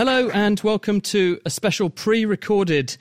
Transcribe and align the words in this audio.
Hello, 0.00 0.30
and 0.30 0.58
welcome 0.60 1.02
to 1.02 1.38
a 1.44 1.50
special 1.50 1.90
pre 1.90 2.24
recorded 2.24 2.96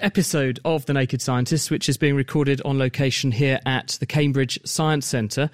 episode 0.00 0.58
of 0.64 0.86
The 0.86 0.94
Naked 0.94 1.20
Scientists, 1.20 1.70
which 1.70 1.90
is 1.90 1.98
being 1.98 2.16
recorded 2.16 2.62
on 2.62 2.78
location 2.78 3.32
here 3.32 3.60
at 3.66 3.98
the 4.00 4.06
Cambridge 4.06 4.58
Science 4.64 5.04
Centre. 5.04 5.50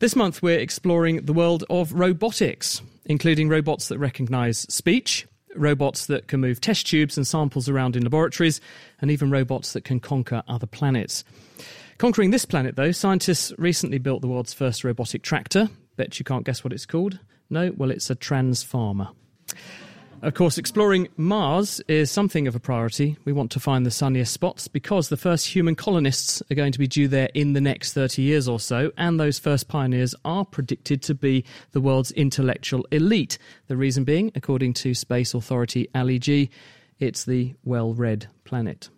This 0.00 0.14
month, 0.14 0.42
we're 0.42 0.58
exploring 0.58 1.24
the 1.24 1.32
world 1.32 1.64
of 1.70 1.94
robotics, 1.94 2.82
including 3.06 3.48
robots 3.48 3.88
that 3.88 3.96
recognise 3.96 4.66
speech, 4.68 5.26
robots 5.56 6.04
that 6.08 6.28
can 6.28 6.42
move 6.42 6.60
test 6.60 6.88
tubes 6.88 7.16
and 7.16 7.26
samples 7.26 7.66
around 7.66 7.96
in 7.96 8.02
laboratories, 8.02 8.60
and 9.00 9.10
even 9.10 9.30
robots 9.30 9.72
that 9.72 9.84
can 9.84 9.98
conquer 9.98 10.42
other 10.46 10.66
planets. 10.66 11.24
Conquering 11.96 12.32
this 12.32 12.44
planet, 12.44 12.76
though, 12.76 12.92
scientists 12.92 13.50
recently 13.56 13.96
built 13.96 14.20
the 14.20 14.28
world's 14.28 14.52
first 14.52 14.84
robotic 14.84 15.22
tractor. 15.22 15.70
Bet 15.96 16.18
you 16.18 16.24
can't 16.26 16.44
guess 16.44 16.62
what 16.62 16.74
it's 16.74 16.84
called. 16.84 17.18
No, 17.48 17.72
well, 17.78 17.90
it's 17.90 18.10
a 18.10 18.14
transfarmer. 18.14 19.08
Of 20.24 20.32
course, 20.32 20.56
exploring 20.56 21.08
Mars 21.18 21.82
is 21.86 22.10
something 22.10 22.48
of 22.48 22.56
a 22.56 22.58
priority. 22.58 23.18
We 23.26 23.34
want 23.34 23.50
to 23.50 23.60
find 23.60 23.84
the 23.84 23.90
sunniest 23.90 24.32
spots 24.32 24.68
because 24.68 25.10
the 25.10 25.18
first 25.18 25.48
human 25.54 25.74
colonists 25.74 26.42
are 26.50 26.54
going 26.54 26.72
to 26.72 26.78
be 26.78 26.86
due 26.86 27.08
there 27.08 27.28
in 27.34 27.52
the 27.52 27.60
next 27.60 27.92
30 27.92 28.22
years 28.22 28.48
or 28.48 28.58
so, 28.58 28.90
and 28.96 29.20
those 29.20 29.38
first 29.38 29.68
pioneers 29.68 30.14
are 30.24 30.46
predicted 30.46 31.02
to 31.02 31.14
be 31.14 31.44
the 31.72 31.80
world's 31.82 32.10
intellectual 32.12 32.86
elite. 32.90 33.36
The 33.66 33.76
reason 33.76 34.04
being, 34.04 34.32
according 34.34 34.72
to 34.74 34.94
space 34.94 35.34
authority 35.34 35.90
Ali 35.94 36.18
G, 36.18 36.48
it's 36.98 37.24
the 37.24 37.54
well 37.62 37.92
read 37.92 38.26
planet. 38.44 38.88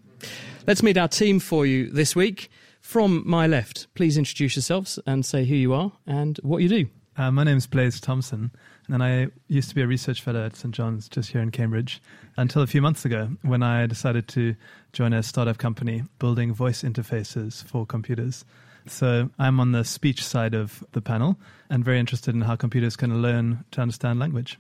Let's 0.64 0.84
meet 0.84 0.96
our 0.96 1.08
team 1.08 1.40
for 1.40 1.66
you 1.66 1.90
this 1.90 2.14
week. 2.14 2.48
From 2.80 3.24
my 3.26 3.48
left, 3.48 3.88
please 3.94 4.16
introduce 4.16 4.54
yourselves 4.54 5.00
and 5.08 5.26
say 5.26 5.44
who 5.44 5.56
you 5.56 5.74
are 5.74 5.90
and 6.06 6.38
what 6.44 6.62
you 6.62 6.68
do. 6.68 6.86
Uh, 7.18 7.30
my 7.30 7.42
name 7.42 7.56
is 7.56 7.66
Blaise 7.66 7.98
Thomson, 7.98 8.50
and 8.88 9.02
I 9.02 9.28
used 9.48 9.68
to 9.68 9.74
be 9.74 9.82
a 9.82 9.86
research 9.86 10.22
fellow 10.22 10.44
at 10.44 10.56
St 10.56 10.74
John's 10.74 11.08
just 11.08 11.30
here 11.30 11.40
in 11.40 11.50
Cambridge 11.50 12.00
until 12.36 12.62
a 12.62 12.66
few 12.66 12.80
months 12.80 13.04
ago 13.04 13.30
when 13.42 13.62
I 13.62 13.86
decided 13.86 14.28
to 14.28 14.54
join 14.92 15.12
a 15.12 15.22
startup 15.22 15.58
company 15.58 16.04
building 16.18 16.54
voice 16.54 16.82
interfaces 16.82 17.64
for 17.64 17.86
computers. 17.86 18.44
So 18.86 19.30
I'm 19.38 19.58
on 19.58 19.72
the 19.72 19.84
speech 19.84 20.24
side 20.24 20.54
of 20.54 20.84
the 20.92 21.00
panel 21.00 21.36
and 21.68 21.84
very 21.84 21.98
interested 21.98 22.34
in 22.34 22.42
how 22.42 22.56
computers 22.56 22.96
can 22.96 23.20
learn 23.20 23.64
to 23.72 23.80
understand 23.80 24.18
language. 24.18 24.58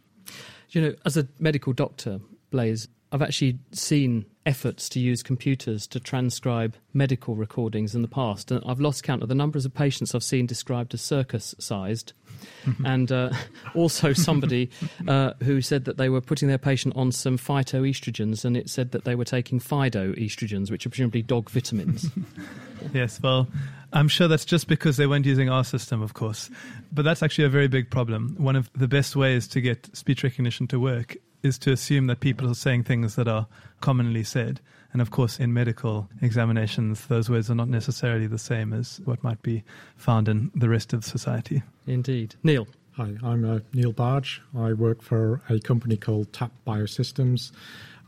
You 0.70 0.80
know, 0.80 0.94
as 1.04 1.16
a 1.16 1.28
medical 1.38 1.72
doctor, 1.72 2.20
Blaise, 2.50 2.88
I've 3.16 3.22
actually 3.22 3.58
seen 3.72 4.26
efforts 4.44 4.90
to 4.90 5.00
use 5.00 5.22
computers 5.22 5.86
to 5.86 5.98
transcribe 5.98 6.76
medical 6.92 7.34
recordings 7.34 7.94
in 7.94 8.02
the 8.02 8.08
past, 8.08 8.50
and 8.50 8.62
I've 8.66 8.78
lost 8.78 9.04
count 9.04 9.22
of 9.22 9.30
the 9.30 9.34
numbers 9.34 9.64
of 9.64 9.72
patients 9.72 10.14
I've 10.14 10.22
seen 10.22 10.44
described 10.44 10.92
as 10.92 11.00
circus 11.00 11.54
sized. 11.58 12.12
and 12.84 13.10
uh, 13.10 13.30
also 13.74 14.12
somebody 14.12 14.68
uh, 15.08 15.32
who 15.42 15.62
said 15.62 15.86
that 15.86 15.96
they 15.96 16.10
were 16.10 16.20
putting 16.20 16.48
their 16.48 16.58
patient 16.58 16.94
on 16.94 17.10
some 17.10 17.38
phytoestrogens, 17.38 18.44
and 18.44 18.54
it 18.54 18.68
said 18.68 18.90
that 18.90 19.04
they 19.06 19.14
were 19.14 19.24
taking 19.24 19.60
Fido 19.60 20.12
estrogens, 20.12 20.70
which 20.70 20.84
are 20.84 20.90
presumably 20.90 21.22
dog 21.22 21.48
vitamins. 21.48 22.10
yes, 22.92 23.18
well, 23.22 23.48
I'm 23.94 24.08
sure 24.08 24.28
that's 24.28 24.44
just 24.44 24.68
because 24.68 24.98
they 24.98 25.06
weren't 25.06 25.24
using 25.24 25.48
our 25.48 25.64
system, 25.64 26.02
of 26.02 26.12
course. 26.12 26.50
But 26.92 27.06
that's 27.06 27.22
actually 27.22 27.44
a 27.44 27.48
very 27.48 27.68
big 27.68 27.90
problem. 27.90 28.34
One 28.36 28.56
of 28.56 28.70
the 28.74 28.88
best 28.88 29.16
ways 29.16 29.48
to 29.48 29.62
get 29.62 29.88
speech 29.96 30.22
recognition 30.22 30.66
to 30.66 30.78
work 30.78 31.16
is 31.42 31.58
to 31.60 31.72
assume 31.72 32.06
that 32.06 32.20
people 32.20 32.50
are 32.50 32.54
saying 32.54 32.84
things 32.84 33.16
that 33.16 33.28
are 33.28 33.46
commonly 33.80 34.24
said. 34.24 34.60
And 34.92 35.02
of 35.02 35.10
course, 35.10 35.38
in 35.38 35.52
medical 35.52 36.08
examinations, 36.22 37.06
those 37.06 37.28
words 37.28 37.50
are 37.50 37.54
not 37.54 37.68
necessarily 37.68 38.26
the 38.26 38.38
same 38.38 38.72
as 38.72 39.00
what 39.04 39.22
might 39.22 39.42
be 39.42 39.62
found 39.96 40.28
in 40.28 40.50
the 40.54 40.68
rest 40.68 40.92
of 40.92 41.04
society. 41.04 41.62
Indeed. 41.86 42.36
Neil. 42.42 42.66
Hi, 42.92 43.14
I'm 43.22 43.44
uh, 43.44 43.58
Neil 43.74 43.92
Bargh. 43.92 44.26
I 44.56 44.72
work 44.72 45.02
for 45.02 45.42
a 45.50 45.60
company 45.60 45.98
called 45.98 46.32
TAP 46.32 46.50
Biosystems. 46.66 47.52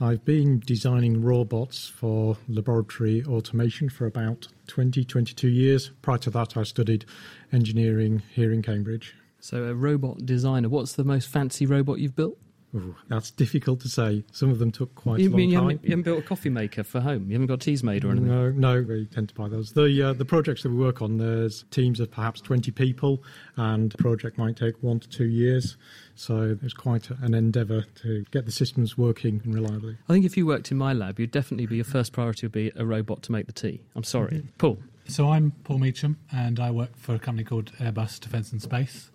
I've 0.00 0.24
been 0.24 0.60
designing 0.60 1.22
robots 1.22 1.88
for 1.88 2.38
laboratory 2.48 3.22
automation 3.26 3.91
for 3.91 4.06
about 4.06 4.48
20, 4.69 5.04
22 5.04 5.48
years. 5.48 5.91
Prior 6.00 6.16
to 6.19 6.30
that, 6.30 6.56
I 6.56 6.62
studied 6.62 7.04
engineering 7.53 8.22
here 8.32 8.50
in 8.50 8.62
Cambridge. 8.62 9.14
So, 9.41 9.64
a 9.64 9.74
robot 9.74 10.24
designer. 10.24 10.69
What's 10.69 10.94
the 10.94 11.04
most 11.04 11.28
fancy 11.28 11.66
robot 11.66 11.98
you've 11.98 12.16
built? 12.16 12.38
Ooh, 12.74 12.94
that's 13.08 13.30
difficult 13.30 13.80
to 13.80 13.88
say. 13.88 14.24
Some 14.32 14.50
of 14.50 14.58
them 14.58 14.70
took 14.70 14.94
quite 14.94 15.20
you 15.20 15.28
a 15.28 15.30
long 15.30 15.36
mean 15.38 15.50
you 15.50 15.56
time. 15.56 15.64
haven't, 15.70 15.84
you 15.84 15.90
haven't 15.90 16.02
built 16.02 16.18
a 16.18 16.22
coffee 16.22 16.50
maker 16.50 16.82
for 16.84 17.00
home? 17.00 17.26
You 17.28 17.32
haven't 17.32 17.46
got 17.46 17.60
teas 17.60 17.82
made 17.82 18.04
or 18.04 18.10
anything? 18.10 18.28
No, 18.28 18.50
no, 18.50 18.82
we 18.82 19.06
tend 19.06 19.30
to 19.30 19.34
buy 19.34 19.48
those. 19.48 19.72
The 19.72 20.02
uh, 20.02 20.12
the 20.12 20.26
projects 20.26 20.62
that 20.64 20.70
we 20.70 20.76
work 20.76 21.00
on, 21.00 21.16
there's 21.16 21.64
teams 21.70 21.98
of 21.98 22.10
perhaps 22.10 22.40
20 22.42 22.70
people, 22.72 23.22
and 23.56 23.90
the 23.92 23.96
project 23.98 24.36
might 24.36 24.56
take 24.56 24.74
one 24.82 25.00
to 25.00 25.08
two 25.08 25.24
years. 25.28 25.76
So 26.14 26.58
it's 26.62 26.74
quite 26.74 27.08
an 27.10 27.32
endeavour 27.32 27.84
to 28.02 28.24
get 28.32 28.44
the 28.44 28.52
systems 28.52 28.98
working 28.98 29.40
and 29.44 29.54
reliably. 29.54 29.96
I 30.08 30.12
think 30.12 30.26
if 30.26 30.36
you 30.36 30.44
worked 30.46 30.70
in 30.70 30.76
my 30.76 30.92
lab, 30.92 31.18
you'd 31.18 31.30
definitely 31.30 31.66
be 31.66 31.76
your 31.76 31.84
first 31.86 32.12
priority 32.12 32.44
would 32.46 32.52
be 32.52 32.70
a 32.76 32.84
robot 32.84 33.22
to 33.22 33.32
make 33.32 33.46
the 33.46 33.52
tea. 33.52 33.80
I'm 33.96 34.04
sorry, 34.04 34.28
Mm-hmm. 34.38 34.48
Paul. 34.58 34.78
So 35.06 35.30
I'm 35.30 35.52
Paul 35.64 35.78
Meacham, 35.78 36.18
and 36.30 36.60
I 36.60 36.70
work 36.70 36.94
for 36.96 37.14
a 37.14 37.18
company 37.18 37.44
called 37.44 37.72
Airbus 37.78 38.20
Defence 38.20 38.52
and 38.52 38.60
Space. 38.60 39.10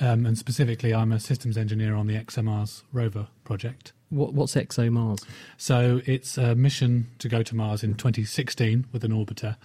Um, 0.00 0.24
and 0.24 0.36
specifically, 0.36 0.94
I'm 0.94 1.12
a 1.12 1.20
systems 1.20 1.58
engineer 1.58 1.94
on 1.94 2.06
the 2.06 2.14
ExoMars 2.14 2.82
rover 2.92 3.28
project. 3.44 3.92
What, 4.08 4.32
what's 4.32 4.54
ExoMars? 4.54 5.24
So 5.56 6.00
it's 6.06 6.38
a 6.38 6.54
mission 6.54 7.10
to 7.18 7.28
go 7.28 7.42
to 7.42 7.54
Mars 7.54 7.84
in 7.84 7.94
2016 7.94 8.86
with 8.92 9.04
an 9.04 9.12
orbiter, 9.12 9.56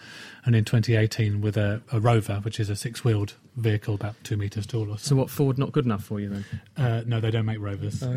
and 0.45 0.55
in 0.55 0.65
2018 0.65 1.41
with 1.41 1.57
a, 1.57 1.81
a 1.91 1.99
rover, 1.99 2.41
which 2.43 2.59
is 2.59 2.69
a 2.69 2.75
six-wheeled 2.75 3.33
vehicle 3.55 3.95
about 3.95 4.15
two 4.23 4.37
meters 4.37 4.67
tall 4.67 4.91
or 4.91 4.97
so. 4.97 5.09
So, 5.09 5.15
what 5.15 5.29
Ford 5.29 5.57
not 5.57 5.71
good 5.71 5.85
enough 5.85 6.03
for 6.03 6.19
you 6.19 6.29
then? 6.29 6.45
Uh, 6.77 7.03
no, 7.05 7.19
they 7.21 7.31
don't 7.31 7.45
make 7.45 7.59
rovers. 7.59 8.03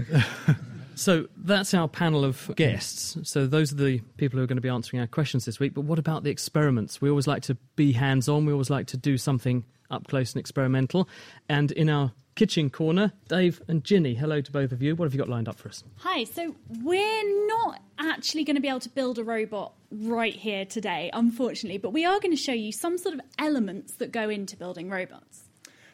So 0.98 1.28
that's 1.36 1.74
our 1.74 1.86
panel 1.86 2.24
of 2.24 2.50
guests. 2.56 3.16
So 3.22 3.46
those 3.46 3.72
are 3.72 3.76
the 3.76 4.00
people 4.16 4.38
who 4.38 4.42
are 4.42 4.48
going 4.48 4.56
to 4.56 4.62
be 4.62 4.68
answering 4.68 5.00
our 5.00 5.06
questions 5.06 5.44
this 5.44 5.60
week. 5.60 5.72
But 5.72 5.82
what 5.82 6.00
about 6.00 6.24
the 6.24 6.30
experiments? 6.30 7.00
We 7.00 7.08
always 7.08 7.28
like 7.28 7.42
to 7.44 7.54
be 7.76 7.92
hands 7.92 8.28
on, 8.28 8.46
we 8.46 8.52
always 8.52 8.68
like 8.68 8.88
to 8.88 8.96
do 8.96 9.16
something 9.16 9.64
up 9.90 10.08
close 10.08 10.32
and 10.32 10.40
experimental. 10.40 11.08
And 11.48 11.72
in 11.72 11.88
our 11.88 12.12
kitchen 12.34 12.70
corner, 12.70 13.12
Dave 13.28 13.60
and 13.66 13.82
Ginny, 13.82 14.14
hello 14.14 14.40
to 14.40 14.52
both 14.52 14.70
of 14.70 14.80
you. 14.80 14.94
What 14.94 15.06
have 15.06 15.14
you 15.14 15.18
got 15.18 15.28
lined 15.28 15.48
up 15.48 15.58
for 15.58 15.68
us? 15.68 15.82
Hi, 15.98 16.24
so 16.24 16.54
we're 16.82 17.46
not 17.48 17.80
actually 17.98 18.44
going 18.44 18.56
to 18.56 18.62
be 18.62 18.68
able 18.68 18.80
to 18.80 18.90
build 18.90 19.18
a 19.18 19.24
robot 19.24 19.72
right 19.90 20.34
here 20.34 20.64
today, 20.64 21.10
unfortunately, 21.12 21.78
but 21.78 21.90
we 21.90 22.04
are 22.04 22.20
going 22.20 22.30
to 22.30 22.40
show 22.40 22.52
you 22.52 22.70
some 22.70 22.96
sort 22.96 23.14
of 23.14 23.20
elements 23.38 23.94
that 23.94 24.12
go 24.12 24.28
into 24.28 24.56
building 24.56 24.88
robots. 24.88 25.48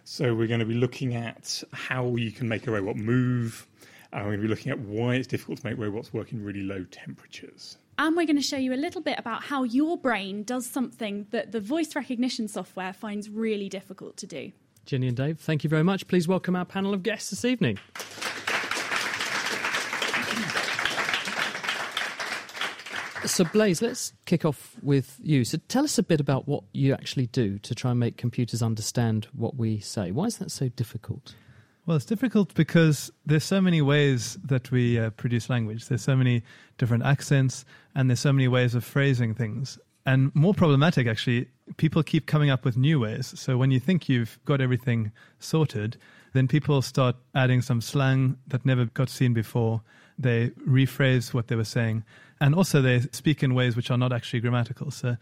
So 0.04 0.34
we're 0.34 0.48
going 0.48 0.60
to 0.60 0.66
be 0.66 0.74
looking 0.74 1.14
at 1.14 1.62
how 1.72 2.16
you 2.16 2.30
can 2.30 2.46
make 2.46 2.66
a 2.66 2.70
robot 2.70 2.96
move. 2.96 3.66
And 4.12 4.24
we're 4.24 4.36
going 4.36 4.42
to 4.42 4.42
be 4.42 4.48
looking 4.48 4.70
at 4.70 4.78
why 4.80 5.14
it's 5.14 5.26
difficult 5.26 5.60
to 5.60 5.66
make 5.66 5.78
robots 5.78 6.12
work 6.12 6.32
in 6.32 6.44
really 6.44 6.62
low 6.62 6.84
temperatures. 6.84 7.78
And 7.98 8.16
we're 8.16 8.26
going 8.26 8.36
to 8.36 8.42
show 8.42 8.56
you 8.56 8.74
a 8.74 8.76
little 8.76 9.00
bit 9.00 9.18
about 9.18 9.44
how 9.44 9.62
your 9.62 9.96
brain 9.96 10.42
does 10.42 10.66
something 10.66 11.26
that 11.30 11.52
the 11.52 11.60
voice 11.60 11.94
recognition 11.94 12.48
software 12.48 12.92
finds 12.92 13.30
really 13.30 13.68
difficult 13.68 14.16
to 14.18 14.26
do. 14.26 14.52
Ginny 14.84 15.08
and 15.08 15.16
Dave, 15.16 15.38
thank 15.38 15.64
you 15.64 15.70
very 15.70 15.84
much. 15.84 16.06
Please 16.08 16.26
welcome 16.26 16.56
our 16.56 16.64
panel 16.64 16.92
of 16.92 17.02
guests 17.02 17.30
this 17.30 17.44
evening. 17.44 17.78
So, 23.26 23.44
Blaise, 23.44 23.80
let's 23.80 24.12
kick 24.26 24.44
off 24.44 24.76
with 24.82 25.18
you. 25.22 25.44
So, 25.44 25.58
tell 25.68 25.84
us 25.84 25.96
a 25.96 26.02
bit 26.02 26.20
about 26.20 26.46
what 26.46 26.64
you 26.72 26.92
actually 26.92 27.28
do 27.28 27.58
to 27.60 27.74
try 27.74 27.92
and 27.92 27.98
make 27.98 28.18
computers 28.18 28.62
understand 28.62 29.28
what 29.32 29.56
we 29.56 29.78
say. 29.78 30.10
Why 30.10 30.24
is 30.24 30.36
that 30.38 30.50
so 30.50 30.68
difficult? 30.68 31.34
Well, 31.86 31.98
it's 31.98 32.06
difficult 32.06 32.54
because 32.54 33.12
there's 33.26 33.44
so 33.44 33.60
many 33.60 33.82
ways 33.82 34.38
that 34.42 34.70
we 34.70 34.98
uh, 34.98 35.10
produce 35.10 35.50
language. 35.50 35.86
There's 35.86 36.02
so 36.02 36.16
many 36.16 36.42
different 36.78 37.04
accents, 37.04 37.66
and 37.94 38.08
there's 38.08 38.20
so 38.20 38.32
many 38.32 38.48
ways 38.48 38.74
of 38.74 38.84
phrasing 38.84 39.34
things. 39.34 39.78
And 40.06 40.34
more 40.34 40.54
problematic, 40.54 41.06
actually, 41.06 41.46
people 41.76 42.02
keep 42.02 42.26
coming 42.26 42.48
up 42.48 42.64
with 42.64 42.78
new 42.78 43.00
ways. 43.00 43.38
So 43.38 43.58
when 43.58 43.70
you 43.70 43.80
think 43.80 44.08
you've 44.08 44.38
got 44.46 44.62
everything 44.62 45.12
sorted, 45.40 45.98
then 46.32 46.48
people 46.48 46.80
start 46.80 47.16
adding 47.34 47.60
some 47.60 47.82
slang 47.82 48.38
that 48.46 48.64
never 48.64 48.86
got 48.86 49.10
seen 49.10 49.34
before. 49.34 49.82
They 50.18 50.50
rephrase 50.66 51.34
what 51.34 51.48
they 51.48 51.56
were 51.56 51.64
saying. 51.64 52.02
And 52.40 52.54
also, 52.54 52.80
they 52.80 53.00
speak 53.12 53.42
in 53.42 53.54
ways 53.54 53.76
which 53.76 53.90
are 53.90 53.98
not 53.98 54.10
actually 54.10 54.40
grammatical. 54.40 54.90
So 54.90 55.18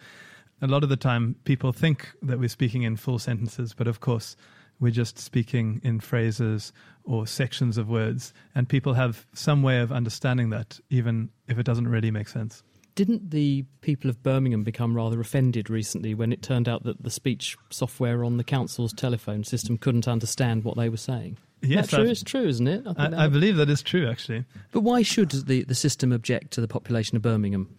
a 0.61 0.67
lot 0.69 0.85
of 0.85 0.91
the 0.91 0.97
time, 0.97 1.35
people 1.43 1.73
think 1.73 2.13
that 2.23 2.39
we're 2.39 2.49
speaking 2.49 2.83
in 2.83 2.97
full 2.97 3.19
sentences, 3.19 3.75
but 3.75 3.89
of 3.89 3.99
course, 3.99 4.37
we're 4.83 4.91
just 4.91 5.17
speaking 5.17 5.81
in 5.85 6.01
phrases 6.01 6.73
or 7.05 7.27
sections 7.27 7.79
of 7.79 7.89
words. 7.89 8.35
And 8.55 8.69
people 8.69 8.95
have 8.95 9.25
some 9.33 9.63
way 9.63 9.79
of 9.79 9.93
understanding 9.93 10.51
that, 10.51 10.81
even 10.91 11.31
if 11.49 11.57
it 11.59 11.63
doesn't 11.65 11.87
really 11.89 12.11
make 12.11 12.29
sense. 12.29 12.65
Didn't 12.95 13.31
the 13.31 13.65
people 13.81 14.11
of 14.11 14.23
Birmingham 14.23 14.65
become 14.65 14.95
rather 14.95 15.19
offended 15.21 15.71
recently 15.71 16.15
when 16.15 16.33
it 16.33 16.43
turned 16.43 16.69
out 16.69 16.83
that 16.83 17.03
the 17.03 17.11
speech 17.11 17.57
software 17.71 18.23
on 18.25 18.37
the 18.37 18.45
council's 18.45 18.93
telephone 18.93 19.45
system 19.45 19.79
couldn't 19.79 20.07
understand 20.09 20.65
what 20.65 20.77
they 20.77 20.91
were 20.91 20.99
saying? 20.99 21.39
Yes, 21.63 21.91
That's 21.91 22.03
true. 22.03 22.11
It's 22.11 22.23
true, 22.25 22.49
isn't 22.49 22.67
it? 22.67 22.85
I, 22.87 22.93
that- 23.09 23.15
I 23.15 23.29
believe 23.29 23.57
that 23.57 23.71
is 23.71 23.83
true, 23.83 24.11
actually. 24.11 24.45
But 24.73 24.81
why 24.81 25.03
should 25.03 25.31
the, 25.31 25.63
the 25.63 25.77
system 25.77 26.13
object 26.13 26.51
to 26.55 26.61
the 26.61 26.69
population 26.69 27.17
of 27.17 27.23
Birmingham? 27.23 27.79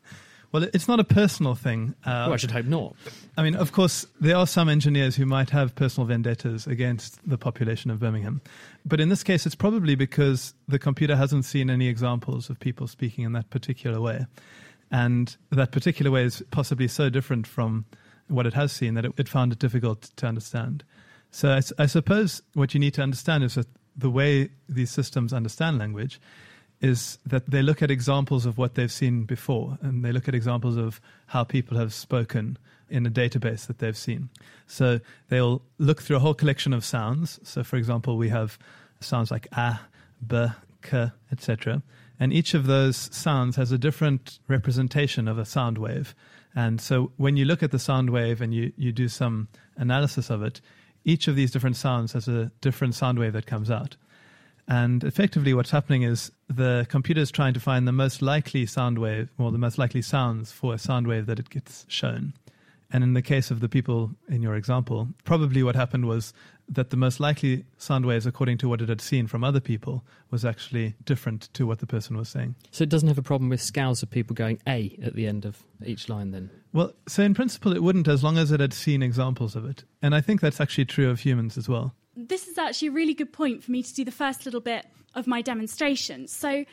Well, 0.54 0.68
it's 0.72 0.88
not 0.88 1.00
a 1.00 1.04
personal 1.04 1.56
thing. 1.56 1.96
Uh, 2.06 2.26
well, 2.26 2.34
I 2.34 2.38
should 2.38 2.52
hope 2.52 2.68
not. 2.68 2.96
I 3.36 3.42
mean, 3.42 3.56
of 3.56 3.72
course, 3.72 4.06
there 4.22 4.38
are 4.38 4.46
some 4.46 4.70
engineers 4.70 5.16
who 5.16 5.26
might 5.26 5.50
have 5.50 5.74
personal 5.74 6.06
vendettas 6.06 6.68
against 6.68 7.28
the 7.28 7.40
population 7.40 7.90
of 7.90 8.00
Birmingham. 8.00 8.40
But 8.86 9.00
in 9.00 9.10
this 9.10 9.24
case, 9.24 9.48
it's 9.48 9.56
probably 9.56 9.96
because 9.96 10.54
the 10.68 10.78
computer 10.78 11.16
hasn't 11.16 11.46
seen 11.46 11.72
any 11.72 11.88
examples 11.88 12.52
of 12.52 12.60
people 12.60 12.86
speaking 12.86 13.26
in 13.26 13.32
that 13.34 13.50
particular 13.50 14.00
way. 14.00 14.28
And 14.92 15.36
that 15.50 15.72
particular 15.72 16.12
way 16.12 16.24
is 16.26 16.44
possibly 16.52 16.88
so 16.88 17.10
different 17.10 17.48
from 17.48 17.86
what 18.28 18.46
it 18.46 18.54
has 18.54 18.72
seen 18.72 18.94
that 18.94 19.06
it, 19.06 19.14
it 19.18 19.28
found 19.28 19.52
it 19.54 19.60
difficult 19.60 20.12
to 20.18 20.28
understand. 20.28 20.84
So 21.32 21.50
I, 21.50 21.62
I 21.82 21.88
suppose 21.88 22.44
what 22.54 22.76
you 22.76 22.80
need 22.80 22.94
to 22.94 23.02
understand 23.02 23.44
is 23.44 23.56
that 23.56 23.68
the 23.98 24.12
way 24.12 24.50
these 24.70 24.92
systems 24.92 25.34
understand 25.34 25.80
language 25.80 26.22
is 26.84 27.18
that 27.26 27.50
they 27.50 27.62
look 27.62 27.82
at 27.82 27.90
examples 27.90 28.46
of 28.46 28.58
what 28.58 28.76
they've 28.76 28.92
seen 28.92 29.24
before 29.24 29.78
and 29.82 30.04
they 30.04 30.12
look 30.12 30.28
at 30.28 30.36
examples 30.36 30.76
of 30.76 31.00
how 31.28 31.46
people 31.46 31.78
have 31.78 31.94
spoken 31.94 32.58
in 32.90 33.06
a 33.06 33.10
database 33.10 33.66
that 33.68 33.80
they've 33.80 33.98
seen. 33.98 34.30
So 34.68 35.00
they'll 35.30 35.62
look 35.78 36.02
through 36.02 36.18
a 36.18 36.20
whole 36.20 36.34
collection 36.34 36.74
of 36.74 36.84
sounds. 36.84 37.40
So, 37.44 37.64
for 37.64 37.78
example, 37.78 38.18
we 38.18 38.28
have 38.30 38.60
sounds 39.00 39.32
like 39.32 39.48
a, 39.54 39.80
b, 40.28 40.48
k, 40.82 41.12
etc. 41.32 41.82
And 42.20 42.34
each 42.34 42.54
of 42.54 42.68
those 42.68 42.98
sounds 43.16 43.56
has 43.56 43.72
a 43.72 43.78
different 43.78 44.40
representation 44.50 45.30
of 45.30 45.38
a 45.38 45.46
sound 45.46 45.78
wave. 45.78 46.14
And 46.54 46.82
so 46.82 47.14
when 47.16 47.38
you 47.38 47.46
look 47.46 47.64
at 47.64 47.72
the 47.72 47.80
sound 47.80 48.10
wave 48.10 48.42
and 48.42 48.54
you, 48.54 48.74
you 48.76 48.92
do 48.92 49.08
some 49.08 49.48
analysis 49.78 50.30
of 50.30 50.44
it, 50.44 50.60
each 51.06 51.30
of 51.30 51.38
these 51.38 51.52
different 51.52 51.78
sounds 51.78 52.12
has 52.12 52.28
a 52.28 52.52
different 52.60 52.94
sound 52.94 53.20
wave 53.20 53.34
that 53.34 53.46
comes 53.46 53.72
out. 53.72 53.96
And 54.68 55.04
effectively, 55.04 55.54
what's 55.54 55.72
happening 55.72 56.04
is 56.04 56.32
the 56.48 56.86
computer 56.90 57.22
is 57.22 57.32
trying 57.32 57.54
to 57.54 57.60
find 57.60 57.88
the 57.88 57.92
most 57.92 58.22
likely 58.22 58.66
sound 58.66 58.98
wave, 58.98 59.30
or 59.38 59.52
the 59.52 59.58
most 59.58 59.78
likely 59.78 60.02
sounds 60.02 60.52
for 60.52 60.74
a 60.74 60.78
sound 60.78 61.08
wave 61.08 61.26
that 61.26 61.40
it 61.40 61.50
gets 61.50 61.86
shown. 61.90 62.34
And 62.92 63.04
in 63.04 63.14
the 63.14 63.24
case 63.24 63.50
of 63.50 63.60
the 63.60 63.68
people 63.68 64.12
in 64.30 64.44
your 64.44 64.56
example, 64.56 65.08
probably 65.24 65.64
what 65.64 65.76
happened 65.76 66.06
was 66.06 66.32
that 66.70 66.92
the 66.92 66.98
most 66.98 67.20
likely 67.20 67.66
sound 67.78 68.06
waves, 68.06 68.26
according 68.26 68.60
to 68.60 68.70
what 68.70 68.82
it 68.82 68.88
had 68.88 69.02
seen 69.02 69.26
from 69.26 69.44
other 69.44 69.60
people, 69.60 70.04
was 70.30 70.46
actually 70.46 70.94
different 71.04 71.50
to 71.56 71.66
what 71.66 71.80
the 71.80 71.88
person 71.88 72.16
was 72.16 72.30
saying. 72.30 72.56
So 72.72 72.84
it 72.84 72.90
doesn't 72.90 73.08
have 73.08 73.18
a 73.18 73.24
problem 73.24 73.50
with 73.50 73.62
scales 73.62 74.04
of 74.04 74.12
people 74.12 74.36
going 74.36 74.60
A 74.68 74.98
at 75.04 75.16
the 75.16 75.26
end 75.26 75.44
of 75.44 75.64
each 75.84 76.08
line 76.08 76.32
then? 76.32 76.52
Well, 76.72 76.94
so 77.08 77.24
in 77.24 77.34
principle, 77.34 77.74
it 77.74 77.84
wouldn't 77.84 78.08
as 78.08 78.24
long 78.24 78.38
as 78.38 78.52
it 78.52 78.60
had 78.60 78.74
seen 78.74 79.02
examples 79.02 79.56
of 79.56 79.66
it. 79.66 79.84
And 80.02 80.14
I 80.16 80.22
think 80.22 80.40
that's 80.40 80.62
actually 80.62 80.86
true 80.86 81.10
of 81.10 81.20
humans 81.20 81.58
as 81.58 81.68
well 81.68 81.96
this 82.16 82.48
is 82.48 82.58
actually 82.58 82.90
a 82.90 82.92
really 82.92 83.14
good 83.14 83.34
point 83.34 83.64
for 83.64 83.72
me 83.72 83.84
to 83.84 83.94
do 83.94 84.06
the 84.06 84.12
first 84.12 84.46
little 84.46 84.62
bit 84.62 84.86
of 85.16 85.28
my 85.28 85.42
demonstration. 85.42 86.28
So, 86.28 86.66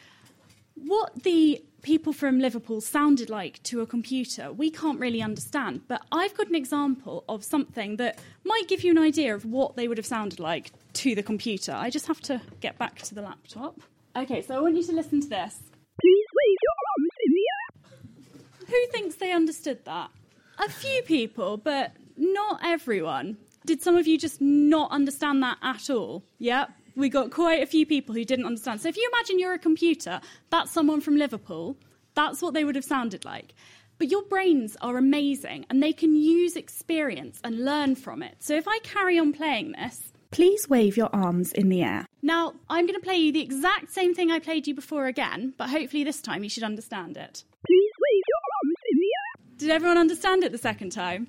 what 0.74 1.22
the 1.22 1.62
people 1.82 2.12
from 2.12 2.38
Liverpool 2.38 2.80
sounded 2.80 3.30
like 3.30 3.62
to 3.64 3.80
a 3.80 3.86
computer, 3.86 4.52
we 4.52 4.70
can't 4.70 5.00
really 5.00 5.22
understand. 5.22 5.82
But 5.88 6.02
I've 6.12 6.34
got 6.36 6.48
an 6.48 6.54
example 6.54 7.24
of 7.28 7.44
something 7.44 7.96
that 7.96 8.18
might 8.44 8.68
give 8.68 8.84
you 8.84 8.90
an 8.90 8.98
idea 8.98 9.34
of 9.34 9.44
what 9.44 9.76
they 9.76 9.88
would 9.88 9.98
have 9.98 10.06
sounded 10.06 10.40
like 10.40 10.72
to 10.94 11.14
the 11.14 11.22
computer. 11.22 11.72
I 11.72 11.90
just 11.90 12.06
have 12.06 12.20
to 12.22 12.40
get 12.60 12.78
back 12.78 13.00
to 13.02 13.14
the 13.14 13.22
laptop. 13.22 13.80
Okay, 14.16 14.42
so 14.42 14.56
I 14.56 14.60
want 14.60 14.76
you 14.76 14.82
to 14.84 14.92
listen 14.92 15.20
to 15.20 15.28
this. 15.28 15.58
Who 18.66 18.86
thinks 18.92 19.16
they 19.16 19.32
understood 19.32 19.84
that? 19.84 20.10
A 20.58 20.68
few 20.68 21.02
people, 21.02 21.56
but 21.56 21.92
not 22.16 22.60
everyone. 22.64 23.38
Did 23.70 23.82
some 23.82 23.96
of 23.96 24.08
you 24.08 24.18
just 24.18 24.40
not 24.40 24.90
understand 24.90 25.44
that 25.44 25.56
at 25.62 25.90
all? 25.90 26.24
Yeah, 26.40 26.66
we 26.96 27.08
got 27.08 27.30
quite 27.30 27.62
a 27.62 27.66
few 27.66 27.86
people 27.86 28.16
who 28.16 28.24
didn't 28.24 28.44
understand. 28.44 28.80
So 28.80 28.88
if 28.88 28.96
you 28.96 29.08
imagine 29.14 29.38
you're 29.38 29.54
a 29.54 29.60
computer, 29.60 30.20
that's 30.50 30.72
someone 30.72 31.00
from 31.00 31.14
Liverpool, 31.14 31.76
that's 32.14 32.42
what 32.42 32.52
they 32.52 32.64
would 32.64 32.74
have 32.74 32.84
sounded 32.84 33.24
like. 33.24 33.54
But 33.98 34.10
your 34.10 34.24
brains 34.24 34.76
are 34.80 34.96
amazing 34.96 35.66
and 35.70 35.80
they 35.80 35.92
can 35.92 36.16
use 36.16 36.56
experience 36.56 37.38
and 37.44 37.64
learn 37.64 37.94
from 37.94 38.24
it. 38.24 38.38
So 38.40 38.56
if 38.56 38.66
I 38.66 38.80
carry 38.82 39.20
on 39.20 39.32
playing 39.32 39.70
this, 39.70 40.12
please 40.32 40.68
wave 40.68 40.96
your 40.96 41.10
arms 41.14 41.52
in 41.52 41.68
the 41.68 41.84
air. 41.84 42.06
Now, 42.22 42.54
I'm 42.68 42.86
going 42.86 42.98
to 42.98 43.04
play 43.04 43.18
you 43.18 43.30
the 43.30 43.40
exact 43.40 43.92
same 43.92 44.16
thing 44.16 44.32
I 44.32 44.40
played 44.40 44.66
you 44.66 44.74
before 44.74 45.06
again, 45.06 45.54
but 45.56 45.70
hopefully 45.70 46.02
this 46.02 46.20
time 46.20 46.42
you 46.42 46.50
should 46.50 46.64
understand 46.64 47.16
it. 47.16 47.44
Please 47.64 47.92
wave 48.00 48.22
your 48.26 48.40
arms 48.64 48.76
in 48.90 48.98
the 48.98 49.04
air. 49.04 49.58
Did 49.58 49.70
everyone 49.70 49.96
understand 49.96 50.42
it 50.42 50.50
the 50.50 50.58
second 50.58 50.90
time? 50.90 51.28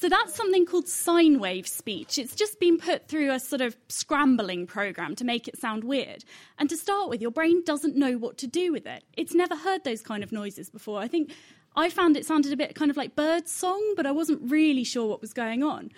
So 0.00 0.08
that's 0.08 0.34
something 0.34 0.64
called 0.64 0.88
sine 0.88 1.38
wave 1.38 1.68
speech. 1.68 2.16
It's 2.16 2.34
just 2.34 2.58
been 2.58 2.78
put 2.78 3.06
through 3.06 3.32
a 3.32 3.38
sort 3.38 3.60
of 3.60 3.76
scrambling 3.90 4.66
program 4.66 5.14
to 5.16 5.26
make 5.26 5.46
it 5.46 5.58
sound 5.58 5.84
weird. 5.84 6.24
And 6.58 6.70
to 6.70 6.76
start 6.78 7.10
with, 7.10 7.20
your 7.20 7.30
brain 7.30 7.62
doesn't 7.66 7.96
know 7.96 8.16
what 8.16 8.38
to 8.38 8.46
do 8.46 8.72
with 8.72 8.86
it. 8.86 9.04
It's 9.18 9.34
never 9.34 9.54
heard 9.54 9.84
those 9.84 10.00
kind 10.00 10.22
of 10.22 10.32
noises 10.32 10.70
before. 10.70 11.00
I 11.00 11.06
think 11.06 11.34
I 11.76 11.90
found 11.90 12.16
it 12.16 12.24
sounded 12.24 12.50
a 12.50 12.56
bit 12.56 12.74
kind 12.74 12.90
of 12.90 12.96
like 12.96 13.14
bird 13.14 13.46
song, 13.46 13.92
but 13.94 14.06
I 14.06 14.10
wasn't 14.10 14.50
really 14.50 14.84
sure 14.84 15.06
what 15.06 15.20
was 15.20 15.34
going 15.34 15.62
on. 15.62 15.90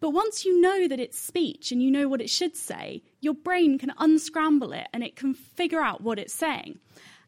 But 0.00 0.14
once 0.14 0.46
you 0.46 0.58
know 0.58 0.88
that 0.88 0.98
it's 0.98 1.18
speech 1.18 1.70
and 1.70 1.82
you 1.82 1.90
know 1.90 2.08
what 2.08 2.22
it 2.22 2.30
should 2.30 2.56
say, 2.56 3.02
your 3.20 3.34
brain 3.34 3.78
can 3.78 3.92
unscramble 3.98 4.72
it 4.72 4.86
and 4.94 5.04
it 5.04 5.16
can 5.16 5.34
figure 5.34 5.82
out 5.82 6.00
what 6.00 6.18
it's 6.18 6.32
saying. 6.32 6.78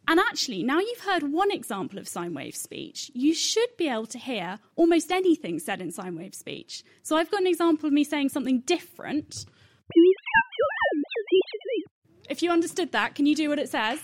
And 0.09 0.19
actually, 0.19 0.63
now 0.63 0.81
you've 0.81 1.01
heard 1.01 1.33
one 1.33 1.53
example 1.53 1.99
of 1.99 2.09
sine 2.09 2.35
wave 2.35 2.57
speech, 2.57 3.11
you 3.15 3.35
should 3.35 3.77
be 3.79 3.89
able 3.89 4.07
to 4.07 4.19
hear 4.19 4.59
almost 4.75 5.13
anything 5.13 5.59
said 5.59 5.81
in 5.81 5.93
sine 5.93 6.17
wave 6.17 6.35
speech. 6.35 6.83
So 7.03 7.17
I've 7.17 7.31
got 7.31 7.41
an 7.41 7.47
example 7.47 7.87
of 7.87 7.93
me 7.93 8.03
saying 8.05 8.31
something 8.31 8.61
different. 8.61 9.47
If 12.29 12.43
you 12.43 12.51
understood 12.51 12.93
that, 12.93 13.15
can 13.15 13.27
you 13.27 13.37
do 13.37 13.49
what 13.49 13.59
it 13.59 13.69
says? 13.69 14.01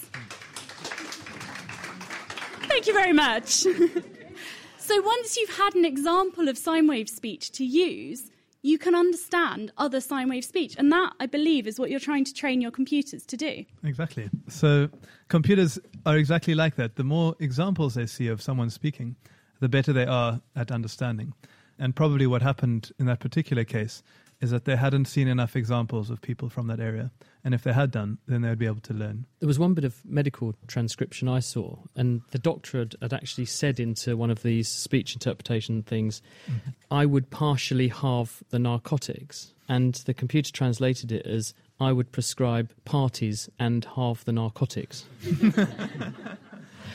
Thank 2.69 2.87
you 2.87 2.93
very 2.93 3.13
much. 3.13 3.51
so 4.79 5.01
once 5.03 5.37
you've 5.37 5.57
had 5.57 5.75
an 5.75 5.85
example 5.85 6.49
of 6.49 6.57
sine 6.57 6.87
wave 6.87 7.09
speech 7.09 7.51
to 7.53 7.65
use, 7.65 8.31
you 8.63 8.79
can 8.79 8.95
understand 8.95 9.73
other 9.79 10.01
sine 10.01 10.29
wave 10.29 10.45
speech. 10.45 10.75
And 10.79 10.91
that, 10.93 11.13
I 11.21 11.27
believe, 11.27 11.67
is 11.67 11.79
what 11.79 11.91
you're 11.91 12.01
trying 12.01 12.25
to 12.25 12.35
train 12.35 12.61
your 12.61 12.71
computers 12.71 13.25
to 13.27 13.37
do. 13.37 13.65
Exactly. 13.85 14.29
So 14.49 14.89
computers 15.29 15.79
are 16.05 16.17
exactly 16.17 16.55
like 16.55 16.77
that. 16.77 16.97
The 16.97 17.05
more 17.05 17.37
examples 17.39 17.95
they 17.95 18.07
see 18.07 18.27
of 18.27 18.43
someone 18.43 18.71
speaking, 18.71 19.17
the 19.61 19.69
better 19.69 19.93
they 19.93 20.07
are 20.07 20.41
at 20.57 20.71
understanding. 20.71 21.35
And 21.79 21.95
probably 21.95 22.27
what 22.27 22.43
happened 22.43 22.91
in 22.99 23.07
that 23.07 23.21
particular 23.21 23.65
case 23.65 24.03
is 24.41 24.51
that 24.51 24.65
they 24.65 24.77
hadn't 24.77 25.07
seen 25.07 25.29
enough 25.29 25.57
examples 25.57 26.11
of 26.11 26.21
people 26.21 26.49
from 26.49 26.67
that 26.69 26.81
area. 26.81 27.11
And 27.45 27.55
if 27.55 27.63
they 27.63 27.73
had 27.73 27.91
done, 27.91 28.19
then 28.27 28.43
they 28.43 28.49
would 28.49 28.59
be 28.59 28.67
able 28.67 28.81
to 28.81 28.93
learn. 28.93 29.27
There 29.41 29.47
was 29.47 29.59
one 29.59 29.75
bit 29.75 29.85
of 29.85 30.05
medical 30.05 30.55
transcription 30.67 31.29
I 31.29 31.41
saw, 31.41 31.79
and 31.95 32.23
the 32.31 32.39
doctor 32.39 32.81
had, 32.81 32.97
had 33.01 33.13
actually 33.13 33.47
said 33.47 33.79
into 33.79 34.17
one 34.17 34.31
of 34.31 34.43
these 34.43 34.69
speech 34.69 35.15
interpretation 35.15 35.83
things, 35.83 36.21
mm-hmm. 36.47 36.71
I 36.91 37.07
would 37.07 37.31
partially 37.31 37.89
halve 37.89 38.43
the 38.51 38.59
narcotics. 38.59 39.55
And 39.69 39.95
the 39.95 40.15
computer 40.15 40.51
translated 40.51 41.13
it 41.13 41.27
as, 41.27 41.55
I 41.81 41.93
would 41.93 42.11
prescribe 42.11 42.73
parties 42.85 43.49
and 43.59 43.85
halve 43.85 44.25
the 44.25 44.33
narcotics. 44.33 45.05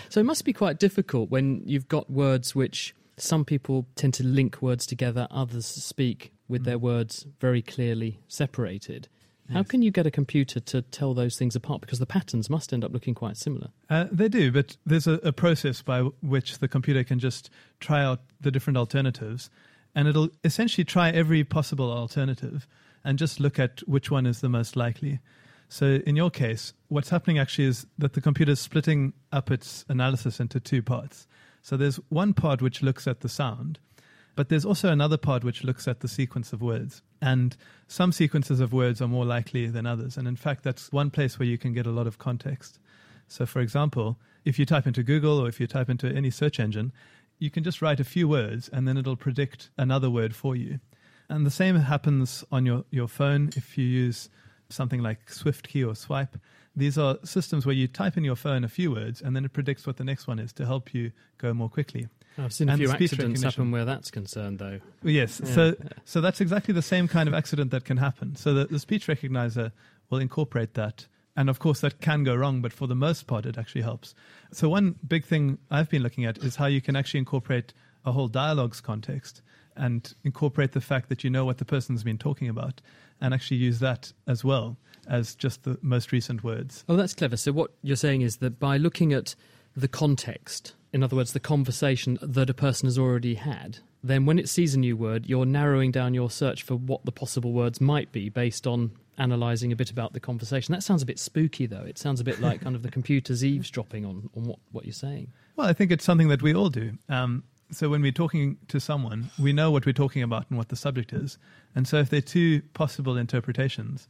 so 0.09 0.19
it 0.19 0.25
must 0.25 0.43
be 0.43 0.53
quite 0.53 0.79
difficult 0.79 1.29
when 1.29 1.62
you've 1.65 1.88
got 1.88 2.09
words 2.09 2.53
which 2.53 2.93
some 3.17 3.45
people 3.45 3.85
tend 3.95 4.13
to 4.15 4.23
link 4.23 4.62
words 4.62 4.85
together, 4.85 5.27
others 5.31 5.65
speak 5.65 6.33
with 6.47 6.65
their 6.65 6.77
mm. 6.77 6.81
words 6.81 7.25
very 7.39 7.62
clearly 7.62 8.19
separated. 8.27 9.07
Yes. 9.47 9.55
How 9.55 9.63
can 9.63 9.81
you 9.81 9.91
get 9.91 10.07
a 10.07 10.12
computer 10.12 10.59
to 10.62 10.81
tell 10.83 11.13
those 11.13 11.38
things 11.38 11.55
apart? 11.55 11.81
Because 11.81 12.00
the 12.00 12.05
patterns 12.05 12.50
must 12.50 12.71
end 12.71 12.83
up 12.83 12.93
looking 12.93 13.13
quite 13.13 13.35
similar. 13.35 13.69
Uh, 13.89 14.05
they 14.12 14.29
do, 14.29 14.51
but 14.51 14.77
there's 14.85 15.07
a, 15.07 15.13
a 15.15 15.33
process 15.33 15.81
by 15.81 16.01
which 16.21 16.59
the 16.59 16.67
computer 16.67 17.03
can 17.03 17.19
just 17.19 17.50
try 17.79 18.03
out 18.03 18.21
the 18.39 18.51
different 18.51 18.77
alternatives, 18.77 19.50
and 19.93 20.07
it'll 20.07 20.29
essentially 20.43 20.85
try 20.85 21.09
every 21.09 21.43
possible 21.43 21.91
alternative 21.91 22.67
and 23.03 23.19
just 23.19 23.39
look 23.39 23.59
at 23.59 23.81
which 23.81 24.09
one 24.09 24.25
is 24.25 24.39
the 24.39 24.50
most 24.50 24.75
likely. 24.75 25.19
So 25.67 26.01
in 26.05 26.15
your 26.15 26.29
case, 26.29 26.73
what's 26.88 27.09
happening 27.09 27.39
actually 27.39 27.65
is 27.65 27.85
that 27.97 28.13
the 28.13 28.21
computer 28.21 28.51
is 28.51 28.59
splitting 28.59 29.13
up 29.31 29.51
its 29.51 29.83
analysis 29.89 30.39
into 30.39 30.59
two 30.59 30.81
parts. 30.81 31.27
So 31.62 31.77
there's 31.77 31.97
one 32.09 32.33
part 32.33 32.62
which 32.62 32.81
looks 32.81 33.07
at 33.07 33.21
the 33.21 33.29
sound, 33.29 33.79
but 34.35 34.49
there's 34.49 34.65
also 34.65 34.89
another 34.89 35.17
part 35.17 35.43
which 35.43 35.63
looks 35.63 35.87
at 35.87 35.99
the 35.99 36.07
sequence 36.07 36.53
of 36.53 36.61
words. 36.61 37.01
And 37.21 37.55
some 37.87 38.11
sequences 38.11 38.59
of 38.59 38.73
words 38.73 39.01
are 39.01 39.07
more 39.07 39.25
likely 39.25 39.67
than 39.67 39.85
others. 39.85 40.17
And 40.17 40.27
in 40.27 40.35
fact, 40.35 40.63
that's 40.63 40.91
one 40.91 41.09
place 41.09 41.37
where 41.37 41.47
you 41.47 41.57
can 41.57 41.73
get 41.73 41.85
a 41.85 41.91
lot 41.91 42.07
of 42.07 42.17
context. 42.17 42.79
So, 43.27 43.45
for 43.45 43.61
example, 43.61 44.17
if 44.43 44.57
you 44.57 44.65
type 44.65 44.87
into 44.87 45.03
Google 45.03 45.39
or 45.39 45.47
if 45.47 45.59
you 45.59 45.67
type 45.67 45.89
into 45.89 46.07
any 46.07 46.29
search 46.29 46.59
engine, 46.59 46.91
you 47.39 47.49
can 47.49 47.63
just 47.63 47.81
write 47.81 47.99
a 47.99 48.03
few 48.03 48.27
words 48.27 48.69
and 48.69 48.87
then 48.87 48.97
it'll 48.97 49.15
predict 49.15 49.69
another 49.77 50.09
word 50.09 50.35
for 50.35 50.55
you. 50.55 50.79
And 51.29 51.45
the 51.45 51.51
same 51.51 51.75
happens 51.75 52.43
on 52.51 52.65
your, 52.65 52.85
your 52.89 53.07
phone 53.07 53.51
if 53.55 53.77
you 53.77 53.85
use 53.85 54.29
something 54.69 55.01
like 55.01 55.27
SwiftKey 55.27 55.87
or 55.87 55.93
Swype. 55.93 56.39
These 56.75 56.97
are 56.97 57.17
systems 57.23 57.65
where 57.65 57.75
you 57.75 57.87
type 57.87 58.17
in 58.17 58.23
your 58.23 58.35
phone 58.35 58.63
a 58.63 58.69
few 58.69 58.91
words 58.91 59.21
and 59.21 59.35
then 59.35 59.45
it 59.45 59.53
predicts 59.53 59.85
what 59.85 59.97
the 59.97 60.03
next 60.03 60.27
one 60.27 60.39
is 60.39 60.51
to 60.53 60.65
help 60.65 60.93
you 60.93 61.11
go 61.37 61.53
more 61.53 61.69
quickly. 61.69 62.07
I've 62.37 62.53
seen 62.53 62.69
a 62.69 62.77
few 62.77 62.89
accidents 62.89 63.43
happen 63.43 63.71
where 63.71 63.85
that's 63.85 64.09
concerned, 64.11 64.59
though. 64.59 64.79
Yes, 65.03 65.41
yeah. 65.43 65.53
so 65.53 65.75
so 66.05 66.21
that's 66.21 66.41
exactly 66.41 66.73
the 66.73 66.81
same 66.81 67.07
kind 67.07 67.27
of 67.27 67.35
accident 67.35 67.71
that 67.71 67.85
can 67.85 67.97
happen. 67.97 68.35
So 68.35 68.53
the, 68.53 68.65
the 68.65 68.79
speech 68.79 69.07
recognizer 69.07 69.71
will 70.09 70.19
incorporate 70.19 70.73
that 70.73 71.07
And 71.35 71.49
of 71.49 71.59
course, 71.59 71.81
that 71.81 71.99
can 71.99 72.23
go 72.23 72.35
wrong, 72.35 72.61
but 72.61 72.71
for 72.71 72.87
the 72.87 72.95
most 72.95 73.25
part, 73.27 73.45
it 73.45 73.57
actually 73.57 73.81
helps. 73.81 74.13
So, 74.51 74.69
one 74.69 74.95
big 75.07 75.25
thing 75.25 75.57
I've 75.71 75.89
been 75.89 76.03
looking 76.03 76.25
at 76.25 76.37
is 76.39 76.55
how 76.55 76.67
you 76.67 76.81
can 76.81 76.95
actually 76.95 77.19
incorporate 77.19 77.73
a 78.05 78.11
whole 78.11 78.27
dialogues 78.27 78.81
context 78.81 79.41
and 79.75 80.13
incorporate 80.23 80.73
the 80.73 80.81
fact 80.81 81.09
that 81.09 81.23
you 81.23 81.31
know 81.31 81.45
what 81.45 81.57
the 81.57 81.65
person's 81.65 82.03
been 82.03 82.19
talking 82.19 82.49
about 82.49 82.81
and 83.19 83.33
actually 83.33 83.57
use 83.57 83.79
that 83.79 84.13
as 84.27 84.43
well 84.43 84.77
as 85.07 85.33
just 85.33 85.63
the 85.63 85.79
most 85.81 86.11
recent 86.11 86.43
words. 86.43 86.85
Oh, 86.87 86.95
that's 86.95 87.15
clever. 87.15 87.37
So, 87.37 87.51
what 87.51 87.71
you're 87.81 87.95
saying 87.95 88.21
is 88.21 88.37
that 88.37 88.59
by 88.59 88.77
looking 88.77 89.11
at 89.11 89.33
the 89.75 89.87
context, 89.87 90.75
in 90.93 91.03
other 91.03 91.15
words, 91.15 91.33
the 91.33 91.39
conversation 91.39 92.19
that 92.21 92.50
a 92.50 92.53
person 92.53 92.88
has 92.88 93.00
already 93.00 93.33
had, 93.33 93.79
then 94.03 94.25
when 94.25 94.38
it 94.38 94.47
sees 94.47 94.75
a 94.75 94.79
new 94.79 94.95
word, 94.95 95.25
you're 95.25 95.45
narrowing 95.45 95.91
down 95.91 96.13
your 96.13 96.29
search 96.29 96.62
for 96.62 96.75
what 96.75 97.03
the 97.03 97.12
possible 97.12 97.51
words 97.51 97.81
might 97.81 98.12
be 98.12 98.29
based 98.29 98.67
on 98.67 98.91
analysing 99.17 99.71
a 99.71 99.75
bit 99.75 99.89
about 99.89 100.13
the 100.13 100.19
conversation. 100.19 100.71
That 100.71 100.83
sounds 100.83 101.01
a 101.01 101.05
bit 101.05 101.19
spooky, 101.19 101.65
though. 101.65 101.83
It 101.83 101.97
sounds 101.97 102.19
a 102.19 102.23
bit 102.23 102.39
like 102.39 102.62
kind 102.62 102.75
of 102.75 102.83
the 102.83 102.91
computer's 102.91 103.43
eavesdropping 103.45 104.05
on, 104.05 104.29
on 104.38 104.43
what, 104.43 104.59
what 104.71 104.85
you're 104.85 104.93
saying. 104.93 105.31
Well, 105.55 105.67
I 105.67 105.73
think 105.73 105.91
it's 105.91 106.05
something 106.05 106.27
that 106.29 106.41
we 106.41 106.53
all 106.53 106.69
do. 106.69 106.93
Um, 107.09 107.43
so 107.71 107.89
when 107.89 108.03
we're 108.03 108.12
talking 108.12 108.57
to 108.67 108.79
someone, 108.79 109.31
we 109.39 109.51
know 109.51 109.71
what 109.71 109.85
we're 109.85 109.93
talking 109.93 110.21
about 110.21 110.45
and 110.50 110.57
what 110.57 110.69
the 110.69 110.75
subject 110.75 111.12
is. 111.12 111.39
And 111.75 111.88
so 111.88 111.97
if 111.97 112.09
there 112.09 112.19
are 112.19 112.21
two 112.21 112.62
possible 112.73 113.17
interpretations, 113.17 114.07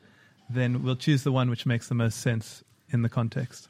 then 0.49 0.83
we'll 0.83 0.97
choose 0.97 1.23
the 1.23 1.31
one 1.31 1.49
which 1.49 1.65
makes 1.65 1.87
the 1.87 1.95
most 1.95 2.19
sense 2.19 2.63
in 2.89 3.03
the 3.03 3.09
context. 3.09 3.69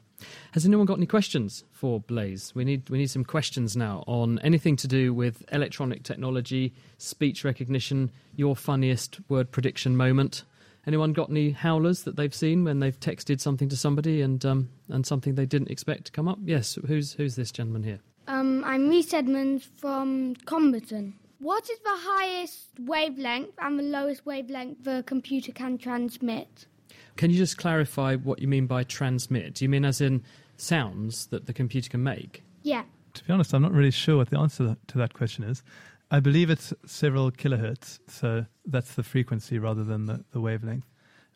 Has 0.52 0.64
anyone 0.64 0.86
got 0.86 0.98
any 0.98 1.06
questions 1.06 1.64
for 1.72 2.00
Blaise? 2.00 2.54
We 2.54 2.64
need 2.64 2.88
we 2.88 2.98
need 2.98 3.10
some 3.10 3.24
questions 3.24 3.76
now 3.76 4.04
on 4.06 4.38
anything 4.40 4.76
to 4.76 4.88
do 4.88 5.12
with 5.12 5.44
electronic 5.52 6.02
technology, 6.02 6.72
speech 6.98 7.44
recognition, 7.44 8.10
your 8.36 8.56
funniest 8.56 9.18
word 9.28 9.50
prediction 9.50 9.96
moment. 9.96 10.44
Anyone 10.86 11.12
got 11.14 11.30
any 11.30 11.50
howlers 11.50 12.02
that 12.02 12.16
they've 12.16 12.34
seen 12.34 12.64
when 12.64 12.80
they've 12.80 12.98
texted 13.00 13.40
something 13.40 13.68
to 13.70 13.76
somebody 13.76 14.20
and 14.20 14.44
um, 14.44 14.68
and 14.88 15.06
something 15.06 15.34
they 15.34 15.46
didn't 15.46 15.70
expect 15.70 16.06
to 16.06 16.12
come 16.12 16.28
up? 16.28 16.38
Yes, 16.44 16.78
who's 16.86 17.14
who's 17.14 17.36
this 17.36 17.50
gentleman 17.50 17.82
here? 17.82 18.00
Um, 18.26 18.62
I'm 18.64 18.88
Reese 18.88 19.12
Edmonds 19.12 19.68
from 19.76 20.34
Comberton. 20.46 21.14
What 21.40 21.68
is 21.68 21.78
the 21.80 21.90
highest 21.90 22.68
wavelength 22.80 23.52
and 23.58 23.78
the 23.78 23.82
lowest 23.82 24.24
wavelength 24.24 24.84
the 24.84 25.02
computer 25.06 25.52
can 25.52 25.76
transmit? 25.76 26.66
Can 27.16 27.30
you 27.30 27.36
just 27.36 27.56
clarify 27.56 28.16
what 28.16 28.40
you 28.40 28.48
mean 28.48 28.66
by 28.66 28.84
transmit? 28.84 29.54
Do 29.54 29.64
you 29.64 29.68
mean 29.68 29.84
as 29.84 30.00
in 30.00 30.22
sounds 30.56 31.26
that 31.26 31.46
the 31.46 31.52
computer 31.52 31.88
can 31.88 32.02
make? 32.02 32.42
Yeah. 32.62 32.82
To 33.14 33.24
be 33.24 33.32
honest, 33.32 33.54
I'm 33.54 33.62
not 33.62 33.72
really 33.72 33.90
sure 33.90 34.16
what 34.16 34.30
the 34.30 34.38
answer 34.38 34.76
to 34.88 34.98
that 34.98 35.14
question 35.14 35.44
is. 35.44 35.62
I 36.10 36.20
believe 36.20 36.50
it's 36.50 36.72
several 36.86 37.30
kilohertz, 37.30 37.98
so 38.08 38.46
that's 38.66 38.94
the 38.94 39.02
frequency 39.02 39.58
rather 39.58 39.84
than 39.84 40.06
the, 40.06 40.24
the 40.32 40.40
wavelength. 40.40 40.86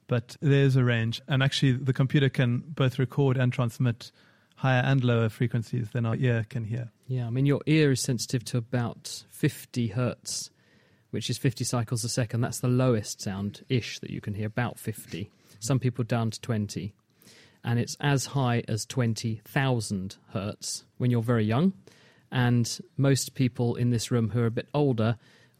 But 0.07 0.37
there's 0.41 0.77
a 0.77 0.85
range, 0.85 1.21
and 1.29 1.43
actually, 1.43 1.73
the 1.73 1.93
computer 1.93 2.29
can 2.29 2.65
both 2.67 2.99
record 2.99 3.37
and 3.37 3.53
transmit 3.53 4.11
higher 4.57 4.83
and 4.83 5.05
lower 5.05 5.29
frequencies 5.29 5.91
than 5.91 6.07
our 6.07 6.17
ear 6.17 6.47
can 6.49 6.65
hear. 6.65 6.91
Yeah, 7.07 7.27
I 7.27 7.31
mean, 7.31 7.47
your 7.47 7.61
ear 7.67 7.93
is 7.93 8.03
sensitive 8.03 8.45
to 8.47 8.59
about 8.59 9.25
50 9.31 9.89
hertz, 9.89 10.51
which 11.11 11.31
is 11.31 11.39
50 11.39 11.65
cycles 11.65 12.05
a 12.05 12.09
second. 12.09 12.41
That's 12.41 12.61
the 12.61 12.69
lowest 12.69 13.21
sound 13.21 13.65
ish 13.69 13.99
that 14.01 14.11
you 14.11 14.21
can 14.21 14.35
hear, 14.35 14.47
about 14.47 14.79
50. 14.79 15.31
Some 15.59 15.79
people 15.79 16.05
down 16.05 16.31
to 16.31 16.41
20. 16.41 16.93
And 17.65 17.79
it's 17.79 17.97
as 18.01 18.27
high 18.27 18.63
as 18.69 18.87
20,000 18.87 20.17
hertz 20.33 20.85
when 20.99 21.11
you're 21.11 21.23
very 21.23 21.45
young. 21.45 21.73
And 22.31 22.79
most 22.97 23.35
people 23.35 23.75
in 23.75 23.91
this 23.91 24.11
room 24.11 24.31
who 24.31 24.41
are 24.41 24.47
a 24.47 24.51
bit 24.51 24.69
older 24.75 25.17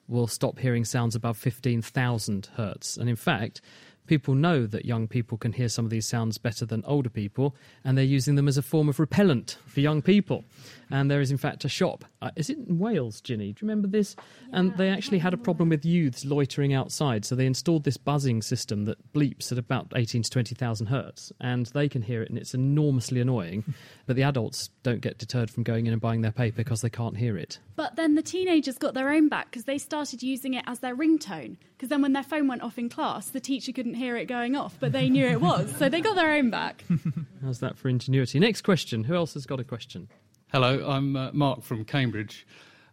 will 0.07 0.27
stop 0.27 0.59
hearing 0.59 0.85
sounds 0.85 1.15
above 1.15 1.37
15,000 1.37 2.49
hertz. 2.57 2.97
And 2.97 3.09
in 3.09 3.17
fact, 3.17 3.61
people 4.07 4.35
know 4.35 4.67
that 4.67 4.87
young 4.87 5.07
people 5.07 5.39
can 5.39 5.53
hear 5.53 5.69
some 5.69 5.85
of 5.85 5.91
these 5.91 6.09
sounds 6.09 6.39
better 6.39 6.65
than 6.65 6.83
older 6.85 7.11
people, 7.11 7.55
and 7.85 7.97
they're 7.97 8.05
using 8.05 8.35
them 8.35 8.49
as 8.49 8.57
a 8.57 8.63
form 8.63 8.89
of 8.89 8.99
repellent 8.99 9.59
for 9.67 9.81
young 9.81 10.03
people. 10.03 10.45
And 10.91 11.11
there 11.11 11.21
is, 11.21 11.31
in 11.31 11.39
fact, 11.39 11.65
a 11.65 11.69
shop. 11.69 12.05
Uh, 12.23 12.31
is 12.37 12.51
it 12.51 12.59
in 12.59 12.79
Wales, 12.79 13.21
Ginny? 13.21 13.53
Do 13.53 13.65
you 13.65 13.69
remember 13.69 13.89
this? 13.89 14.17
and 14.53 14.77
they 14.77 14.89
actually 14.89 15.19
had 15.19 15.35
a 15.35 15.37
problem 15.37 15.69
with 15.69 15.85
youths 15.85 16.25
loitering 16.25 16.73
outside, 16.73 17.25
so 17.25 17.35
they 17.35 17.47
installed 17.47 17.85
this 17.85 17.97
buzzing 17.97 18.43
system 18.43 18.85
that 18.87 19.13
bleeps 19.13 19.53
at 19.53 19.59
about 19.59 19.93
18 19.95 20.23
to 20.23 20.31
20,000 20.31 20.87
hertz, 20.87 21.33
and 21.41 21.67
they 21.67 21.89
can 21.89 22.03
hear 22.03 22.23
it, 22.23 22.31
and 22.31 22.39
it's 22.39 22.55
enormously 22.55 23.21
annoying. 23.21 23.75
but 24.07 24.17
the 24.17 24.23
adults 24.23 24.71
don't 24.83 25.01
get 25.01 25.19
deterred 25.19 25.51
from 25.51 25.63
going 25.63 25.87
in 25.87 25.93
and 25.93 26.01
buying 26.01 26.23
their 26.23 26.33
paper 26.33 26.57
because 26.57 26.81
they 26.81 26.91
can't 26.91 27.17
hear 27.17 27.37
it. 27.37 27.59
But 27.77 27.97
then 27.97 28.15
the 28.15 28.23
teenagers 28.23 28.79
got 28.79 28.95
their 28.95 29.11
own 29.11 29.29
back 29.29 29.51
because 29.51 29.65
they 29.65 29.79
started 29.79 30.23
using 30.23 30.55
it 30.55 30.65
as 30.67 30.81
their 30.81 30.97
ringtone. 30.97 31.57
Because 31.77 31.91
then 31.91 32.03
when 32.03 32.13
their 32.13 32.25
phone 32.25 32.49
went 32.49 32.63
off 32.63 32.79
in 32.79 32.89
class, 32.89 33.29
the 33.29 33.41
teacher 33.41 33.73
couldn't 33.73 33.95
hear 33.95 34.17
it 34.17 34.25
going 34.25 34.57
off, 34.57 34.77
but 34.81 34.91
they 34.93 35.09
knew 35.09 35.27
it 35.27 35.41
was. 35.41 35.77
So 35.77 35.89
they 35.89 36.01
got 36.01 36.17
their 36.17 36.33
own 36.33 36.51
back. 36.51 36.85
How's 37.43 37.61
that 37.61 37.79
for 37.79 37.89
ingenuity? 37.89 38.41
Next 38.41 38.63
question. 38.63 39.05
Who 39.05 39.15
else 39.15 39.35
has 39.35 39.47
got 39.47 39.61
a 39.61 39.65
question? 39.65 40.09
Hello, 40.51 40.89
I'm 40.89 41.15
uh, 41.15 41.31
Mark 41.35 41.63
from 41.63 41.85
Cambridge. 41.85 42.47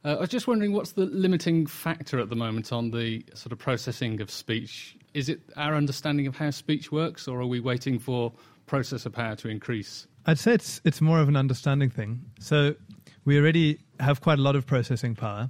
Uh, 0.03 0.15
I 0.15 0.19
was 0.19 0.29
just 0.29 0.45
wondering 0.45 0.73
what's 0.73 0.91
the 0.91 1.05
limiting 1.05 1.65
factor 1.65 2.19
at 2.19 2.27
the 2.27 2.35
moment 2.35 2.73
on 2.73 2.91
the 2.91 3.23
sort 3.33 3.53
of 3.53 3.59
processing 3.59 4.19
of 4.19 4.29
speech? 4.29 4.97
Is 5.13 5.29
it 5.29 5.39
our 5.55 5.73
understanding 5.73 6.27
of 6.27 6.35
how 6.35 6.49
speech 6.49 6.91
works, 6.91 7.29
or 7.29 7.39
are 7.39 7.45
we 7.45 7.61
waiting 7.61 7.97
for 7.97 8.33
processor 8.67 9.09
power 9.09 9.37
to 9.37 9.47
increase? 9.47 10.05
I'd 10.25 10.37
say 10.37 10.53
it's 10.53 10.81
it's 10.83 10.99
more 10.99 11.21
of 11.21 11.29
an 11.29 11.37
understanding 11.37 11.89
thing. 11.89 12.25
So 12.41 12.75
we 13.23 13.39
already 13.39 13.79
have 14.01 14.19
quite 14.19 14.37
a 14.37 14.41
lot 14.41 14.57
of 14.57 14.67
processing 14.67 15.15
power. 15.15 15.49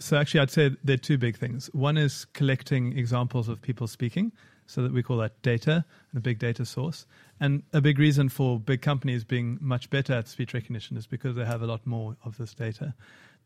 So 0.00 0.16
actually, 0.16 0.40
I'd 0.40 0.50
say 0.50 0.72
there 0.82 0.94
are 0.94 0.98
two 0.98 1.16
big 1.16 1.36
things. 1.36 1.70
One 1.72 1.96
is 1.96 2.24
collecting 2.32 2.98
examples 2.98 3.48
of 3.48 3.62
people 3.62 3.86
speaking, 3.86 4.32
so 4.66 4.82
that 4.82 4.92
we 4.92 5.02
call 5.02 5.16
that 5.18 5.40
data, 5.42 5.84
a 6.14 6.20
big 6.20 6.38
data 6.38 6.64
source. 6.64 7.06
And 7.40 7.62
a 7.72 7.80
big 7.80 7.98
reason 7.98 8.28
for 8.28 8.58
big 8.58 8.82
companies 8.82 9.24
being 9.24 9.58
much 9.60 9.90
better 9.90 10.14
at 10.14 10.28
speech 10.28 10.54
recognition 10.54 10.96
is 10.96 11.06
because 11.06 11.36
they 11.36 11.44
have 11.44 11.62
a 11.62 11.66
lot 11.66 11.86
more 11.86 12.16
of 12.24 12.38
this 12.38 12.54
data. 12.54 12.94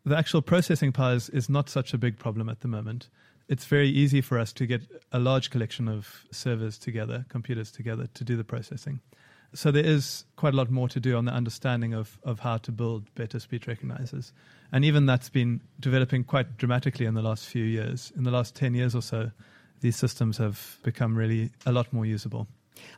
The 0.04 0.16
actual 0.16 0.42
processing 0.42 0.92
power 0.92 1.14
is, 1.14 1.28
is 1.30 1.48
not 1.48 1.68
such 1.68 1.92
a 1.92 1.98
big 1.98 2.18
problem 2.18 2.48
at 2.48 2.60
the 2.60 2.68
moment. 2.68 3.08
It's 3.48 3.66
very 3.66 3.88
easy 3.88 4.20
for 4.20 4.38
us 4.38 4.52
to 4.54 4.66
get 4.66 4.82
a 5.12 5.18
large 5.18 5.50
collection 5.50 5.88
of 5.88 6.24
servers 6.30 6.78
together, 6.78 7.26
computers 7.28 7.72
together, 7.72 8.06
to 8.14 8.24
do 8.24 8.36
the 8.36 8.44
processing. 8.44 9.00
So 9.52 9.72
there 9.72 9.84
is 9.84 10.24
quite 10.36 10.54
a 10.54 10.56
lot 10.56 10.70
more 10.70 10.88
to 10.88 11.00
do 11.00 11.16
on 11.16 11.24
the 11.24 11.32
understanding 11.32 11.92
of, 11.92 12.18
of 12.22 12.38
how 12.38 12.58
to 12.58 12.70
build 12.70 13.12
better 13.16 13.40
speech 13.40 13.66
recognizers. 13.66 14.30
And 14.70 14.84
even 14.84 15.06
that's 15.06 15.28
been 15.28 15.60
developing 15.80 16.22
quite 16.22 16.56
dramatically 16.56 17.06
in 17.06 17.14
the 17.14 17.22
last 17.22 17.46
few 17.46 17.64
years. 17.64 18.12
In 18.16 18.22
the 18.22 18.30
last 18.30 18.54
10 18.54 18.74
years 18.74 18.94
or 18.94 19.02
so, 19.02 19.32
these 19.80 19.96
systems 19.96 20.38
have 20.38 20.78
become 20.82 21.16
really 21.16 21.50
a 21.66 21.72
lot 21.72 21.92
more 21.92 22.06
usable. 22.06 22.46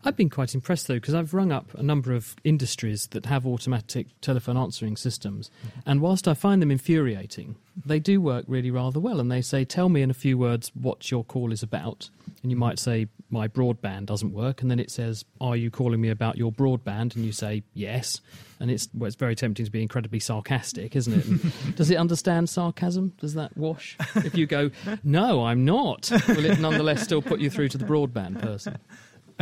I've 0.05 0.17
been 0.17 0.31
quite 0.31 0.55
impressed 0.55 0.89
though 0.89 0.95
because 0.95 1.15
I've 1.15 1.35
rung 1.35 1.53
up 1.53 1.73
a 1.75 1.83
number 1.83 2.13
of 2.13 2.35
industries 2.45 3.07
that 3.09 3.27
have 3.27 3.47
automatic 3.47 4.09
telephone 4.21 4.57
answering 4.57 4.97
systems, 4.97 5.51
mm-hmm. 5.67 5.81
and 5.87 6.01
whilst 6.01 6.27
I 6.27 6.35
find 6.35 6.61
them 6.61 6.71
infuriating, 6.71 7.57
they 7.85 7.99
do 7.99 8.21
work 8.21 8.45
really 8.49 8.71
rather 8.71 9.01
well. 9.01 9.21
And 9.21 9.31
they 9.31 9.43
say, 9.43 9.65
"Tell 9.65 9.89
me 9.89 10.03
in 10.03 10.11
a 10.11 10.15
few 10.15 10.37
words 10.37 10.71
what 10.75 11.11
your 11.11 11.25
call 11.25 11.53
is 11.53 11.63
about," 11.63 12.11
and 12.43 12.51
you 12.51 12.57
might 12.57 12.79
say, 12.79 13.09
"My 13.31 13.49
broadband 13.49 14.07
doesn't 14.07 14.33
work," 14.33 14.63
and 14.63 14.71
then 14.71 14.81
it 14.81 14.91
says, 14.91 15.25
"Are 15.41 15.57
you 15.57 15.71
calling 15.71 16.01
me 16.01 16.09
about 16.09 16.37
your 16.37 16.53
broadband?" 16.53 17.15
And 17.15 17.25
you 17.25 17.33
say, 17.33 17.63
"Yes," 17.75 18.21
and 18.61 18.71
it's 18.71 18.89
well, 18.95 19.07
it's 19.07 19.17
very 19.17 19.35
tempting 19.35 19.65
to 19.65 19.71
be 19.71 19.83
incredibly 19.83 20.21
sarcastic, 20.21 20.97
isn't 20.97 21.15
it? 21.15 21.77
Does 21.77 21.91
it 21.91 21.97
understand 21.97 22.49
sarcasm? 22.49 23.13
Does 23.19 23.35
that 23.35 23.57
wash? 23.57 23.97
If 24.17 24.37
you 24.37 24.47
go, 24.47 24.71
"No, 25.05 25.45
I'm 25.45 25.65
not," 25.65 26.11
will 26.29 26.45
it 26.45 26.61
nonetheless 26.61 27.03
still 27.03 27.23
put 27.23 27.41
you 27.41 27.51
through 27.51 27.69
to 27.71 27.79
the 27.79 27.85
broadband 27.85 28.41
person? 28.41 28.79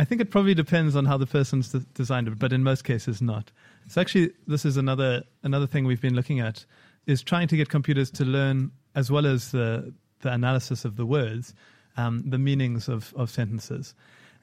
I 0.01 0.03
think 0.03 0.19
it 0.19 0.31
probably 0.31 0.55
depends 0.55 0.95
on 0.95 1.05
how 1.05 1.19
the 1.19 1.27
person's 1.27 1.69
designed 1.93 2.27
it, 2.27 2.39
but 2.39 2.51
in 2.51 2.63
most 2.63 2.83
cases 2.83 3.21
not. 3.21 3.51
So 3.87 4.01
actually, 4.01 4.31
this 4.47 4.65
is 4.65 4.75
another 4.75 5.25
another 5.43 5.67
thing 5.67 5.85
we've 5.85 6.01
been 6.01 6.15
looking 6.15 6.39
at 6.39 6.65
is 7.05 7.21
trying 7.21 7.47
to 7.49 7.55
get 7.55 7.69
computers 7.69 8.09
to 8.11 8.25
learn 8.25 8.71
as 8.95 9.11
well 9.11 9.27
as 9.27 9.51
the 9.51 9.93
the 10.21 10.33
analysis 10.33 10.85
of 10.85 10.95
the 10.95 11.05
words, 11.05 11.53
um, 11.97 12.23
the 12.27 12.39
meanings 12.39 12.89
of, 12.89 13.13
of 13.15 13.29
sentences. 13.29 13.93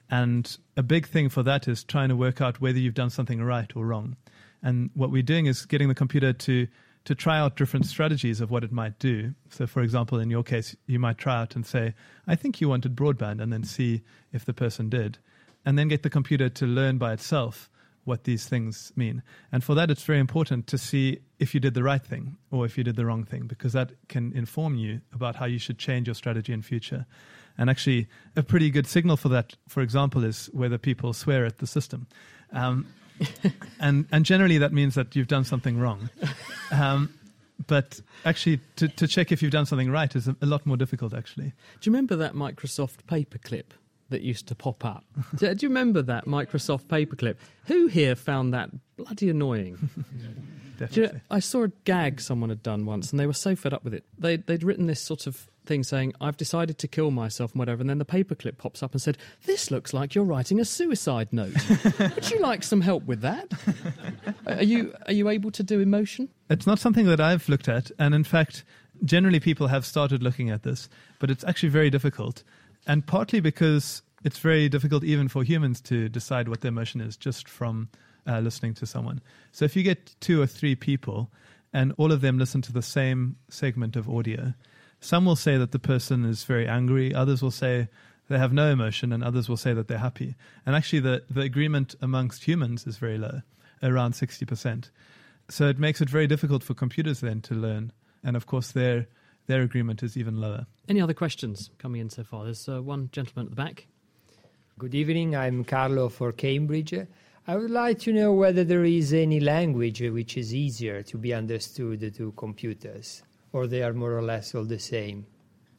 And 0.09 0.57
a 0.77 0.81
big 0.81 1.05
thing 1.05 1.27
for 1.27 1.43
that 1.43 1.67
is 1.67 1.83
trying 1.83 2.07
to 2.07 2.15
work 2.15 2.39
out 2.39 2.61
whether 2.61 2.79
you've 2.79 2.93
done 2.93 3.09
something 3.09 3.43
right 3.43 3.69
or 3.75 3.85
wrong. 3.85 4.15
And 4.63 4.91
what 4.93 5.11
we're 5.11 5.23
doing 5.23 5.45
is 5.45 5.65
getting 5.65 5.89
the 5.89 5.95
computer 6.03 6.31
to 6.31 6.67
to 7.03 7.15
try 7.15 7.37
out 7.37 7.57
different 7.57 7.85
strategies 7.85 8.39
of 8.39 8.49
what 8.49 8.63
it 8.63 8.71
might 8.71 8.97
do. 8.97 9.33
So, 9.49 9.67
for 9.67 9.81
example, 9.81 10.19
in 10.19 10.29
your 10.29 10.43
case, 10.43 10.73
you 10.85 10.99
might 10.99 11.17
try 11.17 11.41
out 11.41 11.57
and 11.57 11.65
say, 11.65 11.95
"I 12.27 12.35
think 12.35 12.61
you 12.61 12.69
wanted 12.69 12.95
broadband," 12.95 13.41
and 13.41 13.51
then 13.51 13.65
see 13.65 14.03
if 14.31 14.45
the 14.45 14.53
person 14.53 14.87
did 14.89 15.17
and 15.65 15.77
then 15.77 15.87
get 15.87 16.03
the 16.03 16.09
computer 16.09 16.49
to 16.49 16.65
learn 16.65 16.97
by 16.97 17.13
itself 17.13 17.69
what 18.05 18.23
these 18.23 18.47
things 18.47 18.91
mean. 18.95 19.21
And 19.51 19.63
for 19.63 19.75
that, 19.75 19.91
it's 19.91 20.03
very 20.03 20.19
important 20.19 20.67
to 20.67 20.77
see 20.77 21.19
if 21.37 21.53
you 21.53 21.59
did 21.59 21.73
the 21.75 21.83
right 21.83 22.03
thing 22.03 22.37
or 22.49 22.65
if 22.65 22.77
you 22.77 22.83
did 22.83 22.95
the 22.95 23.05
wrong 23.05 23.23
thing, 23.23 23.45
because 23.45 23.73
that 23.73 23.91
can 24.07 24.33
inform 24.33 24.75
you 24.75 25.01
about 25.13 25.35
how 25.35 25.45
you 25.45 25.59
should 25.59 25.77
change 25.77 26.07
your 26.07 26.15
strategy 26.15 26.51
in 26.51 26.61
future. 26.61 27.05
And 27.57 27.69
actually, 27.69 28.07
a 28.35 28.43
pretty 28.43 28.71
good 28.71 28.87
signal 28.87 29.17
for 29.17 29.29
that, 29.29 29.55
for 29.67 29.81
example, 29.81 30.23
is 30.23 30.49
whether 30.53 30.77
people 30.77 31.13
swear 31.13 31.45
at 31.45 31.59
the 31.59 31.67
system. 31.67 32.07
Um, 32.51 32.87
and, 33.79 34.07
and 34.11 34.25
generally, 34.25 34.57
that 34.57 34.73
means 34.73 34.95
that 34.95 35.15
you've 35.15 35.27
done 35.27 35.43
something 35.43 35.77
wrong. 35.77 36.09
Um, 36.71 37.13
but 37.67 37.99
actually, 38.25 38.61
to, 38.77 38.87
to 38.87 39.07
check 39.07 39.31
if 39.31 39.41
you've 39.41 39.51
done 39.51 39.65
something 39.65 39.91
right 39.91 40.15
is 40.15 40.27
a, 40.27 40.35
a 40.41 40.45
lot 40.45 40.65
more 40.65 40.77
difficult, 40.77 41.13
actually. 41.13 41.51
Do 41.81 41.89
you 41.89 41.91
remember 41.91 42.15
that 42.15 42.33
Microsoft 42.33 43.03
paperclip 43.07 43.71
that 44.09 44.21
used 44.21 44.47
to 44.47 44.55
pop 44.55 44.83
up. 44.85 45.05
do, 45.35 45.53
do 45.53 45.65
you 45.65 45.69
remember 45.69 46.01
that 46.01 46.25
Microsoft 46.25 46.85
paperclip? 46.85 47.35
Who 47.65 47.87
here 47.87 48.15
found 48.15 48.53
that 48.53 48.69
bloody 48.97 49.29
annoying? 49.29 49.89
Do 50.79 50.85
you 50.85 50.87
Definitely. 50.87 51.17
know, 51.17 51.35
I 51.35 51.39
saw 51.39 51.63
a 51.63 51.67
gag 51.83 52.21
someone 52.21 52.49
had 52.49 52.63
done 52.63 52.85
once, 52.85 53.11
and 53.11 53.19
they 53.19 53.27
were 53.27 53.33
so 53.33 53.53
fed 53.53 53.73
up 53.73 53.83
with 53.83 53.93
it. 53.93 54.05
They, 54.17 54.37
they'd 54.37 54.63
written 54.63 54.85
this 54.85 55.01
sort 55.01 55.27
of 55.27 55.49
thing 55.65 55.83
saying, 55.83 56.13
I've 56.21 56.37
decided 56.37 56.77
to 56.77 56.87
kill 56.87 57.11
myself 57.11 57.51
and 57.51 57.59
whatever, 57.59 57.81
and 57.81 57.89
then 57.89 57.97
the 57.97 58.05
paperclip 58.05 58.57
pops 58.57 58.81
up 58.81 58.93
and 58.93 59.01
said, 59.01 59.17
This 59.45 59.71
looks 59.71 59.93
like 59.93 60.15
you're 60.15 60.23
writing 60.23 60.57
a 60.59 60.63
suicide 60.65 61.33
note. 61.33 61.53
Would 61.99 62.31
you 62.31 62.39
like 62.39 62.63
some 62.63 62.79
help 62.79 63.03
with 63.05 63.19
that? 63.21 63.51
Are 64.47 64.63
you, 64.63 64.93
are 65.05 65.13
you 65.13 65.27
able 65.27 65.51
to 65.51 65.63
do 65.63 65.81
emotion? 65.81 66.29
It's 66.49 66.65
not 66.65 66.79
something 66.79 67.05
that 67.07 67.19
I've 67.19 67.49
looked 67.49 67.67
at, 67.67 67.91
and 67.99 68.15
in 68.15 68.23
fact, 68.23 68.63
generally 69.03 69.39
people 69.39 69.67
have 69.67 69.85
started 69.85 70.23
looking 70.23 70.49
at 70.49 70.63
this, 70.63 70.89
but 71.19 71.29
it's 71.29 71.43
actually 71.43 71.69
very 71.69 71.89
difficult, 71.89 72.43
and 72.89 73.05
partly 73.05 73.39
because 73.39 74.01
it's 74.23 74.39
very 74.39 74.67
difficult 74.67 75.03
even 75.03 75.27
for 75.27 75.43
humans 75.43 75.79
to 75.79 76.09
decide 76.09 76.49
what 76.49 76.61
their 76.61 76.69
emotion 76.69 77.01
is 77.01 77.15
just 77.15 77.47
from 77.47 77.87
uh, 78.27 78.39
listening 78.39 78.73
to 78.73 78.87
someone. 78.87 79.21
So 79.51 79.63
if 79.63 79.75
you 79.75 79.83
get 79.83 80.15
two 80.21 80.41
or 80.41 80.47
three 80.47 80.73
people, 80.75 81.31
and 81.71 81.93
all 81.97 82.11
of 82.11 82.21
them 82.21 82.39
listen 82.39 82.63
to 82.63 82.73
the 82.73 82.81
same 82.81 83.35
segment 83.47 83.95
of 83.95 84.09
audio, 84.09 84.55
some 85.01 85.23
will 85.23 85.35
say 85.35 85.55
that 85.55 85.71
the 85.71 85.77
person 85.77 86.25
is 86.25 86.43
very 86.45 86.67
angry, 86.67 87.13
others 87.13 87.43
will 87.43 87.51
say 87.51 87.89
they 88.27 88.39
have 88.39 88.53
no 88.53 88.71
emotion, 88.71 89.13
and 89.13 89.23
others 89.23 89.47
will 89.47 89.55
say 89.55 89.71
that 89.75 89.87
they're 89.87 89.99
happy. 89.99 90.33
And 90.65 90.75
actually, 90.75 91.01
the, 91.01 91.23
the 91.29 91.41
agreement 91.41 91.93
amongst 92.01 92.43
humans 92.43 92.87
is 92.87 92.97
very 92.97 93.19
low, 93.19 93.41
around 93.83 94.13
60%. 94.13 94.89
So 95.47 95.67
it 95.67 95.77
makes 95.77 96.01
it 96.01 96.09
very 96.09 96.25
difficult 96.25 96.63
for 96.63 96.73
computers 96.73 97.19
then 97.19 97.41
to 97.41 97.53
learn. 97.53 97.91
And 98.23 98.35
of 98.35 98.47
course, 98.47 98.71
their, 98.71 99.07
their 99.49 99.63
agreement 99.63 100.03
is 100.03 100.15
even 100.15 100.39
lower. 100.39 100.67
Any 100.87 101.01
other 101.01 101.15
questions 101.15 101.71
coming 101.79 102.01
in 102.01 102.09
so 102.11 102.23
far? 102.23 102.45
There's 102.45 102.69
uh, 102.69 102.83
one 102.83 103.09
gentleman 103.11 103.47
at 103.47 103.49
the 103.49 103.55
back. 103.55 103.87
Good 104.77 104.93
evening, 104.93 105.35
I'm 105.35 105.63
Carlo 105.63 106.07
for 106.07 106.31
Cambridge. 106.31 106.93
I 107.47 107.55
would 107.55 107.71
like 107.71 107.97
to 108.01 108.13
know 108.13 108.31
whether 108.31 108.63
there 108.63 108.85
is 108.85 109.11
any 109.11 109.39
language 109.39 110.01
which 110.01 110.37
is 110.37 110.53
easier 110.53 111.01
to 111.01 111.17
be 111.17 111.33
understood 111.33 112.13
to 112.15 112.31
computers, 112.33 113.23
or 113.51 113.65
they 113.65 113.81
are 113.81 113.91
more 113.91 114.15
or 114.15 114.21
less 114.21 114.53
all 114.53 114.65
the 114.65 114.77
same. 114.77 115.25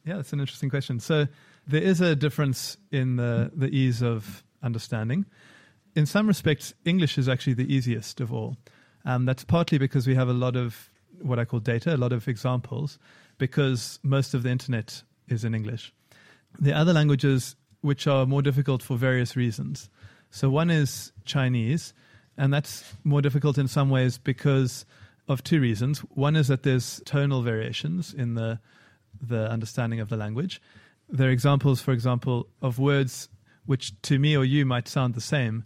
Yeah, 0.05 0.17
that's 0.17 0.33
an 0.33 0.41
interesting 0.41 0.69
question. 0.69 0.99
So 0.99 1.27
there 1.65 1.81
is 1.81 2.01
a 2.01 2.13
difference 2.13 2.75
in 2.91 3.15
the, 3.15 3.51
the 3.55 3.69
ease 3.69 4.03
of 4.03 4.43
understanding. 4.61 5.25
In 5.95 6.05
some 6.05 6.27
respects, 6.27 6.73
English 6.83 7.17
is 7.17 7.29
actually 7.29 7.53
the 7.53 7.73
easiest 7.73 8.19
of 8.19 8.33
all. 8.33 8.57
Um, 9.05 9.23
that's 9.23 9.45
partly 9.45 9.77
because 9.77 10.07
we 10.07 10.15
have 10.15 10.27
a 10.27 10.33
lot 10.33 10.57
of 10.57 10.89
what 11.21 11.39
I 11.39 11.45
call 11.45 11.61
data, 11.61 11.95
a 11.95 11.97
lot 11.97 12.11
of 12.11 12.27
examples, 12.27 12.99
because 13.41 13.97
most 14.03 14.35
of 14.35 14.43
the 14.43 14.51
internet 14.51 15.01
is 15.27 15.43
in 15.43 15.55
English. 15.55 15.91
The 16.59 16.73
other 16.73 16.93
languages 16.93 17.55
which 17.81 18.05
are 18.05 18.27
more 18.27 18.43
difficult 18.43 18.83
for 18.83 18.95
various 18.95 19.35
reasons. 19.35 19.89
So 20.29 20.47
one 20.51 20.69
is 20.69 21.11
Chinese, 21.25 21.95
and 22.37 22.53
that's 22.53 22.83
more 23.03 23.19
difficult 23.19 23.57
in 23.57 23.67
some 23.67 23.89
ways 23.89 24.19
because 24.19 24.85
of 25.27 25.43
two 25.43 25.59
reasons. 25.59 26.01
One 26.13 26.35
is 26.35 26.49
that 26.49 26.61
there's 26.61 27.01
tonal 27.03 27.41
variations 27.41 28.13
in 28.13 28.35
the 28.35 28.59
the 29.19 29.49
understanding 29.49 29.99
of 29.99 30.09
the 30.09 30.17
language. 30.17 30.61
There 31.09 31.27
are 31.27 31.31
examples, 31.31 31.81
for 31.81 31.93
example, 31.93 32.47
of 32.61 32.77
words 32.77 33.27
which 33.65 33.99
to 34.03 34.19
me 34.19 34.37
or 34.37 34.45
you 34.45 34.67
might 34.67 34.87
sound 34.87 35.15
the 35.15 35.27
same, 35.35 35.63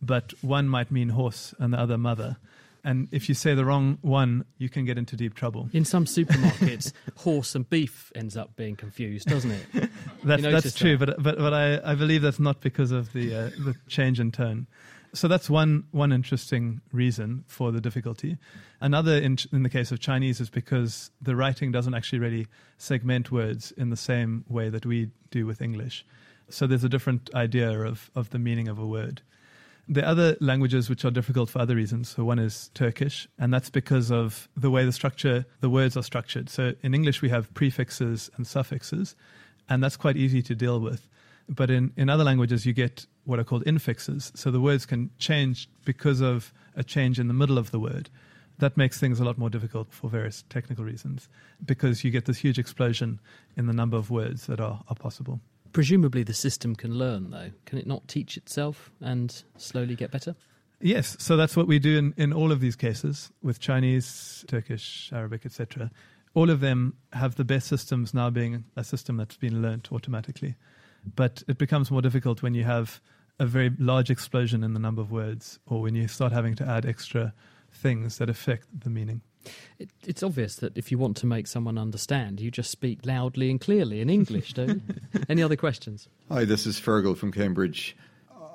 but 0.00 0.34
one 0.42 0.68
might 0.68 0.90
mean 0.90 1.10
horse 1.10 1.54
and 1.60 1.72
the 1.72 1.78
other 1.78 1.98
mother. 1.98 2.38
And 2.84 3.08
if 3.12 3.28
you 3.28 3.34
say 3.34 3.54
the 3.54 3.64
wrong 3.64 3.98
one, 4.00 4.44
you 4.58 4.68
can 4.68 4.84
get 4.84 4.98
into 4.98 5.14
deep 5.16 5.34
trouble. 5.34 5.68
In 5.72 5.84
some 5.84 6.04
supermarkets, 6.04 6.92
horse 7.16 7.54
and 7.54 7.68
beef 7.68 8.10
ends 8.14 8.36
up 8.36 8.56
being 8.56 8.74
confused, 8.74 9.28
doesn't 9.28 9.52
it? 9.52 9.90
That's, 10.24 10.42
that's 10.42 10.74
true, 10.74 10.96
that? 10.96 11.16
but 11.16 11.22
but 11.22 11.38
but 11.38 11.52
I, 11.52 11.92
I 11.92 11.94
believe 11.96 12.22
that's 12.22 12.38
not 12.38 12.60
because 12.60 12.92
of 12.92 13.12
the 13.12 13.34
uh, 13.34 13.50
the 13.58 13.74
change 13.88 14.20
in 14.20 14.30
tone. 14.30 14.68
So 15.14 15.26
that's 15.28 15.50
one 15.50 15.84
one 15.90 16.12
interesting 16.12 16.80
reason 16.92 17.44
for 17.48 17.72
the 17.72 17.80
difficulty. 17.80 18.38
Another, 18.80 19.16
in, 19.16 19.36
in 19.52 19.62
the 19.62 19.68
case 19.68 19.90
of 19.90 19.98
Chinese, 19.98 20.40
is 20.40 20.48
because 20.48 21.10
the 21.20 21.34
writing 21.34 21.72
doesn't 21.72 21.92
actually 21.92 22.20
really 22.20 22.46
segment 22.78 23.32
words 23.32 23.72
in 23.72 23.90
the 23.90 23.96
same 23.96 24.44
way 24.48 24.70
that 24.70 24.86
we 24.86 25.10
do 25.30 25.44
with 25.44 25.60
English. 25.60 26.06
So 26.48 26.66
there's 26.66 26.84
a 26.84 26.88
different 26.88 27.30
idea 27.34 27.80
of 27.80 28.10
of 28.14 28.30
the 28.30 28.38
meaning 28.38 28.68
of 28.68 28.78
a 28.78 28.86
word. 28.86 29.22
The 29.92 30.08
other 30.08 30.38
languages 30.40 30.88
which 30.88 31.04
are 31.04 31.10
difficult 31.10 31.50
for 31.50 31.58
other 31.58 31.76
reasons. 31.76 32.08
So 32.08 32.24
one 32.24 32.38
is 32.38 32.70
Turkish, 32.72 33.28
and 33.38 33.52
that's 33.52 33.68
because 33.68 34.10
of 34.10 34.48
the 34.56 34.70
way 34.70 34.86
the 34.86 34.92
structure, 34.92 35.44
the 35.60 35.68
words 35.68 35.98
are 35.98 36.02
structured. 36.02 36.48
So 36.48 36.72
in 36.82 36.94
English 36.94 37.20
we 37.20 37.28
have 37.28 37.52
prefixes 37.52 38.30
and 38.38 38.46
suffixes, 38.46 39.14
and 39.68 39.84
that's 39.84 39.98
quite 39.98 40.16
easy 40.16 40.40
to 40.44 40.54
deal 40.54 40.80
with. 40.80 41.06
But 41.46 41.70
in, 41.70 41.92
in 41.94 42.08
other 42.08 42.24
languages 42.24 42.64
you 42.64 42.72
get 42.72 43.04
what 43.24 43.38
are 43.38 43.44
called 43.44 43.66
infixes. 43.66 44.34
So 44.34 44.50
the 44.50 44.62
words 44.62 44.86
can 44.86 45.10
change 45.18 45.68
because 45.84 46.22
of 46.22 46.54
a 46.74 46.82
change 46.82 47.20
in 47.20 47.28
the 47.28 47.34
middle 47.34 47.58
of 47.58 47.70
the 47.70 47.78
word. 47.78 48.08
That 48.60 48.78
makes 48.78 48.98
things 48.98 49.20
a 49.20 49.24
lot 49.24 49.36
more 49.36 49.50
difficult 49.50 49.92
for 49.92 50.08
various 50.08 50.42
technical 50.48 50.86
reasons 50.86 51.28
because 51.66 52.02
you 52.02 52.10
get 52.10 52.24
this 52.24 52.38
huge 52.38 52.58
explosion 52.58 53.20
in 53.58 53.66
the 53.66 53.74
number 53.74 53.98
of 53.98 54.10
words 54.10 54.46
that 54.46 54.58
are, 54.58 54.82
are 54.88 54.96
possible. 54.96 55.42
Presumably, 55.72 56.22
the 56.22 56.34
system 56.34 56.74
can 56.74 56.94
learn, 56.94 57.30
though. 57.30 57.50
Can 57.64 57.78
it 57.78 57.86
not 57.86 58.06
teach 58.08 58.36
itself 58.36 58.90
and 59.00 59.42
slowly 59.56 59.96
get 59.96 60.10
better? 60.10 60.34
Yes, 60.80 61.16
so 61.20 61.36
that's 61.36 61.56
what 61.56 61.68
we 61.68 61.78
do 61.78 61.96
in, 61.96 62.14
in 62.16 62.32
all 62.32 62.50
of 62.50 62.60
these 62.60 62.76
cases 62.76 63.30
with 63.42 63.60
Chinese, 63.60 64.44
Turkish, 64.48 65.10
Arabic, 65.12 65.46
etc. 65.46 65.90
All 66.34 66.50
of 66.50 66.60
them 66.60 66.94
have 67.12 67.36
the 67.36 67.44
best 67.44 67.68
systems 67.68 68.12
now 68.12 68.30
being 68.30 68.64
a 68.76 68.82
system 68.82 69.16
that's 69.16 69.36
been 69.36 69.62
learnt 69.62 69.92
automatically. 69.92 70.56
But 71.14 71.42
it 71.48 71.56
becomes 71.56 71.90
more 71.90 72.02
difficult 72.02 72.42
when 72.42 72.54
you 72.54 72.64
have 72.64 73.00
a 73.38 73.46
very 73.46 73.70
large 73.78 74.10
explosion 74.10 74.62
in 74.64 74.74
the 74.74 74.80
number 74.80 75.00
of 75.00 75.10
words 75.10 75.58
or 75.66 75.80
when 75.80 75.94
you 75.94 76.08
start 76.08 76.32
having 76.32 76.54
to 76.56 76.66
add 76.66 76.84
extra 76.84 77.32
things 77.72 78.18
that 78.18 78.28
affect 78.28 78.66
the 78.78 78.90
meaning. 78.90 79.22
It, 79.78 79.90
it's 80.06 80.22
obvious 80.22 80.56
that 80.56 80.76
if 80.76 80.90
you 80.90 80.98
want 80.98 81.16
to 81.18 81.26
make 81.26 81.46
someone 81.46 81.78
understand, 81.78 82.40
you 82.40 82.50
just 82.50 82.70
speak 82.70 83.04
loudly 83.04 83.50
and 83.50 83.60
clearly 83.60 84.00
in 84.00 84.10
English, 84.10 84.54
don't 84.54 84.68
you? 84.68 84.82
Any 85.28 85.42
other 85.42 85.56
questions? 85.56 86.08
Hi, 86.30 86.44
this 86.44 86.66
is 86.66 86.80
Fergal 86.80 87.16
from 87.16 87.32
Cambridge. 87.32 87.96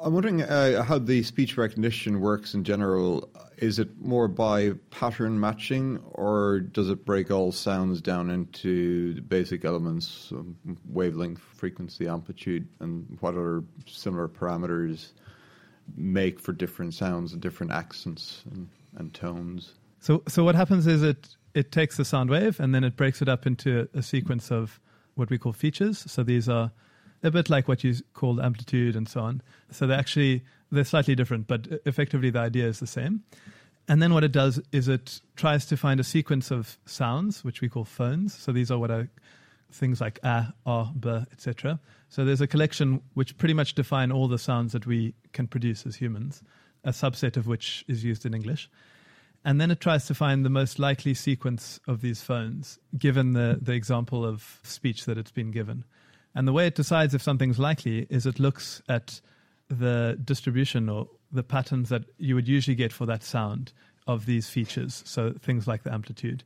I'm 0.03 0.13
wondering 0.13 0.43
uh, 0.43 0.83
how 0.83 0.99
the 0.99 1.23
speech 1.23 1.57
recognition 1.57 2.21
works 2.21 2.53
in 2.53 2.63
general. 2.63 3.29
Is 3.57 3.79
it 3.79 3.99
more 3.99 4.27
by 4.27 4.73
pattern 4.91 5.39
matching, 5.39 5.97
or 6.11 6.59
does 6.59 6.89
it 6.89 7.03
break 7.03 7.31
all 7.31 7.51
sounds 7.51 7.99
down 7.99 8.29
into 8.29 9.15
the 9.15 9.21
basic 9.21 9.65
elements, 9.65 10.31
um, 10.31 10.55
wavelength, 10.87 11.39
frequency, 11.39 12.07
amplitude, 12.07 12.67
and 12.79 13.17
what 13.21 13.33
other 13.33 13.63
similar 13.87 14.27
parameters 14.27 15.13
make 15.95 16.39
for 16.39 16.53
different 16.53 16.93
sounds 16.93 17.33
and 17.33 17.41
different 17.41 17.71
accents 17.71 18.43
and, 18.51 18.69
and 18.97 19.13
tones? 19.15 19.73
So, 19.99 20.23
so 20.27 20.43
what 20.43 20.55
happens 20.55 20.87
is 20.87 21.03
it 21.03 21.35
it 21.53 21.71
takes 21.71 21.97
the 21.97 22.05
sound 22.05 22.29
wave 22.29 22.59
and 22.59 22.73
then 22.73 22.83
it 22.83 22.95
breaks 22.95 23.21
it 23.21 23.27
up 23.27 23.47
into 23.47 23.89
a 23.93 24.03
sequence 24.03 24.51
of 24.51 24.79
what 25.15 25.29
we 25.29 25.39
call 25.39 25.53
features. 25.53 26.03
So 26.05 26.21
these 26.23 26.47
are 26.47 26.71
a 27.23 27.31
bit 27.31 27.49
like 27.49 27.67
what 27.67 27.83
you 27.83 27.95
call 28.13 28.39
amplitude 28.39 28.95
and 28.95 29.09
so 29.09 29.21
on. 29.21 29.41
So 29.71 29.87
they're 29.87 29.97
actually 29.97 30.43
they're 30.71 30.83
slightly 30.83 31.15
different, 31.15 31.47
but 31.47 31.67
effectively 31.85 32.29
the 32.29 32.39
idea 32.39 32.67
is 32.67 32.79
the 32.79 32.87
same. 32.87 33.23
And 33.87 34.01
then 34.01 34.13
what 34.13 34.23
it 34.23 34.33
does 34.33 34.61
is 34.71 34.87
it 34.87 35.21
tries 35.35 35.65
to 35.67 35.77
find 35.77 35.99
a 35.99 36.03
sequence 36.03 36.51
of 36.51 36.77
sounds, 36.85 37.43
which 37.43 37.61
we 37.61 37.69
call 37.69 37.85
phones. 37.85 38.35
So 38.35 38.51
these 38.51 38.69
are 38.69 38.77
what 38.77 38.91
are 38.91 39.09
things 39.71 39.99
like 39.99 40.19
ah, 40.23 40.53
ah, 40.65 40.71
a, 40.71 40.81
a, 40.81 40.93
b, 40.95 41.09
etc. 41.31 41.79
So 42.09 42.23
there's 42.23 42.41
a 42.41 42.47
collection 42.47 43.01
which 43.15 43.37
pretty 43.37 43.53
much 43.53 43.73
define 43.73 44.11
all 44.11 44.27
the 44.27 44.37
sounds 44.37 44.73
that 44.73 44.85
we 44.85 45.15
can 45.33 45.47
produce 45.47 45.85
as 45.85 45.95
humans, 45.95 46.43
a 46.83 46.91
subset 46.91 47.35
of 47.35 47.47
which 47.47 47.83
is 47.87 48.03
used 48.03 48.25
in 48.25 48.33
English 48.33 48.69
and 49.45 49.61
then 49.61 49.71
it 49.71 49.79
tries 49.79 50.05
to 50.07 50.13
find 50.13 50.43
the 50.43 50.49
most 50.49 50.79
likely 50.79 51.13
sequence 51.13 51.79
of 51.87 52.01
these 52.01 52.21
phones 52.21 52.79
given 52.97 53.33
the, 53.33 53.59
the 53.61 53.73
example 53.73 54.25
of 54.25 54.59
speech 54.63 55.05
that 55.05 55.17
it's 55.17 55.31
been 55.31 55.51
given. 55.51 55.83
And 56.35 56.47
the 56.47 56.53
way 56.53 56.67
it 56.67 56.75
decides 56.75 57.13
if 57.13 57.21
something's 57.21 57.59
likely 57.59 58.07
is 58.09 58.25
it 58.25 58.39
looks 58.39 58.81
at 58.89 59.21
the 59.69 60.19
distribution 60.23 60.89
or 60.89 61.07
the 61.31 61.43
patterns 61.43 61.89
that 61.89 62.03
you 62.17 62.35
would 62.35 62.47
usually 62.47 62.75
get 62.75 62.93
for 62.93 63.05
that 63.05 63.23
sound 63.23 63.73
of 64.05 64.25
these 64.25 64.49
features. 64.49 65.03
So 65.05 65.33
things 65.41 65.67
like 65.67 65.83
the 65.83 65.93
amplitude. 65.93 66.43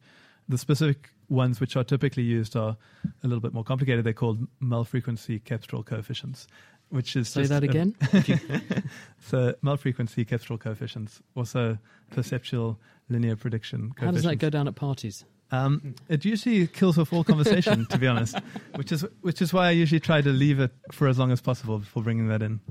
The 0.47 0.57
specific 0.57 1.09
ones 1.29 1.59
which 1.59 1.75
are 1.75 1.83
typically 1.83 2.23
used 2.23 2.55
are 2.55 2.75
a 3.23 3.27
little 3.27 3.39
bit 3.39 3.53
more 3.53 3.63
complicated. 3.63 4.05
They're 4.05 4.13
called 4.13 4.47
Mel 4.59 4.83
frequency 4.83 5.39
cepstral 5.39 5.85
coefficients, 5.85 6.47
which 6.91 7.15
is 7.15 7.29
Say 7.29 7.41
just 7.41 7.49
that 7.49 7.63
a- 7.63 7.69
again. 7.69 7.95
so 9.19 9.55
Mel 9.61 9.77
frequency 9.77 10.23
cepstral 10.23 10.59
coefficients, 10.59 11.21
also 11.35 11.77
perceptual 12.11 12.79
linear 13.09 13.35
prediction. 13.35 13.93
How 13.97 14.11
does 14.11 14.23
that 14.23 14.35
go 14.35 14.49
down 14.49 14.67
at 14.67 14.75
parties? 14.75 15.25
Um, 15.53 15.95
it 16.07 16.23
usually 16.23 16.67
kills 16.67 16.97
off 16.97 17.11
all 17.11 17.25
conversation, 17.25 17.85
to 17.87 17.97
be 17.97 18.07
honest, 18.07 18.37
which 18.75 18.91
is 18.91 19.05
which 19.21 19.41
is 19.41 19.51
why 19.51 19.67
I 19.67 19.71
usually 19.71 19.99
try 19.99 20.21
to 20.21 20.29
leave 20.29 20.59
it 20.59 20.71
for 20.91 21.07
as 21.07 21.17
long 21.19 21.31
as 21.31 21.41
possible 21.41 21.79
before 21.79 22.03
bringing 22.03 22.27
that 22.27 22.41
in. 22.41 22.61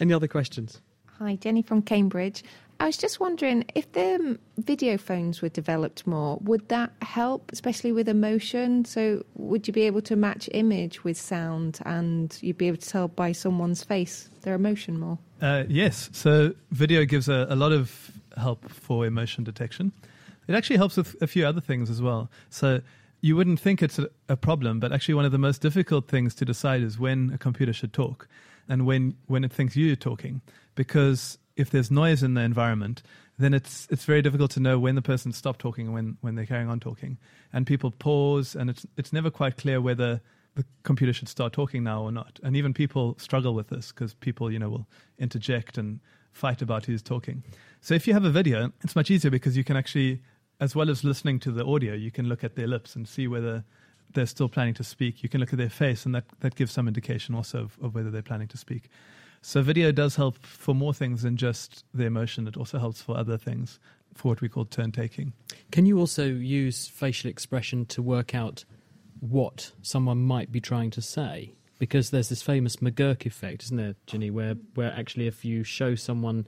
Any 0.00 0.12
other 0.12 0.26
questions? 0.26 0.80
Hi, 1.18 1.36
Jenny 1.36 1.62
from 1.62 1.82
Cambridge. 1.82 2.42
I 2.80 2.86
was 2.86 2.96
just 2.96 3.20
wondering 3.20 3.66
if 3.74 3.92
the 3.92 4.38
video 4.56 4.96
phones 4.96 5.42
were 5.42 5.50
developed 5.50 6.06
more, 6.06 6.38
would 6.40 6.66
that 6.70 6.90
help, 7.02 7.52
especially 7.52 7.92
with 7.92 8.08
emotion? 8.08 8.86
So, 8.86 9.22
would 9.34 9.68
you 9.68 9.74
be 9.74 9.82
able 9.82 10.00
to 10.00 10.16
match 10.16 10.48
image 10.54 11.04
with 11.04 11.20
sound 11.20 11.80
and 11.84 12.36
you'd 12.40 12.56
be 12.56 12.68
able 12.68 12.78
to 12.78 12.88
tell 12.88 13.08
by 13.08 13.32
someone's 13.32 13.84
face 13.84 14.30
their 14.40 14.54
emotion 14.54 14.98
more? 14.98 15.18
Uh, 15.42 15.64
yes. 15.68 16.08
So, 16.14 16.54
video 16.70 17.04
gives 17.04 17.28
a, 17.28 17.46
a 17.50 17.54
lot 17.54 17.72
of 17.72 18.10
help 18.38 18.66
for 18.70 19.04
emotion 19.04 19.44
detection. 19.44 19.92
It 20.48 20.54
actually 20.54 20.78
helps 20.78 20.96
with 20.96 21.20
a 21.20 21.26
few 21.26 21.46
other 21.46 21.60
things 21.60 21.90
as 21.90 22.00
well. 22.00 22.30
So, 22.48 22.80
you 23.20 23.36
wouldn't 23.36 23.60
think 23.60 23.82
it's 23.82 23.98
a, 23.98 24.08
a 24.30 24.38
problem, 24.38 24.80
but 24.80 24.90
actually, 24.90 25.14
one 25.14 25.26
of 25.26 25.32
the 25.32 25.38
most 25.38 25.60
difficult 25.60 26.08
things 26.08 26.34
to 26.36 26.46
decide 26.46 26.80
is 26.80 26.98
when 26.98 27.30
a 27.34 27.38
computer 27.38 27.74
should 27.74 27.92
talk 27.92 28.26
and 28.70 28.86
when, 28.86 29.18
when 29.26 29.44
it 29.44 29.52
thinks 29.52 29.76
you're 29.76 29.96
talking. 29.96 30.40
Because 30.76 31.36
if 31.60 31.70
there's 31.70 31.90
noise 31.90 32.22
in 32.22 32.34
the 32.34 32.40
environment, 32.40 33.02
then 33.38 33.54
it's 33.54 33.86
it's 33.90 34.04
very 34.04 34.22
difficult 34.22 34.50
to 34.52 34.60
know 34.60 34.78
when 34.78 34.94
the 34.94 35.02
person 35.02 35.32
stopped 35.32 35.60
talking 35.60 35.86
and 35.86 35.94
when, 35.94 36.16
when 36.20 36.34
they're 36.34 36.46
carrying 36.46 36.70
on 36.70 36.80
talking. 36.80 37.18
And 37.52 37.66
people 37.66 37.90
pause, 37.90 38.56
and 38.56 38.70
it's 38.70 38.86
it's 38.96 39.12
never 39.12 39.30
quite 39.30 39.56
clear 39.56 39.80
whether 39.80 40.20
the 40.54 40.64
computer 40.82 41.12
should 41.12 41.28
start 41.28 41.52
talking 41.52 41.84
now 41.84 42.02
or 42.02 42.10
not. 42.10 42.40
And 42.42 42.56
even 42.56 42.74
people 42.74 43.16
struggle 43.18 43.54
with 43.54 43.68
this 43.68 43.92
because 43.92 44.14
people, 44.14 44.50
you 44.50 44.58
know, 44.58 44.68
will 44.68 44.88
interject 45.18 45.78
and 45.78 46.00
fight 46.32 46.62
about 46.62 46.86
who's 46.86 47.02
talking. 47.02 47.44
So 47.80 47.94
if 47.94 48.06
you 48.06 48.14
have 48.14 48.24
a 48.24 48.30
video, 48.30 48.72
it's 48.82 48.96
much 48.96 49.10
easier 49.10 49.30
because 49.30 49.56
you 49.56 49.64
can 49.64 49.76
actually, 49.76 50.22
as 50.58 50.74
well 50.74 50.90
as 50.90 51.04
listening 51.04 51.38
to 51.40 51.52
the 51.52 51.64
audio, 51.64 51.94
you 51.94 52.10
can 52.10 52.28
look 52.28 52.42
at 52.42 52.56
their 52.56 52.66
lips 52.66 52.96
and 52.96 53.06
see 53.06 53.28
whether 53.28 53.64
they're 54.12 54.26
still 54.26 54.48
planning 54.48 54.74
to 54.74 54.84
speak. 54.84 55.22
You 55.22 55.28
can 55.28 55.40
look 55.40 55.52
at 55.52 55.58
their 55.58 55.70
face, 55.70 56.04
and 56.04 56.14
that, 56.14 56.24
that 56.40 56.56
gives 56.56 56.72
some 56.72 56.88
indication 56.88 57.34
also 57.34 57.60
of, 57.60 57.78
of 57.80 57.94
whether 57.94 58.10
they're 58.10 58.22
planning 58.22 58.48
to 58.48 58.56
speak. 58.56 58.88
So 59.42 59.62
video 59.62 59.90
does 59.90 60.16
help 60.16 60.38
for 60.44 60.74
more 60.74 60.92
things 60.92 61.22
than 61.22 61.36
just 61.36 61.84
the 61.94 62.04
emotion. 62.04 62.46
It 62.46 62.56
also 62.56 62.78
helps 62.78 63.00
for 63.00 63.16
other 63.16 63.38
things, 63.38 63.80
for 64.14 64.28
what 64.28 64.40
we 64.40 64.48
call 64.48 64.66
turn 64.66 64.92
taking. 64.92 65.32
Can 65.72 65.86
you 65.86 65.98
also 65.98 66.26
use 66.26 66.88
facial 66.88 67.30
expression 67.30 67.86
to 67.86 68.02
work 68.02 68.34
out 68.34 68.64
what 69.20 69.72
someone 69.82 70.18
might 70.18 70.52
be 70.52 70.60
trying 70.60 70.90
to 70.90 71.02
say? 71.02 71.54
Because 71.78 72.10
there's 72.10 72.28
this 72.28 72.42
famous 72.42 72.76
McGurk 72.76 73.24
effect, 73.24 73.62
isn't 73.64 73.76
there, 73.76 73.94
Ginny, 74.06 74.30
where, 74.30 74.56
where 74.74 74.92
actually 74.92 75.26
if 75.26 75.44
you 75.44 75.64
show 75.64 75.94
someone 75.94 76.46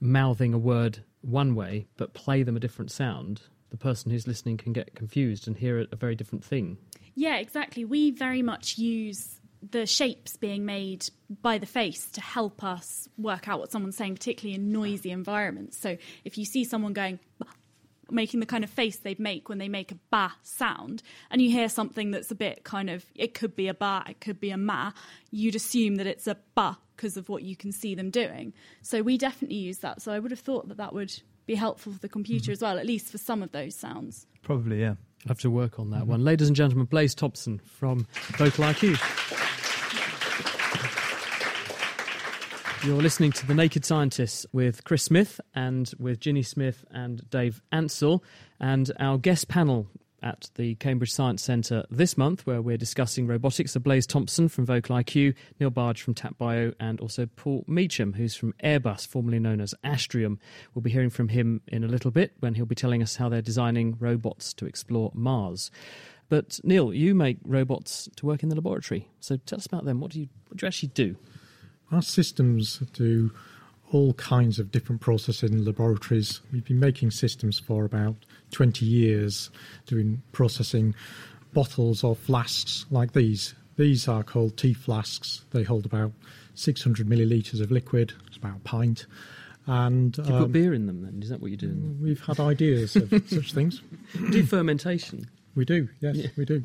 mouthing 0.00 0.52
a 0.52 0.58
word 0.58 1.04
one 1.20 1.54
way 1.54 1.86
but 1.96 2.14
play 2.14 2.42
them 2.42 2.56
a 2.56 2.60
different 2.60 2.90
sound, 2.90 3.42
the 3.70 3.76
person 3.76 4.10
who's 4.10 4.26
listening 4.26 4.56
can 4.56 4.72
get 4.72 4.94
confused 4.96 5.46
and 5.46 5.56
hear 5.56 5.86
a 5.92 5.96
very 5.96 6.16
different 6.16 6.44
thing. 6.44 6.78
Yeah, 7.14 7.36
exactly. 7.36 7.84
We 7.84 8.10
very 8.10 8.42
much 8.42 8.78
use 8.78 9.37
the 9.62 9.86
shapes 9.86 10.36
being 10.36 10.64
made 10.64 11.08
by 11.42 11.58
the 11.58 11.66
face 11.66 12.08
to 12.10 12.20
help 12.20 12.62
us 12.62 13.08
work 13.16 13.48
out 13.48 13.58
what 13.58 13.72
someone's 13.72 13.96
saying, 13.96 14.14
particularly 14.14 14.54
in 14.54 14.72
noisy 14.72 15.10
environments. 15.10 15.78
So 15.78 15.96
if 16.24 16.38
you 16.38 16.44
see 16.44 16.64
someone 16.64 16.92
going, 16.92 17.18
making 18.10 18.40
the 18.40 18.46
kind 18.46 18.64
of 18.64 18.70
face 18.70 18.98
they'd 18.98 19.18
make 19.18 19.48
when 19.48 19.58
they 19.58 19.68
make 19.68 19.92
a 19.92 19.98
ba 20.10 20.32
sound, 20.42 21.02
and 21.30 21.42
you 21.42 21.50
hear 21.50 21.68
something 21.68 22.10
that's 22.10 22.30
a 22.30 22.34
bit 22.34 22.64
kind 22.64 22.90
of, 22.90 23.04
it 23.14 23.34
could 23.34 23.56
be 23.56 23.68
a 23.68 23.74
ba, 23.74 24.04
it 24.08 24.20
could 24.20 24.40
be 24.40 24.50
a 24.50 24.56
ma, 24.56 24.92
you'd 25.30 25.56
assume 25.56 25.96
that 25.96 26.06
it's 26.06 26.26
a 26.26 26.36
ba 26.54 26.78
because 26.96 27.16
of 27.16 27.28
what 27.28 27.42
you 27.42 27.54
can 27.56 27.70
see 27.70 27.94
them 27.94 28.10
doing. 28.10 28.52
So 28.82 29.02
we 29.02 29.18
definitely 29.18 29.58
use 29.58 29.78
that. 29.78 30.02
So 30.02 30.12
I 30.12 30.18
would 30.18 30.32
have 30.32 30.40
thought 30.40 30.68
that 30.68 30.78
that 30.78 30.92
would 30.92 31.12
be 31.46 31.54
helpful 31.54 31.92
for 31.92 31.98
the 32.00 32.08
computer 32.08 32.44
mm-hmm. 32.44 32.52
as 32.52 32.62
well, 32.62 32.78
at 32.78 32.86
least 32.86 33.10
for 33.10 33.18
some 33.18 33.42
of 33.42 33.52
those 33.52 33.74
sounds. 33.74 34.26
Probably, 34.42 34.80
yeah. 34.80 34.94
I 35.24 35.28
have 35.28 35.40
to 35.40 35.50
work 35.50 35.78
on 35.78 35.90
that 35.90 36.00
mm-hmm. 36.02 36.10
one. 36.10 36.24
Ladies 36.24 36.48
and 36.48 36.56
gentlemen, 36.56 36.86
Blaise 36.86 37.14
Thomson 37.14 37.60
from 37.64 38.06
Vocal 38.36 38.64
IQ. 38.64 39.37
You're 42.84 43.02
listening 43.02 43.32
to 43.32 43.46
The 43.46 43.54
Naked 43.54 43.84
Scientists 43.84 44.46
with 44.52 44.84
Chris 44.84 45.02
Smith 45.02 45.40
and 45.52 45.92
with 45.98 46.20
Ginny 46.20 46.42
Smith 46.42 46.84
and 46.90 47.28
Dave 47.28 47.60
Ansell, 47.72 48.22
and 48.60 48.92
our 49.00 49.18
guest 49.18 49.48
panel 49.48 49.88
at 50.22 50.50
the 50.54 50.76
Cambridge 50.76 51.12
Science 51.12 51.42
Centre 51.42 51.84
this 51.90 52.16
month, 52.16 52.46
where 52.46 52.62
we're 52.62 52.76
discussing 52.76 53.26
robotics, 53.26 53.74
are 53.74 53.80
Blaise 53.80 54.06
Thomson 54.06 54.48
from 54.48 54.64
Vocal 54.64 54.96
IQ, 54.96 55.34
Neil 55.58 55.70
Bargh 55.70 55.98
from 55.98 56.14
TapBio, 56.14 56.72
and 56.78 57.00
also 57.00 57.26
Paul 57.26 57.64
Meacham, 57.66 58.12
who's 58.12 58.36
from 58.36 58.54
Airbus, 58.62 59.06
formerly 59.06 59.40
known 59.40 59.60
as 59.60 59.74
Astrium. 59.84 60.38
We'll 60.72 60.82
be 60.82 60.90
hearing 60.90 61.10
from 61.10 61.28
him 61.28 61.60
in 61.66 61.82
a 61.82 61.88
little 61.88 62.12
bit 62.12 62.32
when 62.38 62.54
he'll 62.54 62.64
be 62.64 62.76
telling 62.76 63.02
us 63.02 63.16
how 63.16 63.28
they're 63.28 63.42
designing 63.42 63.96
robots 63.98 64.54
to 64.54 64.66
explore 64.66 65.10
Mars. 65.14 65.72
But 66.28 66.60
Neil, 66.62 66.94
you 66.94 67.14
make 67.14 67.38
robots 67.44 68.08
to 68.16 68.26
work 68.26 68.42
in 68.42 68.50
the 68.50 68.54
laboratory. 68.54 69.08
So 69.18 69.36
tell 69.36 69.58
us 69.58 69.66
about 69.66 69.84
them. 69.84 70.00
What 70.00 70.12
do 70.12 70.20
you 70.20 70.28
what 70.48 70.58
do 70.58 70.64
you 70.64 70.68
actually 70.68 70.90
do? 70.90 71.16
Our 71.90 72.02
systems 72.02 72.78
do 72.92 73.30
all 73.92 74.12
kinds 74.14 74.58
of 74.58 74.70
different 74.70 75.00
processes 75.00 75.50
in 75.50 75.64
laboratories. 75.64 76.40
We've 76.52 76.64
been 76.64 76.80
making 76.80 77.12
systems 77.12 77.58
for 77.58 77.84
about 77.84 78.16
20 78.50 78.84
years, 78.84 79.50
doing 79.86 80.22
processing 80.32 80.94
bottles 81.54 82.04
or 82.04 82.14
flasks 82.14 82.84
like 82.90 83.12
these. 83.12 83.54
These 83.76 84.08
are 84.08 84.22
called 84.22 84.56
T-flasks. 84.56 85.44
They 85.52 85.62
hold 85.62 85.86
about 85.86 86.12
600 86.54 87.06
millilitres 87.06 87.62
of 87.62 87.70
liquid, 87.70 88.12
it's 88.26 88.36
about 88.36 88.56
a 88.56 88.60
pint. 88.60 89.06
And 89.66 90.16
you 90.16 90.34
um, 90.34 90.42
put 90.44 90.52
beer 90.52 90.74
in 90.74 90.86
them 90.86 91.02
then? 91.02 91.22
Is 91.22 91.28
that 91.28 91.40
what 91.40 91.50
you're 91.50 91.58
doing? 91.58 91.98
We've 92.02 92.20
had 92.20 92.40
ideas 92.40 92.96
of 92.96 93.08
such 93.26 93.52
things. 93.52 93.82
Do 94.30 94.42
fermentation? 94.44 95.28
We 95.54 95.64
do, 95.64 95.88
yes, 96.00 96.16
yeah. 96.16 96.28
we 96.36 96.44
do. 96.44 96.64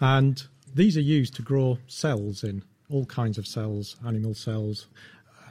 And 0.00 0.42
these 0.74 0.96
are 0.96 1.02
used 1.02 1.34
to 1.36 1.42
grow 1.42 1.78
cells 1.86 2.44
in 2.44 2.62
all 2.90 3.04
kinds 3.06 3.38
of 3.38 3.46
cells, 3.46 3.96
animal 4.06 4.34
cells, 4.34 4.86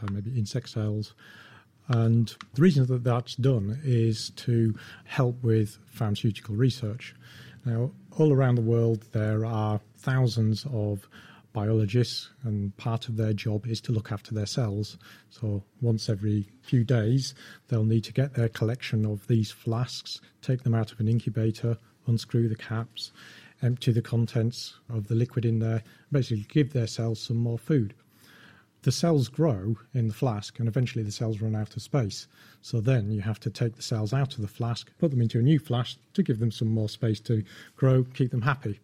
uh, 0.02 0.08
maybe 0.12 0.32
insect 0.38 0.70
cells. 0.70 1.14
And 1.90 2.36
the 2.54 2.62
reason 2.62 2.86
that 2.88 3.04
that's 3.04 3.36
done 3.36 3.80
is 3.84 4.32
to 4.38 4.76
help 5.06 5.42
with 5.44 5.78
pharmaceutical 5.86 6.56
research. 6.56 7.16
Now, 7.66 7.92
all 8.18 8.34
around 8.34 8.56
the 8.56 8.62
world, 8.62 9.06
there 9.12 9.46
are 9.46 9.80
thousands 9.98 10.66
of 10.72 11.08
biologists, 11.54 12.30
and 12.44 12.76
part 12.78 13.10
of 13.10 13.18
their 13.18 13.34
job 13.34 13.66
is 13.66 13.82
to 13.82 13.92
look 13.92 14.12
after 14.12 14.34
their 14.34 14.46
cells. 14.46 14.98
So, 15.30 15.64
once 15.82 16.10
every 16.10 16.50
few 16.62 16.84
days, 16.84 17.34
they'll 17.68 17.84
need 17.84 18.04
to 18.04 18.14
get 18.14 18.34
their 18.34 18.50
collection 18.50 19.06
of 19.06 19.26
these 19.28 19.52
flasks, 19.52 20.22
take 20.42 20.64
them 20.64 20.76
out 20.76 20.92
of 20.92 21.00
an 21.00 21.08
incubator, 21.08 21.78
unscrew 22.06 22.48
the 22.48 22.56
caps, 22.56 23.12
empty 23.62 23.92
the 23.92 24.02
contents 24.02 24.76
of 24.90 25.08
the 25.08 25.16
liquid 25.16 25.46
in 25.46 25.60
there, 25.60 25.84
basically 26.12 26.46
give 26.50 26.74
their 26.74 26.88
cells 26.88 27.20
some 27.20 27.38
more 27.38 27.58
food. 27.58 27.94
The 28.84 28.92
cells 28.92 29.28
grow 29.28 29.76
in 29.94 30.08
the 30.08 30.14
flask 30.14 30.60
and 30.60 30.68
eventually 30.68 31.04
the 31.04 31.12
cells 31.12 31.42
run 31.42 31.56
out 31.56 31.76
of 31.76 31.82
space. 31.82 32.28
So 32.62 32.80
then 32.80 33.12
you 33.12 33.22
have 33.22 33.40
to 33.42 33.50
take 33.50 33.76
the 33.76 33.82
cells 33.82 34.14
out 34.14 34.36
of 34.36 34.42
the 34.42 34.48
flask, 34.48 34.92
put 35.00 35.12
them 35.12 35.22
into 35.22 35.40
a 35.40 35.42
new 35.42 35.60
flask 35.60 35.98
to 36.14 36.24
give 36.24 36.40
them 36.40 36.52
some 36.52 36.70
more 36.70 36.90
space 36.90 37.20
to 37.22 37.44
grow, 37.76 38.04
keep 38.04 38.32
them 38.32 38.44
happy. 38.44 38.80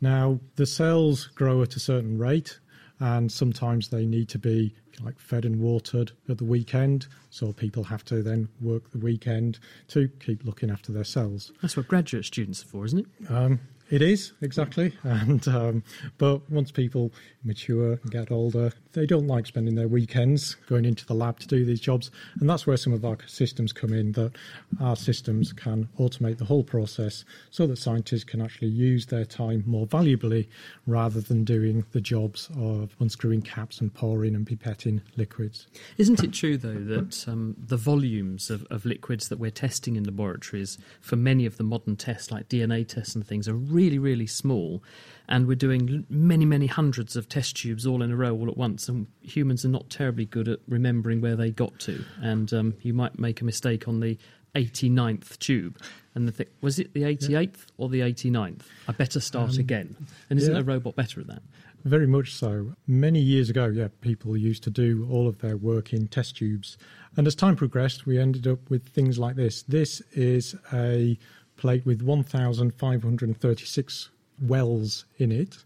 Now, 0.00 0.40
the 0.56 0.66
cells 0.66 1.26
grow 1.26 1.62
at 1.62 1.76
a 1.76 1.80
certain 1.80 2.18
rate 2.18 2.58
and 3.00 3.32
sometimes 3.32 3.88
they 3.88 4.04
need 4.04 4.28
to 4.28 4.38
be 4.38 4.74
like 5.02 5.18
fed 5.18 5.46
and 5.46 5.58
watered 5.60 6.12
at 6.28 6.36
the 6.38 6.44
weekend 6.44 7.06
so 7.30 7.52
people 7.52 7.82
have 7.84 8.04
to 8.04 8.22
then 8.22 8.48
work 8.60 8.90
the 8.90 8.98
weekend 8.98 9.58
to 9.88 10.08
keep 10.20 10.44
looking 10.44 10.70
after 10.70 10.92
their 10.92 11.04
cells 11.04 11.52
that's 11.62 11.76
what 11.76 11.88
graduate 11.88 12.24
students 12.24 12.62
are 12.62 12.66
for 12.66 12.84
isn't 12.84 12.98
it 13.00 13.30
um, 13.30 13.58
it 13.90 14.02
is 14.02 14.32
exactly, 14.40 14.96
and 15.02 15.46
um, 15.48 15.82
but 16.18 16.48
once 16.50 16.70
people 16.70 17.12
mature 17.42 17.92
and 17.92 18.10
get 18.10 18.30
older, 18.30 18.72
they 18.92 19.04
don't 19.04 19.26
like 19.26 19.46
spending 19.46 19.74
their 19.74 19.88
weekends 19.88 20.54
going 20.68 20.84
into 20.84 21.04
the 21.06 21.14
lab 21.14 21.40
to 21.40 21.46
do 21.48 21.64
these 21.64 21.80
jobs, 21.80 22.10
and 22.40 22.48
that's 22.48 22.66
where 22.66 22.76
some 22.76 22.92
of 22.92 23.04
our 23.04 23.18
systems 23.26 23.72
come 23.72 23.92
in. 23.92 24.12
That 24.12 24.32
our 24.80 24.94
systems 24.94 25.52
can 25.52 25.88
automate 25.98 26.38
the 26.38 26.44
whole 26.44 26.62
process 26.62 27.24
so 27.50 27.66
that 27.66 27.78
scientists 27.78 28.24
can 28.24 28.40
actually 28.40 28.68
use 28.68 29.06
their 29.06 29.24
time 29.24 29.64
more 29.66 29.86
valuably 29.86 30.48
rather 30.86 31.20
than 31.20 31.44
doing 31.44 31.84
the 31.90 32.00
jobs 32.00 32.48
of 32.56 32.94
unscrewing 33.00 33.42
caps 33.42 33.80
and 33.80 33.92
pouring 33.92 34.34
and 34.34 34.46
pipetting 34.46 35.00
liquids. 35.16 35.66
Isn't 35.98 36.22
it 36.22 36.32
true 36.32 36.56
though 36.56 36.74
that 36.94 37.26
um, 37.28 37.56
the 37.58 37.76
volumes 37.76 38.50
of, 38.50 38.64
of 38.70 38.84
liquids 38.84 39.28
that 39.28 39.38
we're 39.38 39.50
testing 39.50 39.96
in 39.96 40.04
laboratories 40.04 40.78
for 41.00 41.16
many 41.16 41.44
of 41.46 41.56
the 41.56 41.64
modern 41.64 41.96
tests, 41.96 42.30
like 42.30 42.48
DNA 42.48 42.86
tests 42.86 43.14
and 43.14 43.26
things, 43.26 43.48
are 43.48 43.54
really 43.54 43.79
really, 43.80 43.98
really 43.98 44.26
small, 44.26 44.82
and 45.28 45.46
we're 45.46 45.54
doing 45.54 46.04
many, 46.10 46.44
many 46.44 46.66
hundreds 46.66 47.16
of 47.16 47.28
test 47.28 47.56
tubes 47.56 47.86
all 47.86 48.02
in 48.02 48.10
a 48.10 48.16
row, 48.16 48.34
all 48.34 48.48
at 48.48 48.56
once. 48.58 48.88
And 48.88 49.06
humans 49.22 49.64
are 49.64 49.68
not 49.68 49.88
terribly 49.88 50.26
good 50.26 50.48
at 50.48 50.58
remembering 50.68 51.22
where 51.22 51.36
they 51.36 51.50
got 51.50 51.78
to, 51.80 52.04
and 52.20 52.52
um, 52.52 52.74
you 52.82 52.92
might 52.92 53.18
make 53.18 53.40
a 53.40 53.44
mistake 53.44 53.88
on 53.88 54.00
the 54.00 54.18
89th 54.54 55.38
tube. 55.38 55.78
And 56.14 56.28
the 56.28 56.32
thing, 56.32 56.48
was 56.60 56.78
it 56.78 56.92
the 56.92 57.02
88th 57.02 57.28
yeah. 57.30 57.46
or 57.78 57.88
the 57.88 58.00
89th? 58.00 58.62
I 58.88 58.92
better 58.92 59.20
start 59.20 59.54
um, 59.54 59.60
again. 59.60 59.96
And 60.28 60.38
isn't 60.38 60.52
yeah. 60.52 60.60
a 60.60 60.64
robot 60.64 60.96
better 60.96 61.20
at 61.20 61.28
that? 61.28 61.42
Very 61.84 62.06
much 62.06 62.34
so. 62.34 62.74
Many 62.86 63.20
years 63.20 63.48
ago, 63.48 63.66
yeah, 63.66 63.88
people 64.02 64.36
used 64.36 64.62
to 64.64 64.70
do 64.70 65.08
all 65.10 65.26
of 65.26 65.38
their 65.38 65.56
work 65.56 65.94
in 65.94 66.08
test 66.08 66.36
tubes. 66.36 66.76
And 67.16 67.26
as 67.26 67.34
time 67.34 67.56
progressed, 67.56 68.06
we 68.06 68.18
ended 68.18 68.46
up 68.46 68.68
with 68.68 68.88
things 68.88 69.18
like 69.18 69.36
this. 69.36 69.62
This 69.62 70.02
is 70.12 70.54
a 70.74 71.16
plate 71.60 71.84
with 71.84 72.00
1,536 72.00 74.10
wells 74.40 75.04
in 75.18 75.30
it, 75.30 75.58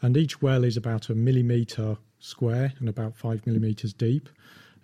and 0.00 0.16
each 0.16 0.40
well 0.40 0.62
is 0.62 0.76
about 0.76 1.10
a 1.10 1.14
millimetre 1.14 1.96
square 2.20 2.72
and 2.78 2.88
about 2.88 3.16
five 3.16 3.44
millimetres 3.44 3.92
deep. 3.92 4.28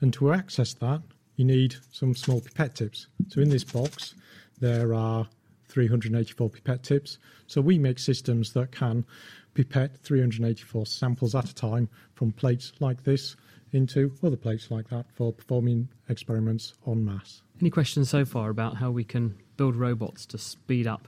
And 0.01 0.13
to 0.15 0.33
access 0.33 0.75
that, 0.75 1.03
you 1.37 1.45
need 1.45 1.77
some 1.93 2.17
small 2.17 2.41
pipette 2.41 2.75
tips. 2.75 3.07
So 3.29 3.41
in 3.41 3.49
this 3.49 3.63
box, 3.63 4.17
there 4.59 4.93
are 4.93 5.29
384 5.69 6.51
pipette 6.51 6.83
tips. 6.83 7.19
So 7.47 7.61
we 7.61 7.79
make 7.79 8.01
systems 8.01 8.53
that 8.55 8.73
can 8.73 9.05
pipette 9.55 9.99
384 9.99 10.87
samples 10.87 11.37
at 11.37 11.49
a 11.49 11.55
time 11.55 11.89
from 12.15 12.33
plates 12.33 12.73
like 12.81 13.05
this 13.05 13.37
into 13.73 14.13
other 14.25 14.37
plates 14.37 14.71
like 14.71 14.89
that 14.89 15.07
for 15.15 15.33
performing 15.33 15.89
experiments 16.09 16.75
en 16.89 17.05
masse. 17.05 17.43
Any 17.61 17.71
questions 17.71 18.11
so 18.11 18.25
far 18.25 18.51
about 18.51 18.77
how 18.77 18.91
we 18.91 19.05
can 19.05 19.37
build 19.61 19.77
robots 19.77 20.25
to 20.25 20.39
speed 20.39 20.87
up 20.87 21.07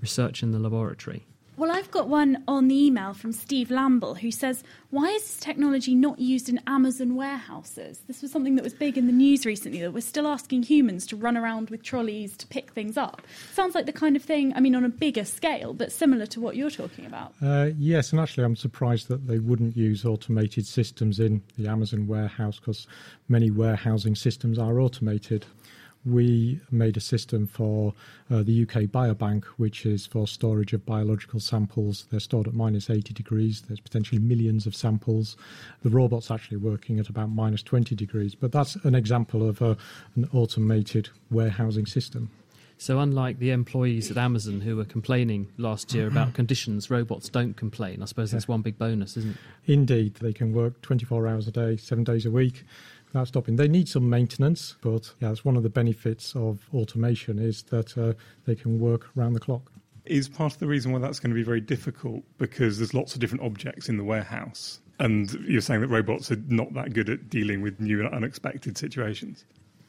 research 0.00 0.42
in 0.42 0.52
the 0.52 0.58
laboratory? 0.58 1.26
Well, 1.58 1.70
I've 1.70 1.90
got 1.90 2.08
one 2.08 2.42
on 2.48 2.68
the 2.68 2.86
email 2.86 3.12
from 3.12 3.32
Steve 3.32 3.68
Lamble 3.68 4.14
who 4.14 4.30
says, 4.30 4.64
Why 4.88 5.10
is 5.10 5.20
this 5.20 5.36
technology 5.36 5.94
not 5.94 6.18
used 6.18 6.48
in 6.48 6.62
Amazon 6.66 7.14
warehouses? 7.14 8.00
This 8.06 8.22
was 8.22 8.32
something 8.32 8.54
that 8.54 8.64
was 8.64 8.72
big 8.72 8.96
in 8.96 9.06
the 9.06 9.12
news 9.12 9.44
recently 9.44 9.82
that 9.82 9.92
we're 9.92 10.00
still 10.00 10.26
asking 10.26 10.62
humans 10.62 11.06
to 11.08 11.16
run 11.16 11.36
around 11.36 11.68
with 11.68 11.82
trolleys 11.82 12.38
to 12.38 12.46
pick 12.46 12.72
things 12.72 12.96
up. 12.96 13.20
Sounds 13.52 13.74
like 13.74 13.84
the 13.84 13.92
kind 13.92 14.16
of 14.16 14.22
thing, 14.22 14.54
I 14.56 14.60
mean, 14.60 14.74
on 14.74 14.84
a 14.86 14.88
bigger 14.88 15.26
scale, 15.26 15.74
but 15.74 15.92
similar 15.92 16.24
to 16.24 16.40
what 16.40 16.56
you're 16.56 16.70
talking 16.70 17.04
about. 17.04 17.34
Uh, 17.42 17.68
yes, 17.78 18.12
and 18.12 18.20
actually, 18.20 18.44
I'm 18.44 18.56
surprised 18.56 19.08
that 19.08 19.26
they 19.26 19.40
wouldn't 19.40 19.76
use 19.76 20.06
automated 20.06 20.66
systems 20.66 21.20
in 21.20 21.42
the 21.58 21.68
Amazon 21.68 22.06
warehouse 22.06 22.58
because 22.58 22.86
many 23.28 23.50
warehousing 23.50 24.14
systems 24.14 24.58
are 24.58 24.80
automated 24.80 25.44
we 26.04 26.60
made 26.70 26.96
a 26.96 27.00
system 27.00 27.46
for 27.46 27.94
uh, 28.30 28.42
the 28.42 28.62
UK 28.62 28.82
Biobank, 28.82 29.44
which 29.56 29.86
is 29.86 30.06
for 30.06 30.26
storage 30.26 30.72
of 30.72 30.84
biological 30.84 31.40
samples. 31.40 32.06
They're 32.10 32.20
stored 32.20 32.46
at 32.46 32.54
minus 32.54 32.90
80 32.90 33.14
degrees. 33.14 33.62
There's 33.62 33.80
potentially 33.80 34.20
millions 34.20 34.66
of 34.66 34.76
samples. 34.76 35.36
The 35.82 35.90
robot's 35.90 36.30
actually 36.30 36.58
working 36.58 36.98
at 36.98 37.08
about 37.08 37.30
minus 37.30 37.62
20 37.62 37.94
degrees, 37.94 38.34
but 38.34 38.52
that's 38.52 38.76
an 38.76 38.94
example 38.94 39.48
of 39.48 39.62
a, 39.62 39.76
an 40.16 40.28
automated 40.32 41.08
warehousing 41.30 41.86
system. 41.86 42.30
So, 42.76 42.98
unlike 42.98 43.38
the 43.38 43.50
employees 43.50 44.10
at 44.10 44.18
Amazon 44.18 44.60
who 44.60 44.76
were 44.76 44.84
complaining 44.84 45.48
last 45.58 45.94
year 45.94 46.08
about 46.08 46.34
conditions, 46.34 46.90
robots 46.90 47.28
don't 47.28 47.54
complain. 47.56 48.02
I 48.02 48.06
suppose 48.06 48.32
that's 48.32 48.48
one 48.48 48.62
big 48.62 48.78
bonus, 48.78 49.16
isn't 49.16 49.30
it? 49.30 49.72
Indeed, 49.72 50.16
they 50.16 50.32
can 50.32 50.52
work 50.52 50.82
24 50.82 51.28
hours 51.28 51.46
a 51.46 51.52
day, 51.52 51.76
seven 51.76 52.04
days 52.04 52.26
a 52.26 52.30
week 52.30 52.64
without 53.14 53.28
stopping. 53.28 53.56
They 53.56 53.68
need 53.68 53.88
some 53.88 54.10
maintenance, 54.10 54.74
but 54.80 55.14
yeah, 55.20 55.30
it's 55.30 55.44
one 55.44 55.56
of 55.56 55.62
the 55.62 55.70
benefits 55.70 56.34
of 56.34 56.68
automation 56.74 57.38
is 57.38 57.62
that 57.64 57.96
uh, 57.96 58.14
they 58.44 58.56
can 58.56 58.80
work 58.80 59.08
around 59.16 59.34
the 59.34 59.40
clock. 59.40 59.70
Is 60.04 60.28
part 60.28 60.52
of 60.52 60.58
the 60.58 60.66
reason 60.66 60.92
why 60.92 60.98
that's 60.98 61.20
going 61.20 61.30
to 61.30 61.34
be 61.34 61.44
very 61.44 61.60
difficult 61.60 62.24
because 62.38 62.78
there's 62.78 62.92
lots 62.92 63.14
of 63.14 63.20
different 63.20 63.44
objects 63.44 63.88
in 63.88 63.96
the 63.96 64.04
warehouse. 64.04 64.80
And 64.98 65.32
you're 65.46 65.60
saying 65.60 65.80
that 65.80 65.88
robots 65.88 66.30
are 66.30 66.42
not 66.48 66.74
that 66.74 66.92
good 66.92 67.08
at 67.08 67.30
dealing 67.30 67.62
with 67.62 67.80
new 67.80 68.00
and 68.00 68.12
unexpected 68.12 68.76
situations? 68.76 69.44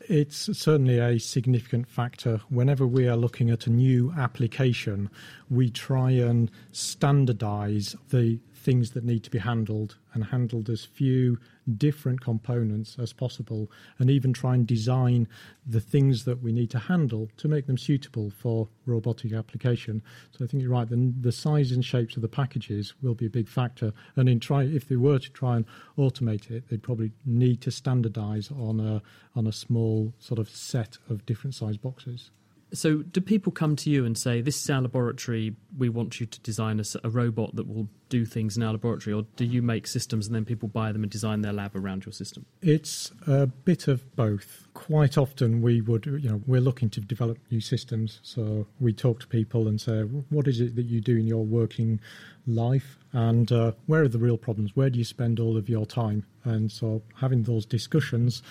It's 0.07 0.55
certainly 0.57 0.99
a 0.99 1.19
significant 1.19 1.88
factor. 1.88 2.39
Whenever 2.49 2.85
we 2.85 3.07
are 3.07 3.17
looking 3.17 3.49
at 3.49 3.65
a 3.65 3.71
new 3.71 4.13
application, 4.17 5.09
we 5.49 5.71
try 5.71 6.11
and 6.11 6.51
standardize 6.71 7.95
the 8.09 8.39
things 8.53 8.91
that 8.91 9.03
need 9.03 9.23
to 9.23 9.31
be 9.31 9.39
handled 9.39 9.97
and 10.13 10.25
handled 10.25 10.69
as 10.69 10.85
few 10.85 11.39
different 11.78 12.21
components 12.21 12.97
as 12.99 13.13
possible, 13.13 13.71
and 13.99 14.10
even 14.10 14.34
try 14.34 14.54
and 14.54 14.67
design 14.67 15.28
the 15.65 15.80
things 15.80 16.25
that 16.25 16.41
we 16.41 16.51
need 16.51 16.69
to 16.71 16.80
handle 16.80 17.30
to 17.38 17.47
make 17.47 17.67
them 17.67 17.78
suitable 17.78 18.30
for 18.30 18.67
robotic 18.86 19.34
application. 19.34 20.01
So 20.32 20.45
I 20.45 20.47
think 20.47 20.62
you're 20.62 20.71
right. 20.71 20.88
The, 20.88 21.13
the 21.19 21.32
size 21.32 21.71
and 21.71 21.84
shapes 21.84 22.15
of 22.15 22.21
the 22.21 22.28
packages 22.28 22.93
will 23.01 23.15
be 23.15 23.25
a 23.25 23.30
big 23.30 23.47
factor. 23.47 23.93
And 24.15 24.30
in 24.30 24.39
try, 24.39 24.63
if 24.63 24.88
they 24.88 24.95
were 24.95 25.19
to 25.19 25.32
try 25.32 25.56
and 25.56 25.65
automate 25.97 26.51
it, 26.51 26.69
they'd 26.69 26.84
probably 26.84 27.12
need 27.25 27.62
to 27.62 27.69
standardise 27.69 28.51
on 28.51 28.80
a 28.80 29.01
on 29.36 29.47
a 29.47 29.51
small 29.51 30.13
sort 30.19 30.39
of 30.39 30.49
set 30.49 30.97
of 31.10 31.25
different 31.25 31.56
size 31.56 31.78
boxes. 31.78 32.32
So, 32.73 32.97
do 32.97 33.21
people 33.21 33.51
come 33.51 33.75
to 33.78 33.89
you 33.89 34.06
and 34.06 34.17
say, 34.17 34.41
"This 34.41 34.62
is 34.62 34.69
our 34.69 34.82
laboratory. 34.82 35.56
We 35.78 35.89
want 35.89 36.19
you 36.19 36.25
to 36.25 36.39
design 36.41 36.80
a, 36.80 36.84
a, 37.04 37.10
robot 37.10 37.56
that 37.56 37.67
will 37.67 37.88
do 38.09 38.25
things 38.25 38.57
in 38.57 38.63
our 38.63 38.73
laboratory," 38.73 39.13
or 39.13 39.25
do 39.35 39.45
you 39.45 39.61
make 39.61 39.87
systems 39.87 40.27
and 40.27 40.35
then 40.35 40.45
people 40.45 40.67
buy 40.67 40.91
them 40.91 41.03
and 41.03 41.11
design 41.11 41.41
their 41.41 41.53
lab 41.53 41.75
around 41.75 42.05
your 42.05 42.13
system? 42.13 42.45
It's 42.61 43.11
a 43.27 43.47
bit 43.47 43.87
of 43.87 44.15
both. 44.15 44.67
Quite 44.73 45.17
often, 45.17 45.61
we 45.61 45.81
would, 45.81 46.05
you 46.05 46.29
know, 46.29 46.41
we're 46.45 46.61
looking 46.61 46.89
to 46.91 47.01
develop 47.01 47.37
new 47.49 47.61
systems, 47.61 48.19
so 48.23 48.67
we 48.79 48.93
talk 48.93 49.19
to 49.21 49.27
people 49.27 49.67
and 49.67 49.79
say, 49.79 50.01
"What 50.01 50.47
is 50.47 50.59
it 50.59 50.75
that 50.75 50.85
you 50.85 51.01
do 51.01 51.17
in 51.17 51.27
your 51.27 51.45
working 51.45 51.99
life, 52.47 52.99
and 53.11 53.51
uh, 53.51 53.71
where 53.87 54.03
are 54.03 54.07
the 54.07 54.19
real 54.19 54.37
problems? 54.37 54.75
Where 54.75 54.89
do 54.89 54.99
you 54.99 55.05
spend 55.05 55.39
all 55.39 55.57
of 55.57 55.69
your 55.69 55.85
time?" 55.85 56.23
And 56.43 56.71
so, 56.71 57.01
having 57.15 57.43
those 57.43 57.65
discussions, 57.65 58.43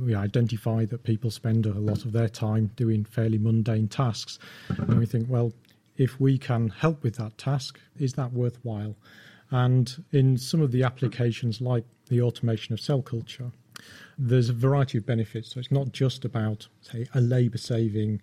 we 0.00 0.14
identify 0.14 0.84
that 0.86 1.04
people 1.04 1.30
spend 1.30 1.64
a 1.64 1.74
lot 1.74 2.04
of 2.04 2.12
their 2.12 2.28
time 2.28 2.70
doing 2.74 3.04
fairly 3.04 3.38
mundane 3.38 3.86
tasks. 3.88 4.38
And 4.68 4.98
we 4.98 5.06
think, 5.06 5.28
well, 5.30 5.52
if 5.96 6.20
we 6.20 6.38
can 6.38 6.68
help 6.68 7.02
with 7.02 7.16
that 7.16 7.38
task, 7.38 7.80
is 7.98 8.14
that 8.14 8.32
worthwhile? 8.32 8.96
And 9.50 10.04
in 10.12 10.36
some 10.36 10.60
of 10.60 10.72
the 10.72 10.82
applications, 10.82 11.60
like 11.60 11.84
the 12.08 12.20
automation 12.20 12.72
of 12.72 12.80
cell 12.80 13.02
culture, 13.02 13.52
there's 14.18 14.48
a 14.48 14.54
variety 14.54 14.98
of 14.98 15.06
benefits. 15.06 15.52
So 15.52 15.60
it's 15.60 15.70
not 15.70 15.92
just 15.92 16.24
about, 16.24 16.68
say, 16.80 17.06
a 17.14 17.20
labour 17.20 17.58
saving 17.58 18.20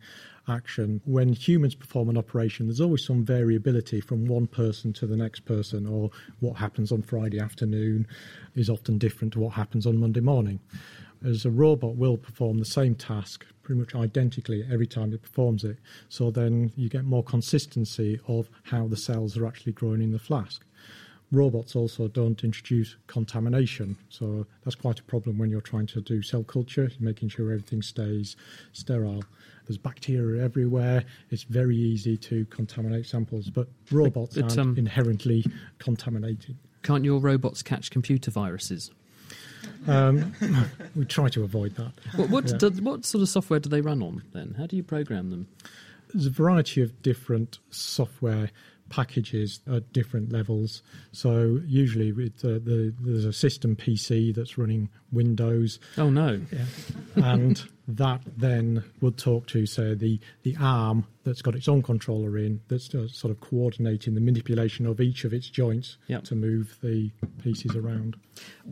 action. 0.47 0.99
When 1.05 1.31
humans 1.31 1.75
perform 1.75 2.09
an 2.09 2.17
operation, 2.17 2.65
there's 2.65 2.81
always 2.81 3.05
some 3.05 3.23
variability 3.23 4.01
from 4.01 4.25
one 4.25 4.47
person 4.47 4.91
to 4.93 5.07
the 5.07 5.15
next 5.15 5.41
person, 5.41 5.87
or 5.87 6.09
what 6.39 6.57
happens 6.57 6.91
on 6.91 7.03
Friday 7.03 7.39
afternoon 7.39 8.07
is 8.55 8.69
often 8.69 8.97
different 8.97 9.33
to 9.33 9.39
what 9.39 9.53
happens 9.53 9.85
on 9.85 9.97
Monday 9.97 10.19
morning. 10.19 10.59
As 11.23 11.45
a 11.45 11.51
robot 11.51 11.95
will 11.95 12.17
perform 12.17 12.59
the 12.59 12.65
same 12.65 12.95
task 12.95 13.45
pretty 13.61 13.79
much 13.79 13.95
identically 13.95 14.65
every 14.69 14.87
time 14.87 15.13
it 15.13 15.21
performs 15.21 15.63
it. 15.63 15.77
So 16.09 16.31
then 16.31 16.71
you 16.75 16.89
get 16.89 17.05
more 17.05 17.23
consistency 17.23 18.19
of 18.27 18.49
how 18.63 18.87
the 18.87 18.97
cells 18.97 19.37
are 19.37 19.45
actually 19.45 19.71
growing 19.71 20.01
in 20.01 20.11
the 20.11 20.19
flask 20.19 20.65
robots 21.33 21.75
also 21.75 22.07
don't 22.07 22.43
introduce 22.43 22.95
contamination. 23.07 23.97
So 24.09 24.45
that's 24.63 24.75
quite 24.75 24.99
a 24.99 25.03
problem 25.03 25.37
when 25.37 25.49
you're 25.49 25.61
trying 25.61 25.87
to 25.87 26.01
do 26.01 26.21
cell 26.21 26.43
culture, 26.43 26.89
making 26.99 27.29
sure 27.29 27.51
everything 27.51 27.81
stays 27.81 28.35
sterile. 28.71 29.23
There's 29.67 29.77
bacteria 29.77 30.43
everywhere. 30.43 31.03
It's 31.31 31.43
very 31.43 31.75
easy 31.75 32.15
to 32.17 32.45
contaminate 32.45 33.07
samples, 33.07 33.49
but 33.49 33.67
robots 33.91 34.35
but, 34.35 34.43
aren't 34.43 34.59
um, 34.59 34.77
inherently 34.77 35.45
contaminated. 35.79 36.57
Can't 36.83 37.03
your 37.03 37.19
robots 37.19 37.63
catch 37.63 37.89
computer 37.89 38.29
viruses? 38.29 38.91
Um, 39.87 40.33
we 40.95 41.05
try 41.05 41.29
to 41.29 41.43
avoid 41.43 41.75
that. 41.75 41.91
What, 42.15 42.29
what, 42.29 42.49
yeah. 42.49 42.57
do, 42.57 42.69
what 42.83 43.05
sort 43.05 43.21
of 43.21 43.29
software 43.29 43.59
do 43.59 43.69
they 43.69 43.81
run 43.81 44.01
on 44.01 44.23
then? 44.33 44.55
How 44.57 44.65
do 44.65 44.75
you 44.75 44.83
program 44.83 45.29
them? 45.29 45.47
There's 46.13 46.27
a 46.27 46.31
variety 46.31 46.81
of 46.81 47.01
different 47.01 47.59
software 47.69 48.51
packages 48.89 49.59
at 49.71 49.91
different 49.91 50.31
levels. 50.31 50.83
So 51.11 51.59
usually 51.65 52.11
with, 52.11 52.45
uh, 52.45 52.59
the, 52.63 52.93
there's 52.99 53.25
a 53.25 53.33
system 53.33 53.75
PC 53.75 54.35
that's 54.35 54.57
running 54.57 54.89
Windows. 55.11 55.79
Oh 55.97 56.09
no! 56.09 56.39
Yeah. 56.51 56.65
and 57.15 57.63
that 57.87 58.21
then 58.37 58.83
would 59.01 59.17
talk 59.17 59.45
to 59.47 59.65
say 59.65 59.93
the 59.93 60.19
the 60.43 60.55
ARM 60.59 61.05
that's 61.23 61.41
got 61.41 61.55
its 61.55 61.67
own 61.67 61.81
controller 61.81 62.37
in 62.37 62.61
that's 62.67 62.89
sort 62.89 63.31
of 63.31 63.39
coordinating 63.41 64.15
the 64.15 64.21
manipulation 64.21 64.85
of 64.85 65.01
each 65.01 65.25
of 65.25 65.33
its 65.33 65.49
joints 65.49 65.97
yep. 66.07 66.23
to 66.23 66.35
move 66.35 66.77
the 66.81 67.11
pieces 67.41 67.75
around. 67.75 68.15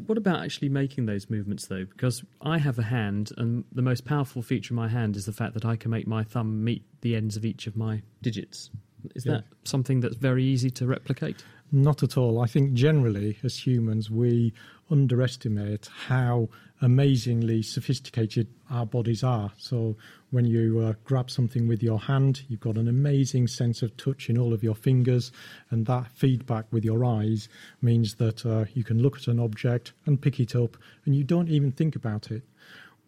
What 0.05 0.17
about 0.17 0.43
actually 0.43 0.69
making 0.69 1.05
those 1.05 1.29
movements 1.29 1.67
though? 1.67 1.85
Because 1.85 2.23
I 2.41 2.57
have 2.57 2.79
a 2.79 2.83
hand, 2.83 3.31
and 3.37 3.63
the 3.71 3.81
most 3.81 4.05
powerful 4.05 4.41
feature 4.41 4.73
of 4.73 4.77
my 4.77 4.87
hand 4.87 5.15
is 5.15 5.25
the 5.25 5.33
fact 5.33 5.53
that 5.55 5.65
I 5.65 5.75
can 5.75 5.91
make 5.91 6.07
my 6.07 6.23
thumb 6.23 6.63
meet 6.63 6.83
the 7.01 7.15
ends 7.15 7.35
of 7.35 7.45
each 7.45 7.67
of 7.67 7.75
my 7.75 8.01
digits. 8.21 8.69
Is 9.15 9.25
yeah. 9.25 9.33
that 9.33 9.43
something 9.63 9.99
that's 9.99 10.15
very 10.15 10.43
easy 10.43 10.69
to 10.71 10.85
replicate? 10.85 11.43
Not 11.71 12.03
at 12.03 12.17
all. 12.17 12.39
I 12.41 12.47
think 12.47 12.73
generally, 12.73 13.37
as 13.43 13.65
humans, 13.65 14.11
we 14.11 14.53
underestimate 14.89 15.89
how 16.07 16.49
amazingly 16.81 17.61
sophisticated 17.61 18.47
our 18.69 18.85
bodies 18.85 19.23
are. 19.23 19.51
So, 19.57 19.95
when 20.31 20.45
you 20.45 20.79
uh, 20.79 20.93
grab 21.03 21.29
something 21.29 21.67
with 21.67 21.83
your 21.83 21.99
hand, 21.99 22.43
you've 22.47 22.61
got 22.61 22.77
an 22.77 22.87
amazing 22.87 23.47
sense 23.47 23.81
of 23.81 23.95
touch 23.97 24.29
in 24.29 24.37
all 24.37 24.53
of 24.53 24.63
your 24.63 24.75
fingers, 24.75 25.31
and 25.69 25.85
that 25.85 26.11
feedback 26.13 26.65
with 26.71 26.83
your 26.83 27.03
eyes 27.05 27.49
means 27.81 28.15
that 28.15 28.45
uh, 28.45 28.65
you 28.73 28.83
can 28.83 29.01
look 29.01 29.17
at 29.17 29.27
an 29.27 29.39
object 29.39 29.93
and 30.05 30.21
pick 30.21 30.39
it 30.39 30.55
up, 30.55 30.77
and 31.05 31.15
you 31.15 31.23
don't 31.23 31.49
even 31.49 31.71
think 31.71 31.95
about 31.95 32.31
it. 32.31 32.43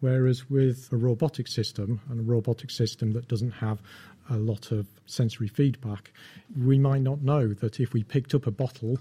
Whereas 0.00 0.50
with 0.50 0.88
a 0.92 0.96
robotic 0.96 1.48
system, 1.48 2.00
and 2.10 2.20
a 2.20 2.22
robotic 2.22 2.70
system 2.70 3.12
that 3.12 3.26
doesn't 3.26 3.52
have 3.52 3.80
a 4.30 4.36
lot 4.36 4.70
of 4.70 4.86
sensory 5.06 5.48
feedback, 5.48 6.12
we 6.62 6.78
might 6.78 7.02
not 7.02 7.22
know 7.22 7.48
that 7.48 7.80
if 7.80 7.92
we 7.92 8.02
picked 8.02 8.34
up 8.34 8.46
a 8.46 8.50
bottle 8.50 8.98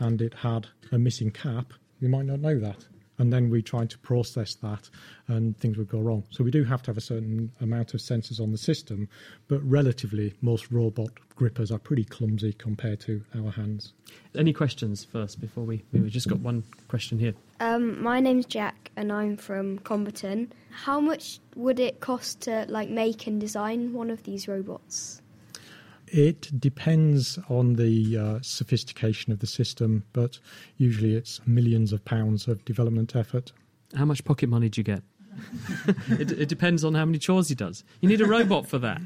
and 0.00 0.20
it 0.20 0.34
had 0.34 0.66
a 0.90 0.98
missing 0.98 1.30
cap, 1.30 1.72
we 2.00 2.08
might 2.08 2.26
not 2.26 2.40
know 2.40 2.58
that. 2.58 2.86
And 3.18 3.32
then 3.32 3.50
we 3.50 3.62
try 3.62 3.86
to 3.86 3.98
process 3.98 4.54
that, 4.56 4.88
and 5.28 5.56
things 5.58 5.76
would 5.76 5.88
go 5.88 6.00
wrong. 6.00 6.24
So 6.30 6.42
we 6.44 6.50
do 6.50 6.64
have 6.64 6.82
to 6.82 6.90
have 6.90 6.96
a 6.96 7.02
certain 7.02 7.52
amount 7.60 7.94
of 7.94 8.00
sensors 8.00 8.40
on 8.40 8.52
the 8.52 8.58
system, 8.58 9.08
but 9.48 9.62
relatively, 9.62 10.34
most 10.40 10.70
robot 10.70 11.10
grippers 11.36 11.70
are 11.70 11.78
pretty 11.78 12.04
clumsy 12.04 12.52
compared 12.52 13.00
to 13.00 13.22
our 13.34 13.50
hands. 13.50 13.92
Any 14.36 14.52
questions 14.52 15.04
first 15.04 15.40
before 15.40 15.64
we? 15.64 15.84
We've 15.92 16.08
just 16.08 16.28
got 16.28 16.40
one 16.40 16.64
question 16.88 17.18
here. 17.18 17.34
Um, 17.60 18.02
my 18.02 18.20
name's 18.20 18.46
Jack, 18.46 18.90
and 18.96 19.12
I'm 19.12 19.36
from 19.36 19.78
Comberton. 19.80 20.48
How 20.70 21.00
much 21.00 21.40
would 21.54 21.78
it 21.80 22.00
cost 22.00 22.40
to 22.42 22.66
like 22.68 22.88
make 22.88 23.26
and 23.26 23.40
design 23.40 23.92
one 23.92 24.10
of 24.10 24.22
these 24.24 24.48
robots? 24.48 25.22
It 26.12 26.60
depends 26.60 27.38
on 27.48 27.76
the 27.76 28.18
uh, 28.18 28.38
sophistication 28.42 29.32
of 29.32 29.38
the 29.38 29.46
system, 29.46 30.04
but 30.12 30.38
usually 30.76 31.14
it's 31.14 31.40
millions 31.46 31.90
of 31.90 32.04
pounds 32.04 32.46
of 32.46 32.62
development 32.66 33.16
effort. 33.16 33.50
How 33.96 34.04
much 34.04 34.22
pocket 34.22 34.50
money 34.50 34.68
do 34.68 34.80
you 34.80 34.84
get? 34.84 35.02
it, 36.10 36.32
it 36.32 36.48
depends 36.50 36.84
on 36.84 36.94
how 36.94 37.06
many 37.06 37.18
chores 37.18 37.48
he 37.48 37.54
does. 37.54 37.82
You 38.02 38.10
need 38.10 38.20
a 38.20 38.26
robot 38.26 38.66
for 38.66 38.78
that. 38.80 39.00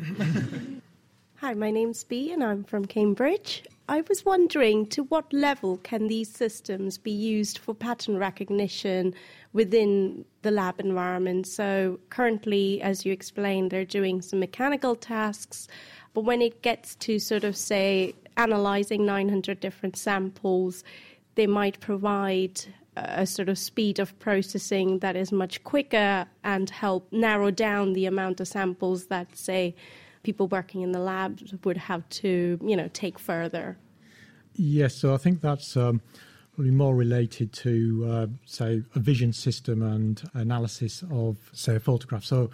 Hi, 1.37 1.55
my 1.55 1.71
name's 1.71 2.03
Bee 2.03 2.33
and 2.33 2.42
I'm 2.42 2.64
from 2.64 2.87
Cambridge. 2.87 3.62
I 3.88 4.03
was 4.09 4.25
wondering 4.25 4.87
to 4.87 5.05
what 5.05 5.33
level 5.33 5.77
can 5.77 6.09
these 6.09 6.29
systems 6.29 6.99
be 6.99 7.12
used 7.12 7.59
for 7.59 7.73
pattern 7.73 8.19
recognition 8.19 9.14
within 9.53 10.25
the 10.42 10.51
lab 10.51 10.81
environment? 10.81 11.47
So, 11.47 12.01
currently, 12.11 12.83
as 12.83 13.07
you 13.07 13.12
explained, 13.12 13.71
they're 13.71 13.85
doing 13.85 14.23
some 14.23 14.40
mechanical 14.40 14.97
tasks, 14.97 15.69
but 16.16 16.24
when 16.24 16.40
it 16.40 16.62
gets 16.62 16.94
to 16.94 17.18
sort 17.18 17.44
of, 17.44 17.55
say, 17.55 18.14
analyzing 18.38 19.05
900 19.05 19.61
different 19.61 19.96
samples, 19.96 20.83
they 21.35 21.46
might 21.46 21.79
provide 21.81 22.59
a 22.96 23.26
sort 23.26 23.50
of 23.50 23.59
speed 23.59 23.98
of 23.98 24.18
processing 24.18 25.00
that 25.00 25.14
is 25.14 25.31
much 25.31 25.62
quicker 25.64 26.24
and 26.42 26.70
help 26.70 27.07
narrow 27.12 27.50
down 27.50 27.92
the 27.92 28.07
amount 28.07 28.40
of 28.40 28.48
samples 28.48 29.09
that, 29.09 29.37
say, 29.37 29.74
people 30.22 30.48
working 30.48 30.81
in 30.81 30.92
the 30.92 31.00
labs 31.00 31.52
would 31.64 31.76
have 31.76 32.09
to, 32.09 32.59
you 32.64 32.74
know, 32.74 32.88
take 32.94 33.18
further. 33.18 33.76
Yes, 34.55 34.94
so 34.94 35.12
I 35.12 35.18
think 35.18 35.42
that's 35.42 35.76
um, 35.76 36.00
probably 36.55 36.72
more 36.72 36.96
related 36.96 37.52
to, 37.52 38.07
uh, 38.09 38.26
say, 38.46 38.83
a 38.94 38.98
vision 38.98 39.35
system 39.35 39.83
and 39.83 40.22
analysis 40.33 41.05
of, 41.11 41.37
say, 41.52 41.76
a 41.76 41.81
photograph. 41.81 42.24
So 42.24 42.48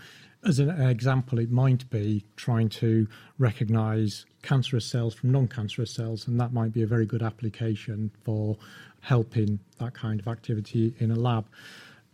as 0.45 0.59
an 0.59 0.71
example, 0.83 1.39
it 1.39 1.51
might 1.51 1.89
be 1.91 2.25
trying 2.37 2.69
to 2.69 3.07
recognize 3.39 4.27
cancerous 4.43 4.87
cells 4.87 5.15
from 5.15 5.31
non 5.31 5.47
cancerous 5.47 5.95
cells, 5.95 6.27
and 6.27 6.41
that 6.41 6.53
might 6.53 6.73
be 6.73 6.83
a 6.83 6.87
very 6.87 7.07
good 7.07 7.23
application 7.23 8.11
for 8.25 8.57
helping 9.01 9.61
that 9.79 9.95
kind 9.95 10.21
of 10.21 10.29
activity 10.29 10.95
in 10.99 11.11
a 11.11 11.17
lab. 11.17 11.47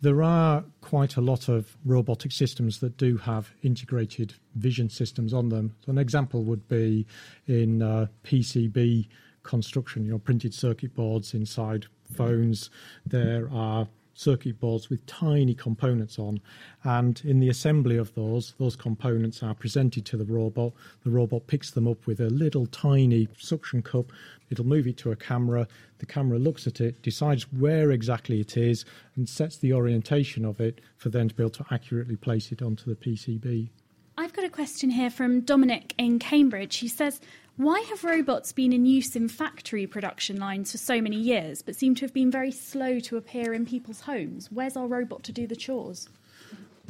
There 0.01 0.23
are 0.23 0.63
quite 0.81 1.17
a 1.17 1.21
lot 1.21 1.49
of 1.49 1.75
robotic 1.83 2.31
systems 2.31 2.79
that 2.79 2.97
do 2.97 3.17
have 3.17 3.51
integrated 3.63 4.33
vision 4.55 4.89
systems 4.89 5.33
on 5.33 5.49
them. 5.49 5.75
So, 5.85 5.91
an 5.91 5.97
example 5.97 6.43
would 6.43 6.67
be 6.67 7.05
in 7.47 7.81
uh, 7.81 8.07
PCB 8.23 9.07
construction, 9.43 10.05
you 10.05 10.11
know, 10.11 10.19
printed 10.19 10.53
circuit 10.53 10.95
boards 10.95 11.33
inside 11.33 11.87
phones. 12.13 12.69
There 13.05 13.49
are 13.51 13.87
circuit 14.19 14.59
boards 14.59 14.89
with 14.89 15.05
tiny 15.05 15.55
components 15.55 16.19
on. 16.19 16.41
And 16.83 17.21
in 17.23 17.39
the 17.39 17.47
assembly 17.47 17.95
of 17.95 18.13
those, 18.15 18.53
those 18.59 18.75
components 18.75 19.41
are 19.41 19.53
presented 19.53 20.05
to 20.07 20.17
the 20.17 20.25
robot. 20.25 20.73
The 21.05 21.09
robot 21.09 21.47
picks 21.47 21.71
them 21.71 21.87
up 21.87 22.05
with 22.05 22.19
a 22.19 22.29
little 22.29 22.65
tiny 22.65 23.29
suction 23.37 23.81
cup. 23.81 24.11
It'll 24.49 24.65
move 24.65 24.87
it 24.87 24.97
to 24.97 25.11
a 25.11 25.15
camera. 25.15 25.67
The 25.99 26.05
camera 26.05 26.37
looks 26.37 26.67
at 26.67 26.81
it, 26.81 27.01
decides 27.01 27.43
where 27.53 27.91
exactly 27.91 28.41
it 28.41 28.57
is, 28.57 28.83
and 29.15 29.29
sets 29.29 29.55
the 29.55 29.71
orientation 29.73 30.43
of 30.43 30.59
it 30.59 30.81
for 30.97 31.09
then 31.09 31.29
to 31.29 31.35
be 31.35 31.43
able 31.43 31.51
to 31.51 31.65
accurately 31.71 32.17
place 32.17 32.51
it 32.51 32.61
onto 32.61 32.93
the 32.93 32.95
PCB. 32.95 33.69
I've 34.17 34.33
got 34.33 34.43
a 34.43 34.49
question 34.49 34.89
here 34.89 35.09
from 35.09 35.39
Dominic 35.41 35.95
in 35.97 36.19
Cambridge. 36.19 36.75
He 36.75 36.89
says, 36.89 37.21
why 37.59 37.81
have 37.89 38.05
robots 38.05 38.53
been 38.53 38.71
in 38.71 38.85
use 38.85 39.17
in 39.17 39.27
factory 39.27 39.85
production 39.85 40.37
lines 40.37 40.71
for 40.71 40.77
so 40.77 41.01
many 41.01 41.17
years, 41.17 41.61
but 41.61 41.75
seem 41.75 41.93
to 41.93 42.05
have 42.05 42.13
been 42.13 42.31
very 42.31 42.53
slow 42.53 42.99
to 43.01 43.17
appear 43.17 43.53
in 43.53 43.65
people's 43.65 43.99
homes? 43.99 44.47
Where's 44.49 44.77
our 44.77 44.87
robot 44.87 45.23
to 45.23 45.33
do 45.33 45.45
the 45.45 45.57
chores? 45.57 46.07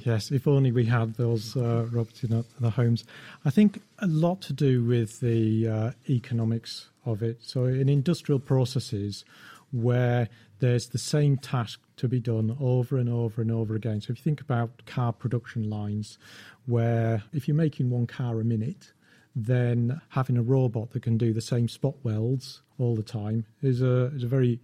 Yes, 0.06 0.30
if 0.30 0.48
only 0.48 0.72
we 0.72 0.86
had 0.86 1.16
those 1.16 1.58
uh, 1.58 1.88
robots 1.92 2.24
in 2.24 2.46
the 2.60 2.70
homes. 2.70 3.04
I 3.44 3.50
think 3.50 3.82
a 3.98 4.06
lot 4.06 4.42
to 4.42 4.54
do 4.54 4.84
with 4.84 5.22
the 5.22 5.68
uh, 5.68 5.92
economics 6.08 6.90
of 7.04 7.24
it. 7.24 7.40
So, 7.42 7.66
in 7.66 7.90
industrial 7.90 8.40
processes 8.40 9.26
where 9.72 10.30
there's 10.60 10.90
the 10.90 11.00
same 11.00 11.38
task 11.38 11.80
to 11.98 12.08
be 12.08 12.20
done 12.20 12.56
over 12.60 12.98
and 12.98 13.10
over 13.10 13.42
and 13.42 13.52
over 13.52 13.74
again. 13.74 14.02
So, 14.02 14.12
if 14.12 14.20
you 14.20 14.24
think 14.24 14.40
about 14.40 14.86
car 14.86 15.14
production 15.14 15.68
lines, 15.68 16.20
where 16.68 17.24
if 17.34 17.48
you're 17.48 17.58
making 17.58 17.90
one 17.90 18.06
car 18.06 18.40
a 18.40 18.44
minute, 18.44 18.94
then 19.36 20.02
having 20.10 20.38
a 20.38 20.42
robot 20.42 20.92
that 20.92 21.04
can 21.04 21.18
do 21.18 21.34
the 21.34 21.42
same 21.42 21.68
spot 21.68 21.96
welds 22.04 22.62
all 22.78 22.96
the 22.96 23.04
time 23.04 23.46
is 23.62 23.82
a, 23.82 24.06
is 24.16 24.24
a 24.24 24.28
very 24.28 24.60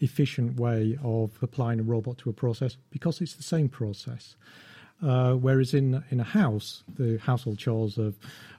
efficient 0.00 0.58
way 0.58 0.98
of 1.02 1.30
applying 1.42 1.80
a 1.80 1.82
robot 1.82 2.18
to 2.18 2.30
a 2.30 2.32
process 2.32 2.76
because 2.90 3.20
it's 3.20 3.34
the 3.34 3.42
same 3.42 3.68
process. 3.68 4.36
Uh, 5.02 5.32
whereas 5.32 5.72
in 5.72 6.04
in 6.10 6.20
a 6.20 6.24
house, 6.24 6.82
the 6.96 7.18
household 7.18 7.58
chores 7.58 7.96
of 7.96 8.18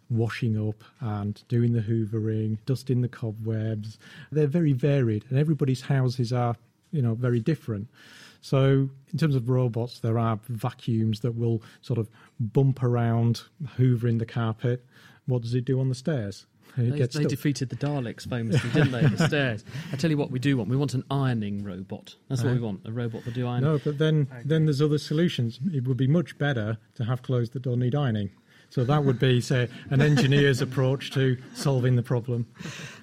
washing 0.09 0.57
up 0.67 0.83
and 0.99 1.43
doing 1.47 1.73
the 1.73 1.81
hoovering, 1.81 2.57
dusting 2.65 3.01
the 3.01 3.07
cobwebs, 3.07 3.99
they're 4.31 4.47
very 4.47 4.73
varied, 4.73 5.23
and 5.29 5.37
everybody's 5.37 5.81
houses 5.81 6.33
are 6.33 6.55
you 6.91 7.01
know 7.01 7.13
very 7.13 7.39
different. 7.39 7.87
So, 8.41 8.89
in 9.13 9.19
terms 9.19 9.35
of 9.35 9.49
robots, 9.49 9.99
there 9.99 10.17
are 10.17 10.39
vacuums 10.49 11.19
that 11.19 11.35
will 11.35 11.61
sort 11.81 11.99
of 11.99 12.09
bump 12.39 12.81
around, 12.81 13.43
hoovering 13.77 14.17
the 14.17 14.25
carpet 14.25 14.83
what 15.25 15.41
does 15.41 15.53
it 15.53 15.65
do 15.65 15.79
on 15.79 15.89
the 15.89 15.95
stairs? 15.95 16.45
They, 16.77 17.05
they 17.05 17.25
defeated 17.25 17.69
the 17.69 17.75
Daleks 17.75 18.29
famously, 18.29 18.69
didn't 18.69 18.91
they? 18.91 19.01
the 19.05 19.27
stairs. 19.27 19.65
I 19.91 19.97
tell 19.97 20.09
you 20.09 20.17
what, 20.17 20.31
we 20.31 20.39
do 20.39 20.55
want. 20.57 20.69
We 20.69 20.77
want 20.77 20.93
an 20.93 21.03
ironing 21.11 21.63
robot. 21.63 22.15
That's 22.29 22.43
what 22.43 22.53
we 22.53 22.59
eh? 22.59 22.61
want. 22.61 22.81
A 22.85 22.91
robot 22.91 23.25
that 23.25 23.33
do 23.33 23.45
ironing. 23.45 23.69
No, 23.69 23.77
but 23.77 23.97
then 23.97 24.27
then 24.45 24.65
there's 24.65 24.81
other 24.81 24.97
solutions. 24.97 25.59
It 25.73 25.85
would 25.85 25.97
be 25.97 26.07
much 26.07 26.37
better 26.37 26.77
to 26.95 27.03
have 27.03 27.23
clothes 27.23 27.49
that 27.51 27.63
don't 27.63 27.79
need 27.79 27.95
ironing. 27.95 28.29
So 28.71 28.85
that 28.85 29.03
would 29.03 29.19
be, 29.19 29.41
say, 29.41 29.67
an 29.89 30.01
engineer's 30.01 30.61
approach 30.61 31.11
to 31.11 31.37
solving 31.53 31.97
the 31.97 32.01
problem. 32.01 32.47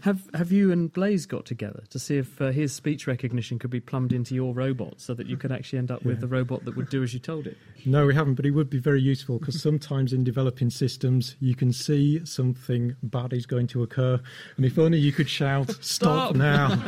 Have 0.01 0.27
Have 0.33 0.51
you 0.51 0.73
and 0.73 0.91
Blaise 0.91 1.27
got 1.27 1.45
together 1.45 1.83
to 1.91 1.99
see 1.99 2.17
if 2.17 2.41
uh, 2.41 2.53
his 2.53 2.73
speech 2.73 3.07
recognition 3.07 3.59
could 3.59 3.69
be 3.69 3.79
plumbed 3.79 4.15
into 4.15 4.35
your 4.35 4.55
robot, 4.55 4.99
so 4.99 5.13
that 5.13 5.27
you 5.27 5.37
could 5.37 5.53
actually 5.53 5.79
end 5.79 5.91
up 5.91 6.01
yeah. 6.01 6.09
with 6.09 6.25
a 6.25 6.27
robot 6.27 6.65
that 6.65 6.75
would 6.75 6.89
do 6.89 7.03
as 7.03 7.13
you 7.13 7.21
told 7.21 7.47
it? 7.47 7.59
No, 7.85 8.07
we 8.07 8.15
haven't, 8.15 8.37
but 8.37 8.47
it 8.47 8.53
would 8.53 8.71
be 8.71 8.79
very 8.79 9.03
useful 9.03 9.39
because 9.39 9.61
sometimes 9.61 10.15
in 10.15 10.25
developing 10.25 10.71
systems, 10.71 11.37
you 11.39 11.55
can 11.55 11.75
see 11.75 12.25
something 12.25 12.97
bad 13.03 13.35
is 13.35 13.45
going 13.45 13.67
to 13.67 13.83
occur, 13.83 14.19
and 14.57 14.65
if 14.65 14.79
only 14.79 14.97
you 14.97 15.13
could 15.13 15.29
shout, 15.29 15.71
"Stop, 15.83 16.35
Stop 16.35 16.35
now!" 16.35 16.83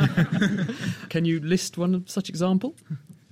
can 1.11 1.27
you 1.27 1.39
list 1.41 1.77
one 1.77 2.07
such 2.07 2.31
example? 2.31 2.75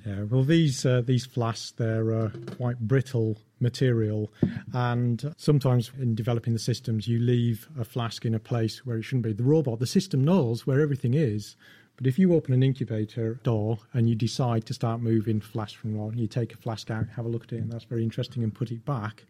Yeah, 0.04 0.24
well, 0.24 0.44
these 0.44 0.84
uh, 0.84 1.00
these 1.02 1.24
flasks 1.24 1.72
they're 1.72 2.14
uh, 2.14 2.30
quite 2.56 2.78
brittle 2.80 3.38
material, 3.60 4.30
and 4.72 5.34
sometimes 5.36 5.90
in 5.98 6.14
developing 6.14 6.52
the 6.52 6.58
systems, 6.58 7.08
you 7.08 7.18
leave 7.18 7.68
a 7.78 7.84
flask 7.84 8.24
in 8.24 8.34
a 8.34 8.38
place 8.38 8.84
where 8.84 8.98
it 8.98 9.02
shouldn't 9.02 9.24
be. 9.24 9.32
The 9.32 9.42
robot, 9.42 9.78
the 9.78 9.86
system 9.86 10.24
knows 10.24 10.66
where 10.66 10.80
everything 10.80 11.14
is, 11.14 11.56
but 11.96 12.06
if 12.06 12.18
you 12.18 12.32
open 12.32 12.54
an 12.54 12.62
incubator 12.62 13.34
door 13.42 13.80
and 13.92 14.08
you 14.08 14.14
decide 14.14 14.64
to 14.66 14.74
start 14.74 15.00
moving 15.00 15.40
flask 15.40 15.76
from 15.76 15.96
one, 15.96 16.16
you 16.16 16.28
take 16.28 16.54
a 16.54 16.56
flask 16.56 16.90
out, 16.90 17.08
have 17.16 17.26
a 17.26 17.28
look 17.28 17.44
at 17.44 17.52
it, 17.54 17.56
and 17.56 17.72
that's 17.72 17.84
very 17.84 18.04
interesting, 18.04 18.44
and 18.44 18.54
put 18.54 18.70
it 18.70 18.84
back. 18.84 19.24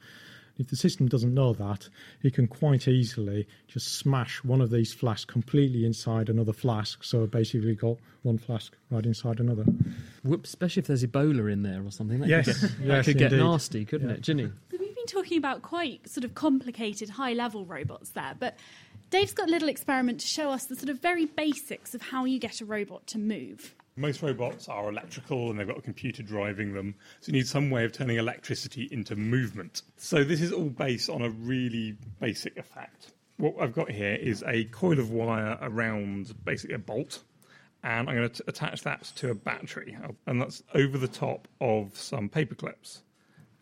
If 0.59 0.68
the 0.68 0.77
system 0.77 1.09
doesn't 1.09 1.33
know 1.33 1.53
that, 1.55 1.88
it 2.23 2.35
can 2.35 2.49
quite 2.49 2.88
easily 2.88 3.47
just 3.68 3.99
smash 3.99 4.42
one 4.42 4.61
of 4.61 4.71
these 4.71 4.92
flasks 4.92 5.25
completely 5.25 5.85
inside 5.85 6.29
another 6.29 6.53
flask. 6.53 7.05
So 7.05 7.27
basically, 7.27 7.75
got 7.77 7.97
one 8.23 8.38
flask 8.38 8.75
right 8.90 9.07
inside 9.07 9.38
another. 9.38 9.64
Whoops, 10.25 10.51
especially 10.51 10.81
if 10.81 10.87
there's 10.88 11.05
Ebola 11.05 11.53
in 11.53 11.62
there 11.62 11.85
or 11.85 11.90
something. 11.90 12.21
That 12.21 12.29
yes, 12.29 12.47
could 12.47 12.61
get, 12.61 12.71
yes, 12.87 13.07
that 13.07 13.12
could 13.12 13.18
get 13.18 13.33
nasty, 13.33 13.85
couldn't 13.85 14.09
yeah. 14.09 14.16
it, 14.16 14.21
Ginny? 14.23 14.51
We've 14.73 14.81
been 14.81 15.07
talking 15.07 15.38
about 15.38 15.62
quite 15.62 16.09
sort 16.09 16.25
of 16.25 16.35
complicated, 16.35 17.11
high 17.11 17.35
level 17.35 17.64
robots 17.64 18.11
there, 18.11 18.35
but 18.38 18.57
Dave's 19.11 19.33
got 19.33 19.49
a 19.49 19.51
little 19.51 19.68
experiment 19.68 20.21
to 20.21 20.27
show 20.27 20.51
us 20.51 20.64
the 20.64 20.77
sort 20.77 20.90
of 20.90 21.01
very 21.01 21.25
basics 21.25 21.94
of 21.94 22.03
how 22.03 22.25
you 22.25 22.38
get 22.38 22.61
a 22.61 22.64
robot 22.64 23.07
to 23.09 23.18
move. 23.18 23.75
Most 23.99 24.23
robots 24.23 24.69
are 24.69 24.89
electrical 24.89 25.51
and 25.51 25.59
they've 25.59 25.67
got 25.67 25.79
a 25.79 25.83
computer 25.83 26.23
driving 26.23 26.73
them. 26.73 26.95
So 27.21 27.33
you 27.33 27.39
need 27.39 27.49
some 27.49 27.69
way 27.69 27.85
of 27.85 27.91
turning 27.91 28.17
electricity 28.17 28.89
into 28.93 29.17
movement. 29.17 29.83
So 29.97 30.23
this 30.23 30.41
is 30.41 30.53
all 30.53 30.69
based 30.69 31.11
on 31.11 31.23
a 31.23 31.31
really 31.31 31.97
basic 32.21 32.57
effect. 32.57 33.15
What 33.39 33.57
I've 33.61 33.75
got 33.75 33.91
here 33.91 34.15
is 34.15 34.45
a 34.47 34.65
coil 34.67 35.01
of 35.01 35.11
wire 35.11 35.59
around 35.61 36.33
basically 36.45 36.77
a 36.77 36.79
bolt. 36.79 37.25
And 37.83 38.09
I'm 38.09 38.15
going 38.15 38.31
to 38.31 38.45
attach 38.47 38.83
that 38.83 39.03
to 39.17 39.31
a 39.31 39.35
battery. 39.35 39.99
And 40.27 40.41
that's 40.41 40.63
over 40.75 40.97
the 40.97 41.09
top 41.09 41.49
of 41.61 41.97
some 41.99 42.29
paper 42.29 42.55
clips. 42.55 43.03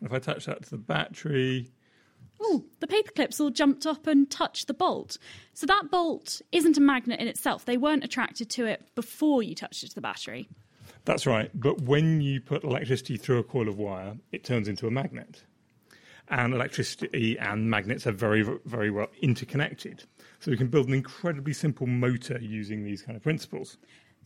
If 0.03 0.13
I 0.13 0.17
attach 0.17 0.45
that 0.45 0.63
to 0.65 0.69
the 0.69 0.77
battery, 0.77 1.71
oh, 2.39 2.65
the 2.79 2.87
paper 2.87 3.11
clips 3.11 3.39
all 3.39 3.49
jumped 3.49 3.85
up 3.85 4.07
and 4.07 4.29
touched 4.29 4.67
the 4.67 4.73
bolt. 4.73 5.17
So 5.53 5.65
that 5.65 5.89
bolt 5.89 6.41
isn't 6.51 6.77
a 6.77 6.81
magnet 6.81 7.19
in 7.19 7.27
itself. 7.27 7.65
They 7.65 7.77
weren't 7.77 8.03
attracted 8.03 8.49
to 8.51 8.65
it 8.65 8.83
before 8.95 9.43
you 9.43 9.55
touched 9.55 9.83
it 9.83 9.89
to 9.89 9.95
the 9.95 10.01
battery. 10.01 10.49
That's 11.05 11.25
right. 11.25 11.49
But 11.53 11.81
when 11.81 12.21
you 12.21 12.41
put 12.41 12.63
electricity 12.63 13.17
through 13.17 13.39
a 13.39 13.43
coil 13.43 13.69
of 13.69 13.77
wire, 13.77 14.17
it 14.31 14.43
turns 14.43 14.67
into 14.67 14.87
a 14.87 14.91
magnet. 14.91 15.43
And 16.29 16.53
electricity 16.53 17.39
and 17.39 17.69
magnets 17.69 18.05
are 18.05 18.11
very, 18.11 18.43
very 18.65 18.91
well 18.91 19.07
interconnected. 19.21 20.03
So 20.39 20.51
we 20.51 20.57
can 20.57 20.67
build 20.67 20.87
an 20.89 20.93
incredibly 20.93 21.53
simple 21.53 21.87
motor 21.87 22.37
using 22.41 22.83
these 22.83 23.01
kind 23.01 23.15
of 23.15 23.23
principles. 23.23 23.77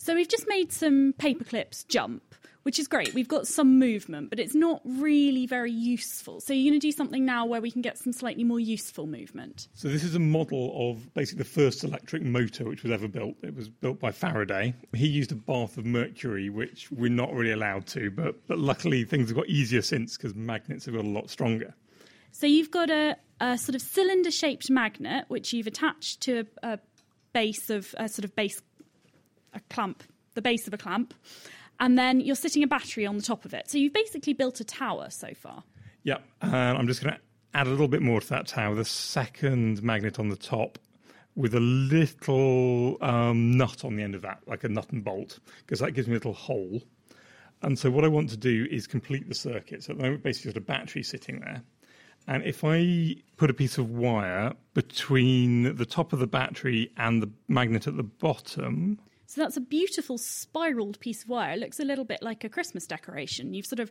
So 0.03 0.15
we've 0.15 0.27
just 0.27 0.47
made 0.47 0.71
some 0.71 1.13
paper 1.19 1.43
clips 1.43 1.83
jump, 1.83 2.33
which 2.63 2.79
is 2.79 2.87
great. 2.87 3.13
We've 3.13 3.27
got 3.27 3.45
some 3.45 3.77
movement, 3.77 4.31
but 4.31 4.39
it's 4.39 4.55
not 4.55 4.81
really 4.83 5.45
very 5.45 5.71
useful. 5.71 6.41
So 6.41 6.53
you're 6.53 6.71
going 6.71 6.79
to 6.79 6.87
do 6.87 6.91
something 6.91 7.23
now 7.23 7.45
where 7.45 7.61
we 7.61 7.69
can 7.69 7.83
get 7.83 7.99
some 7.99 8.11
slightly 8.11 8.43
more 8.43 8.59
useful 8.59 9.05
movement. 9.05 9.67
So 9.75 9.89
this 9.89 10.03
is 10.03 10.15
a 10.15 10.19
model 10.19 10.89
of 10.89 11.13
basically 11.13 11.43
the 11.43 11.49
first 11.49 11.83
electric 11.83 12.23
motor 12.23 12.65
which 12.65 12.81
was 12.81 12.91
ever 12.91 13.07
built. 13.07 13.35
It 13.43 13.55
was 13.55 13.69
built 13.69 13.99
by 13.99 14.11
Faraday. 14.11 14.73
He 14.95 15.05
used 15.05 15.31
a 15.31 15.35
bath 15.35 15.77
of 15.77 15.85
mercury, 15.85 16.49
which 16.49 16.89
we're 16.91 17.11
not 17.11 17.31
really 17.31 17.51
allowed 17.51 17.85
to, 17.89 18.09
but 18.09 18.47
but 18.47 18.57
luckily 18.57 19.03
things 19.03 19.29
have 19.29 19.37
got 19.37 19.49
easier 19.49 19.83
since 19.83 20.17
because 20.17 20.33
magnets 20.33 20.85
have 20.85 20.95
got 20.95 21.05
a 21.05 21.07
lot 21.07 21.29
stronger. 21.29 21.75
So 22.31 22.47
you've 22.47 22.71
got 22.71 22.89
a, 22.89 23.17
a 23.39 23.55
sort 23.55 23.75
of 23.75 23.83
cylinder-shaped 23.83 24.67
magnet 24.71 25.25
which 25.27 25.53
you've 25.53 25.67
attached 25.67 26.21
to 26.21 26.47
a, 26.63 26.73
a 26.73 26.79
base 27.33 27.69
of 27.69 27.93
a 27.99 28.09
sort 28.09 28.25
of 28.25 28.35
base 28.35 28.61
a 29.53 29.59
clamp, 29.69 30.03
the 30.33 30.41
base 30.41 30.67
of 30.67 30.73
a 30.73 30.77
clamp, 30.77 31.13
and 31.79 31.97
then 31.97 32.19
you're 32.19 32.35
sitting 32.35 32.63
a 32.63 32.67
battery 32.67 33.05
on 33.05 33.17
the 33.17 33.23
top 33.23 33.45
of 33.45 33.53
it. 33.53 33.69
So 33.69 33.77
you've 33.77 33.93
basically 33.93 34.33
built 34.33 34.59
a 34.59 34.63
tower 34.63 35.09
so 35.09 35.33
far. 35.33 35.63
Yep. 36.03 36.23
And 36.41 36.77
I'm 36.77 36.87
just 36.87 37.03
going 37.03 37.15
to 37.15 37.19
add 37.53 37.67
a 37.67 37.69
little 37.69 37.87
bit 37.87 38.01
more 38.01 38.21
to 38.21 38.29
that 38.29 38.47
tower. 38.47 38.75
The 38.75 38.85
second 38.85 39.81
magnet 39.83 40.19
on 40.19 40.29
the 40.29 40.35
top 40.35 40.77
with 41.35 41.55
a 41.55 41.59
little 41.59 42.97
um, 43.01 43.57
nut 43.57 43.85
on 43.85 43.95
the 43.95 44.03
end 44.03 44.15
of 44.15 44.21
that, 44.21 44.39
like 44.47 44.63
a 44.63 44.69
nut 44.69 44.87
and 44.91 45.03
bolt, 45.03 45.39
because 45.59 45.79
that 45.79 45.91
gives 45.91 46.07
me 46.07 46.13
a 46.13 46.17
little 46.17 46.33
hole. 46.33 46.81
And 47.61 47.77
so 47.77 47.89
what 47.89 48.03
I 48.03 48.07
want 48.07 48.29
to 48.31 48.37
do 48.37 48.67
is 48.71 48.87
complete 48.87 49.29
the 49.29 49.35
circuit. 49.35 49.83
So 49.83 49.91
at 49.91 49.97
the 49.97 50.03
moment, 50.03 50.23
basically, 50.23 50.53
got 50.53 50.57
a 50.57 50.65
battery 50.65 51.03
sitting 51.03 51.39
there. 51.39 51.61
And 52.27 52.43
if 52.43 52.63
I 52.63 53.15
put 53.37 53.49
a 53.49 53.53
piece 53.53 53.77
of 53.77 53.89
wire 53.89 54.53
between 54.73 55.75
the 55.75 55.85
top 55.85 56.13
of 56.13 56.19
the 56.19 56.27
battery 56.27 56.91
and 56.97 57.21
the 57.21 57.29
magnet 57.47 57.87
at 57.87 57.97
the 57.97 58.03
bottom, 58.03 58.99
So 59.31 59.39
that's 59.39 59.55
a 59.55 59.61
beautiful 59.61 60.17
spiraled 60.17 60.99
piece 60.99 61.23
of 61.23 61.29
wire. 61.29 61.53
It 61.53 61.59
looks 61.59 61.79
a 61.79 61.85
little 61.85 62.03
bit 62.03 62.21
like 62.21 62.43
a 62.43 62.49
Christmas 62.49 62.85
decoration. 62.85 63.53
You've 63.53 63.65
sort 63.65 63.79
of 63.79 63.89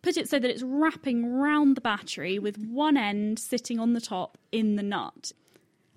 put 0.00 0.16
it 0.16 0.30
so 0.30 0.38
that 0.38 0.50
it's 0.50 0.62
wrapping 0.62 1.30
round 1.30 1.76
the 1.76 1.82
battery 1.82 2.38
with 2.38 2.56
one 2.56 2.96
end 2.96 3.38
sitting 3.38 3.78
on 3.78 3.92
the 3.92 4.00
top 4.00 4.38
in 4.50 4.76
the 4.76 4.82
nut. 4.82 5.32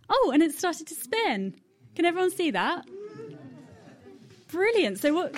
Oh, 0.09 0.31
and 0.33 0.43
it 0.43 0.53
started 0.53 0.87
to 0.87 0.93
spin. 0.93 1.55
Can 1.95 2.03
everyone 2.03 2.31
see 2.31 2.51
that? 2.51 2.85
Brilliant. 4.49 4.99
So 4.99 5.13
what 5.13 5.35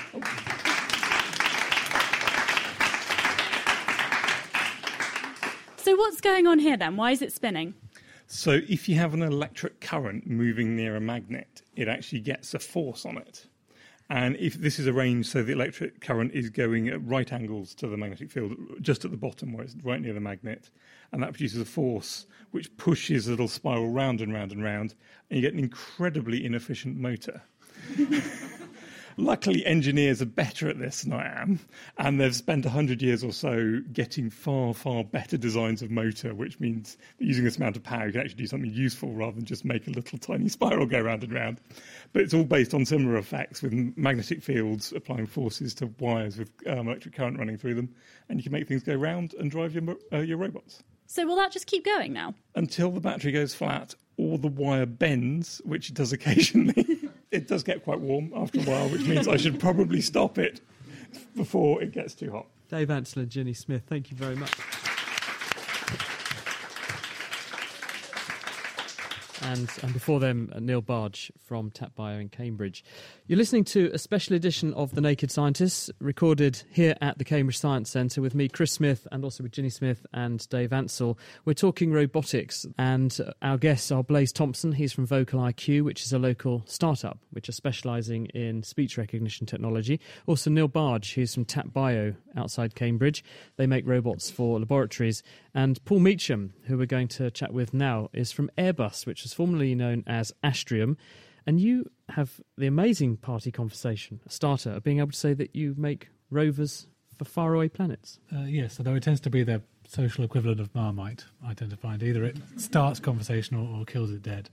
So 5.77 5.95
what's 5.95 6.21
going 6.21 6.47
on 6.47 6.57
here 6.57 6.75
then? 6.75 6.95
Why 6.95 7.11
is 7.11 7.21
it 7.21 7.31
spinning? 7.31 7.75
So 8.35 8.61
if 8.67 8.89
you 8.89 8.95
have 8.95 9.13
an 9.13 9.21
electric 9.21 9.79
current 9.79 10.25
moving 10.25 10.75
near 10.75 10.95
a 10.95 10.99
magnet, 10.99 11.61
it 11.75 11.87
actually 11.87 12.21
gets 12.21 12.55
a 12.55 12.59
force 12.59 13.05
on 13.05 13.17
it. 13.17 13.45
And 14.09 14.35
if 14.37 14.55
this 14.55 14.79
is 14.79 14.87
arranged 14.87 15.29
so 15.29 15.43
the 15.43 15.51
electric 15.51 16.01
current 16.01 16.33
is 16.33 16.49
going 16.49 16.87
at 16.87 17.05
right 17.05 17.31
angles 17.31 17.75
to 17.75 17.87
the 17.87 17.95
magnetic 17.95 18.31
field, 18.31 18.55
just 18.81 19.05
at 19.05 19.11
the 19.11 19.17
bottom 19.17 19.53
where 19.53 19.63
it's 19.63 19.75
right 19.83 20.01
near 20.01 20.13
the 20.13 20.19
magnet, 20.19 20.71
and 21.11 21.21
that 21.21 21.33
produces 21.33 21.61
a 21.61 21.65
force 21.65 22.25
which 22.49 22.75
pushes 22.75 23.27
a 23.27 23.29
little 23.29 23.47
spiral 23.47 23.91
round 23.91 24.19
and 24.19 24.33
round 24.33 24.51
and 24.51 24.63
round, 24.63 24.95
and 25.29 25.37
you 25.37 25.41
get 25.41 25.53
an 25.53 25.59
incredibly 25.59 26.43
inefficient 26.43 26.97
motor. 26.97 27.39
Luckily, 29.17 29.65
engineers 29.65 30.21
are 30.21 30.25
better 30.27 30.69
at 30.69 30.79
this 30.79 31.01
than 31.03 31.13
I 31.13 31.41
am, 31.41 31.59
and 31.97 32.19
they've 32.19 32.35
spent 32.35 32.65
100 32.65 33.01
years 33.01 33.23
or 33.23 33.31
so 33.31 33.81
getting 33.91 34.29
far, 34.29 34.73
far 34.73 35.03
better 35.03 35.37
designs 35.37 35.81
of 35.81 35.91
motor, 35.91 36.33
which 36.33 36.59
means 36.59 36.97
that 37.19 37.25
using 37.25 37.43
this 37.43 37.57
amount 37.57 37.75
of 37.75 37.83
power, 37.83 38.07
you 38.07 38.11
can 38.11 38.21
actually 38.21 38.35
do 38.35 38.47
something 38.47 38.73
useful 38.73 39.13
rather 39.13 39.35
than 39.35 39.45
just 39.45 39.65
make 39.65 39.87
a 39.87 39.91
little 39.91 40.17
tiny 40.17 40.49
spiral 40.49 40.85
go 40.85 40.99
round 41.01 41.23
and 41.23 41.33
round. 41.33 41.61
But 42.11 42.23
it's 42.23 42.33
all 42.33 42.43
based 42.43 42.73
on 42.73 42.85
similar 42.85 43.17
effects 43.17 43.61
with 43.61 43.73
magnetic 43.95 44.41
fields 44.41 44.93
applying 44.95 45.27
forces 45.27 45.73
to 45.75 45.87
wires 45.99 46.37
with 46.37 46.51
um, 46.67 46.87
electric 46.87 47.15
current 47.15 47.37
running 47.37 47.57
through 47.57 47.75
them, 47.75 47.93
and 48.29 48.39
you 48.39 48.43
can 48.43 48.51
make 48.51 48.67
things 48.67 48.83
go 48.83 48.95
round 48.95 49.33
and 49.35 49.51
drive 49.51 49.73
your, 49.75 49.95
uh, 50.11 50.17
your 50.19 50.37
robots 50.37 50.83
So 51.07 51.25
will 51.25 51.35
that 51.35 51.51
just 51.51 51.67
keep 51.67 51.85
going 51.85 52.13
now? 52.13 52.33
until 52.55 52.91
the 52.91 52.99
battery 52.99 53.31
goes 53.31 53.53
flat 53.53 53.95
or 54.17 54.37
the 54.37 54.47
wire 54.47 54.85
bends, 54.85 55.59
which 55.65 55.89
it 55.89 55.95
does 55.95 56.13
occasionally. 56.13 56.99
it 57.33 57.47
does 57.47 57.63
get 57.63 57.83
quite 57.83 57.99
warm 57.99 58.31
after 58.35 58.59
a 58.59 58.63
while, 58.63 58.87
which 58.89 59.01
means 59.01 59.27
I 59.27 59.37
should 59.37 59.59
probably 59.59 60.01
stop 60.01 60.37
it 60.37 60.61
before 61.35 61.81
it 61.81 61.91
gets 61.91 62.13
too 62.13 62.31
hot. 62.31 62.45
Dave 62.69 62.91
Ansell 62.91 63.23
and 63.23 63.31
Ginny 63.31 63.53
Smith, 63.53 63.83
thank 63.87 64.11
you 64.11 64.17
very 64.17 64.35
much. 64.35 64.51
And, 69.45 69.69
and 69.81 69.93
before 69.93 70.19
them, 70.19 70.51
uh, 70.53 70.59
Neil 70.59 70.81
Bargh 70.81 71.17
from 71.43 71.69
TapBio 71.71 72.21
in 72.21 72.29
Cambridge. 72.29 72.83
You're 73.27 73.37
listening 73.37 73.63
to 73.65 73.89
a 73.93 73.97
special 73.97 74.35
edition 74.35 74.73
of 74.73 74.95
The 74.95 75.01
Naked 75.01 75.31
Scientists, 75.31 75.89
recorded 75.99 76.63
here 76.71 76.95
at 77.01 77.17
the 77.17 77.23
Cambridge 77.23 77.57
Science 77.57 77.89
Centre 77.89 78.21
with 78.21 78.35
me, 78.35 78.47
Chris 78.47 78.71
Smith, 78.71 79.07
and 79.11 79.23
also 79.23 79.43
with 79.43 79.51
Ginny 79.51 79.69
Smith 79.69 80.05
and 80.13 80.47
Dave 80.49 80.71
Ansell. 80.71 81.17
We're 81.45 81.53
talking 81.53 81.91
robotics, 81.91 82.65
and 82.77 83.17
uh, 83.25 83.31
our 83.41 83.57
guests 83.57 83.91
are 83.91 84.03
Blaise 84.03 84.31
Thomson. 84.31 84.71
He's 84.71 84.93
from 84.93 85.05
Vocal 85.05 85.39
IQ, 85.39 85.83
which 85.83 86.03
is 86.03 86.13
a 86.13 86.19
local 86.19 86.63
startup 86.65 87.19
which 87.31 87.49
are 87.49 87.53
specialising 87.53 88.27
in 88.27 88.63
speech 88.63 88.97
recognition 88.97 89.45
technology. 89.45 89.99
Also, 90.25 90.49
Neil 90.49 90.67
Bargh, 90.67 91.05
who's 91.05 91.33
from 91.33 91.45
TapBio 91.45 92.15
outside 92.35 92.75
Cambridge. 92.75 93.23
They 93.57 93.67
make 93.67 93.87
robots 93.87 94.29
for 94.29 94.59
laboratories. 94.59 95.23
And 95.53 95.83
Paul 95.85 95.99
Meacham, 95.99 96.53
who 96.63 96.77
we're 96.77 96.85
going 96.85 97.07
to 97.09 97.29
chat 97.31 97.53
with 97.53 97.73
now, 97.73 98.09
is 98.13 98.31
from 98.31 98.49
Airbus, 98.57 99.05
which 99.05 99.23
was 99.23 99.32
formerly 99.33 99.75
known 99.75 100.03
as 100.07 100.31
Astrium. 100.43 100.97
And 101.45 101.59
you 101.59 101.89
have 102.09 102.39
the 102.57 102.67
amazing 102.67 103.17
party 103.17 103.51
conversation, 103.51 104.21
a 104.25 104.29
starter, 104.29 104.71
of 104.71 104.83
being 104.83 104.99
able 104.99 105.11
to 105.11 105.17
say 105.17 105.33
that 105.33 105.55
you 105.55 105.75
make 105.77 106.09
rovers 106.29 106.87
for 107.17 107.25
faraway 107.25 107.67
planets. 107.67 108.19
Uh, 108.33 108.41
yes, 108.41 108.79
although 108.79 108.95
it 108.95 109.03
tends 109.03 109.19
to 109.21 109.29
be 109.29 109.43
the 109.43 109.61
social 109.87 110.23
equivalent 110.23 110.59
of 110.59 110.73
Marmite, 110.73 111.25
I 111.45 111.53
tend 111.53 111.71
to 111.71 111.77
find. 111.77 112.01
Either 112.01 112.23
it 112.23 112.37
starts 112.57 112.99
conversation 112.99 113.57
or, 113.57 113.81
or 113.81 113.85
kills 113.85 114.11
it 114.11 114.21
dead. 114.21 114.49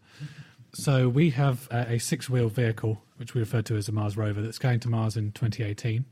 So 0.72 1.08
we 1.08 1.30
have 1.30 1.68
a, 1.70 1.94
a 1.94 1.98
six-wheel 1.98 2.48
vehicle, 2.48 3.02
which 3.16 3.34
we 3.34 3.40
refer 3.40 3.62
to 3.62 3.76
as 3.76 3.88
a 3.88 3.92
Mars 3.92 4.16
rover, 4.16 4.40
that's 4.40 4.58
going 4.58 4.80
to 4.80 4.88
Mars 4.88 5.16
in 5.16 5.32
2018. 5.32 6.04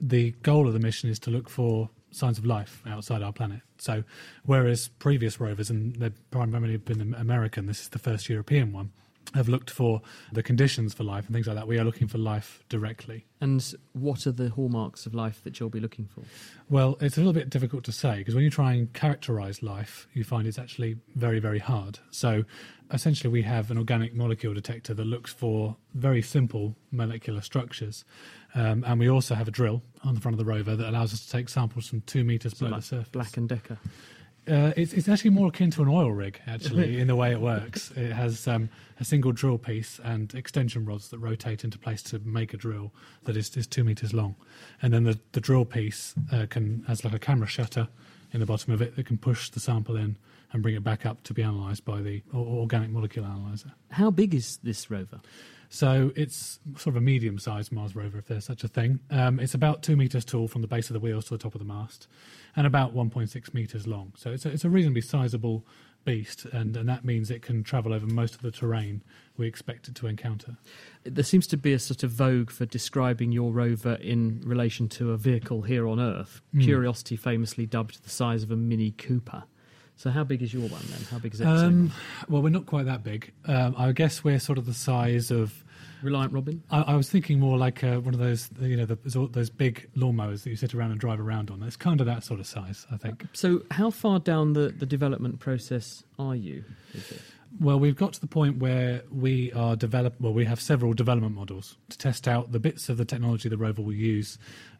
The 0.00 0.32
goal 0.42 0.66
of 0.66 0.72
the 0.72 0.80
mission 0.80 1.08
is 1.10 1.18
to 1.20 1.30
look 1.30 1.48
for 1.48 1.90
signs 2.14 2.38
of 2.38 2.46
life 2.46 2.82
outside 2.86 3.22
our 3.22 3.32
planet. 3.32 3.60
So, 3.78 4.04
whereas 4.44 4.88
previous 4.88 5.40
rovers, 5.40 5.70
and 5.70 5.96
they've 5.96 6.30
primarily 6.30 6.76
been 6.76 7.14
American, 7.14 7.66
this 7.66 7.82
is 7.82 7.88
the 7.88 7.98
first 7.98 8.28
European 8.28 8.72
one, 8.72 8.92
have 9.32 9.48
looked 9.48 9.70
for 9.70 10.02
the 10.32 10.42
conditions 10.42 10.94
for 10.94 11.04
life 11.04 11.26
and 11.26 11.34
things 11.34 11.46
like 11.46 11.56
that. 11.56 11.66
We 11.66 11.78
are 11.78 11.84
looking 11.84 12.08
for 12.08 12.18
life 12.18 12.62
directly. 12.68 13.26
And 13.40 13.74
what 13.92 14.26
are 14.26 14.32
the 14.32 14.50
hallmarks 14.50 15.06
of 15.06 15.14
life 15.14 15.42
that 15.44 15.58
you'll 15.58 15.70
be 15.70 15.80
looking 15.80 16.06
for? 16.06 16.22
Well, 16.68 16.96
it's 17.00 17.16
a 17.16 17.20
little 17.20 17.32
bit 17.32 17.50
difficult 17.50 17.84
to 17.84 17.92
say 17.92 18.18
because 18.18 18.34
when 18.34 18.44
you 18.44 18.50
try 18.50 18.72
and 18.72 18.92
characterize 18.92 19.62
life, 19.62 20.06
you 20.12 20.24
find 20.24 20.46
it's 20.46 20.58
actually 20.58 20.96
very, 21.14 21.40
very 21.40 21.58
hard. 21.58 21.98
So, 22.10 22.44
essentially, 22.92 23.30
we 23.30 23.42
have 23.42 23.70
an 23.70 23.78
organic 23.78 24.14
molecule 24.14 24.54
detector 24.54 24.94
that 24.94 25.04
looks 25.04 25.32
for 25.32 25.76
very 25.94 26.22
simple 26.22 26.76
molecular 26.90 27.40
structures. 27.40 28.04
Um, 28.54 28.84
and 28.86 29.00
we 29.00 29.08
also 29.08 29.34
have 29.34 29.48
a 29.48 29.50
drill 29.50 29.82
on 30.04 30.14
the 30.14 30.20
front 30.20 30.34
of 30.34 30.38
the 30.38 30.50
rover 30.50 30.76
that 30.76 30.88
allows 30.88 31.12
us 31.12 31.24
to 31.26 31.32
take 31.32 31.48
samples 31.48 31.88
from 31.88 32.02
two 32.02 32.24
meters 32.24 32.52
So 32.56 32.66
below 32.66 32.76
like 32.76 32.80
the 32.82 32.86
surface. 32.86 33.10
Black 33.10 33.36
and 33.36 33.48
Decker. 33.48 33.78
Uh, 34.46 34.72
it's, 34.76 34.92
it's 34.92 35.08
actually 35.08 35.30
more 35.30 35.48
akin 35.48 35.70
to 35.70 35.82
an 35.82 35.88
oil 35.88 36.12
rig, 36.12 36.40
actually, 36.46 36.98
in 37.00 37.06
the 37.06 37.16
way 37.16 37.32
it 37.32 37.40
works. 37.40 37.90
It 37.92 38.12
has 38.12 38.46
um, 38.46 38.68
a 39.00 39.04
single 39.04 39.32
drill 39.32 39.58
piece 39.58 40.00
and 40.04 40.34
extension 40.34 40.84
rods 40.84 41.08
that 41.08 41.18
rotate 41.18 41.64
into 41.64 41.78
place 41.78 42.02
to 42.04 42.18
make 42.20 42.52
a 42.52 42.56
drill 42.56 42.92
that 43.24 43.36
is, 43.36 43.56
is 43.56 43.66
two 43.66 43.84
meters 43.84 44.12
long. 44.12 44.36
And 44.82 44.92
then 44.92 45.04
the, 45.04 45.18
the 45.32 45.40
drill 45.40 45.64
piece 45.64 46.14
uh, 46.32 46.46
can 46.48 46.84
has 46.86 47.04
like 47.04 47.14
a 47.14 47.18
camera 47.18 47.46
shutter 47.46 47.88
in 48.32 48.40
the 48.40 48.46
bottom 48.46 48.72
of 48.72 48.82
it 48.82 48.96
that 48.96 49.06
can 49.06 49.16
push 49.16 49.48
the 49.48 49.60
sample 49.60 49.96
in 49.96 50.16
and 50.52 50.62
bring 50.62 50.74
it 50.74 50.84
back 50.84 51.06
up 51.06 51.22
to 51.24 51.32
be 51.32 51.42
analysed 51.42 51.84
by 51.84 52.00
the 52.00 52.22
organic 52.34 52.90
molecule 52.90 53.24
analyzer. 53.24 53.72
How 53.90 54.10
big 54.10 54.34
is 54.34 54.58
this 54.62 54.90
rover? 54.90 55.20
So 55.74 56.12
it's 56.14 56.60
sort 56.76 56.94
of 56.94 56.96
a 56.98 57.00
medium-sized 57.00 57.72
Mars 57.72 57.96
rover, 57.96 58.16
if 58.16 58.28
there's 58.28 58.44
such 58.44 58.62
a 58.62 58.68
thing. 58.68 59.00
Um, 59.10 59.40
it's 59.40 59.54
about 59.54 59.82
two 59.82 59.96
meters 59.96 60.24
tall 60.24 60.46
from 60.46 60.62
the 60.62 60.68
base 60.68 60.88
of 60.88 60.94
the 60.94 61.00
wheels 61.00 61.24
to 61.24 61.30
the 61.30 61.38
top 61.38 61.52
of 61.56 61.58
the 61.58 61.64
mast, 61.64 62.06
and 62.54 62.64
about 62.64 62.94
1.6 62.94 63.52
meters 63.52 63.84
long. 63.84 64.12
So 64.16 64.30
it's 64.30 64.46
a, 64.46 64.50
it's 64.50 64.64
a 64.64 64.70
reasonably 64.70 65.00
sizable 65.00 65.66
beast, 66.04 66.44
and, 66.44 66.76
and 66.76 66.88
that 66.88 67.04
means 67.04 67.28
it 67.28 67.42
can 67.42 67.64
travel 67.64 67.92
over 67.92 68.06
most 68.06 68.36
of 68.36 68.42
the 68.42 68.52
terrain 68.52 69.02
we 69.36 69.48
expect 69.48 69.88
it 69.88 69.96
to 69.96 70.06
encounter. 70.06 70.58
There 71.02 71.24
seems 71.24 71.48
to 71.48 71.56
be 71.56 71.72
a 71.72 71.80
sort 71.80 72.04
of 72.04 72.12
vogue 72.12 72.50
for 72.50 72.66
describing 72.66 73.32
your 73.32 73.50
rover 73.50 73.94
in 73.94 74.42
relation 74.44 74.88
to 74.90 75.10
a 75.10 75.16
vehicle 75.16 75.62
here 75.62 75.88
on 75.88 75.98
Earth. 75.98 76.40
Mm. 76.54 76.62
Curiosity 76.62 77.16
famously 77.16 77.66
dubbed 77.66 78.04
the 78.04 78.10
size 78.10 78.44
of 78.44 78.52
a 78.52 78.56
Mini 78.56 78.92
Cooper. 78.92 79.42
So, 79.96 80.10
how 80.10 80.24
big 80.24 80.42
is 80.42 80.52
your 80.52 80.68
one 80.68 80.82
then? 80.88 81.00
How 81.10 81.18
big 81.18 81.34
is 81.34 81.40
it? 81.40 81.46
Um, 81.46 81.92
well, 82.28 82.42
we're 82.42 82.50
not 82.50 82.66
quite 82.66 82.86
that 82.86 83.04
big. 83.04 83.32
Um, 83.46 83.74
I 83.78 83.92
guess 83.92 84.24
we're 84.24 84.40
sort 84.40 84.58
of 84.58 84.66
the 84.66 84.74
size 84.74 85.30
of 85.30 85.63
Reliant 86.04 86.32
Robin? 86.32 86.62
I, 86.70 86.82
I 86.82 86.94
was 86.96 87.08
thinking 87.08 87.40
more 87.40 87.58
like 87.58 87.82
uh, 87.82 87.98
one 87.98 88.14
of 88.14 88.20
those, 88.20 88.50
you 88.60 88.76
know, 88.76 88.86
the, 88.86 88.96
those 89.30 89.50
big 89.50 89.88
lawnmowers 89.96 90.42
that 90.42 90.50
you 90.50 90.56
sit 90.56 90.74
around 90.74 90.90
and 90.90 91.00
drive 91.00 91.20
around 91.20 91.50
on. 91.50 91.62
It's 91.62 91.76
kind 91.76 92.00
of 92.00 92.06
that 92.06 92.24
sort 92.24 92.40
of 92.40 92.46
size, 92.46 92.86
I 92.90 92.96
think. 92.96 93.26
So, 93.32 93.62
how 93.70 93.90
far 93.90 94.18
down 94.18 94.52
the, 94.52 94.68
the 94.68 94.86
development 94.86 95.40
process 95.40 96.04
are 96.18 96.36
you? 96.36 96.64
Well, 97.60 97.78
we've 97.78 97.96
got 97.96 98.12
to 98.14 98.20
the 98.20 98.26
point 98.26 98.58
where 98.58 99.02
we 99.10 99.52
are 99.52 99.76
develop. 99.76 100.20
Well, 100.20 100.32
we 100.32 100.44
have 100.44 100.60
several 100.60 100.92
development 100.92 101.34
models 101.34 101.76
to 101.88 101.98
test 101.98 102.26
out 102.26 102.52
the 102.52 102.60
bits 102.60 102.88
of 102.88 102.96
the 102.96 103.04
technology 103.04 103.48
the 103.48 103.56
rover 103.56 103.80
will 103.80 103.92
use 103.92 104.38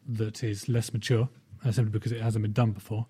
that 0.09 0.43
is 0.43 0.69
less 0.69 0.93
mature, 0.93 1.29
uh, 1.65 1.71
simply 1.71 1.93
because 1.93 2.13
it 2.13 2.21
hasn't 2.21 2.43
been 2.43 2.53
done 2.53 2.73
before, 2.73 3.07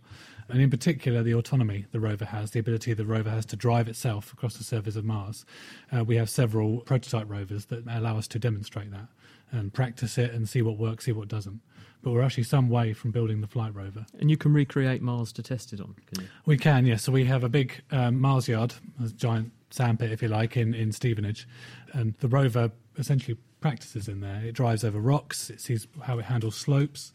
and 0.48 0.60
in 0.60 0.70
particular 0.70 1.22
the 1.22 1.34
autonomy 1.34 1.86
the 1.92 2.00
rover 2.00 2.26
has, 2.26 2.50
the 2.50 2.60
ability 2.60 2.92
the 2.94 3.06
rover 3.06 3.30
has 3.30 3.46
to 3.46 3.56
drive 3.56 3.88
itself 3.88 4.32
across 4.32 4.56
the 4.56 4.64
surface 4.64 4.96
of 4.96 5.04
Mars. 5.04 5.44
Uh, 5.94 6.04
we 6.04 6.16
have 6.16 6.28
several 6.28 6.80
prototype 6.80 7.28
rovers 7.28 7.66
that 7.66 7.84
allow 7.88 8.18
us 8.18 8.28
to 8.28 8.38
demonstrate 8.38 8.90
that 8.90 9.08
and 9.50 9.72
practice 9.72 10.18
it 10.18 10.32
and 10.32 10.48
see 10.48 10.62
what 10.62 10.78
works, 10.78 11.04
see 11.04 11.12
what 11.12 11.28
doesn't. 11.28 11.60
But 12.02 12.12
we're 12.12 12.22
actually 12.22 12.44
some 12.44 12.68
way 12.68 12.92
from 12.92 13.12
building 13.12 13.40
the 13.40 13.46
flight 13.46 13.74
rover. 13.74 14.04
And 14.18 14.30
you 14.30 14.36
can 14.36 14.52
recreate 14.52 15.00
Mars 15.00 15.32
to 15.32 15.42
test 15.42 15.72
it 15.72 15.80
on, 15.80 15.94
can 16.12 16.24
you? 16.24 16.30
We 16.44 16.58
can, 16.58 16.84
yes. 16.84 17.04
So 17.04 17.12
we 17.12 17.24
have 17.24 17.44
a 17.44 17.48
big 17.48 17.82
um, 17.90 18.20
Mars 18.20 18.46
yard, 18.46 18.74
a 19.02 19.08
giant 19.08 19.52
sandpit, 19.70 20.12
if 20.12 20.20
you 20.20 20.28
like, 20.28 20.56
in, 20.56 20.74
in 20.74 20.92
Stevenage. 20.92 21.48
And 21.94 22.14
the 22.18 22.28
rover 22.28 22.72
essentially 22.98 23.38
practices 23.60 24.08
in 24.08 24.20
there. 24.20 24.42
It 24.44 24.52
drives 24.52 24.84
over 24.84 25.00
rocks, 25.00 25.48
it 25.48 25.60
sees 25.60 25.86
how 26.02 26.18
it 26.18 26.26
handles 26.26 26.56
slopes. 26.56 27.14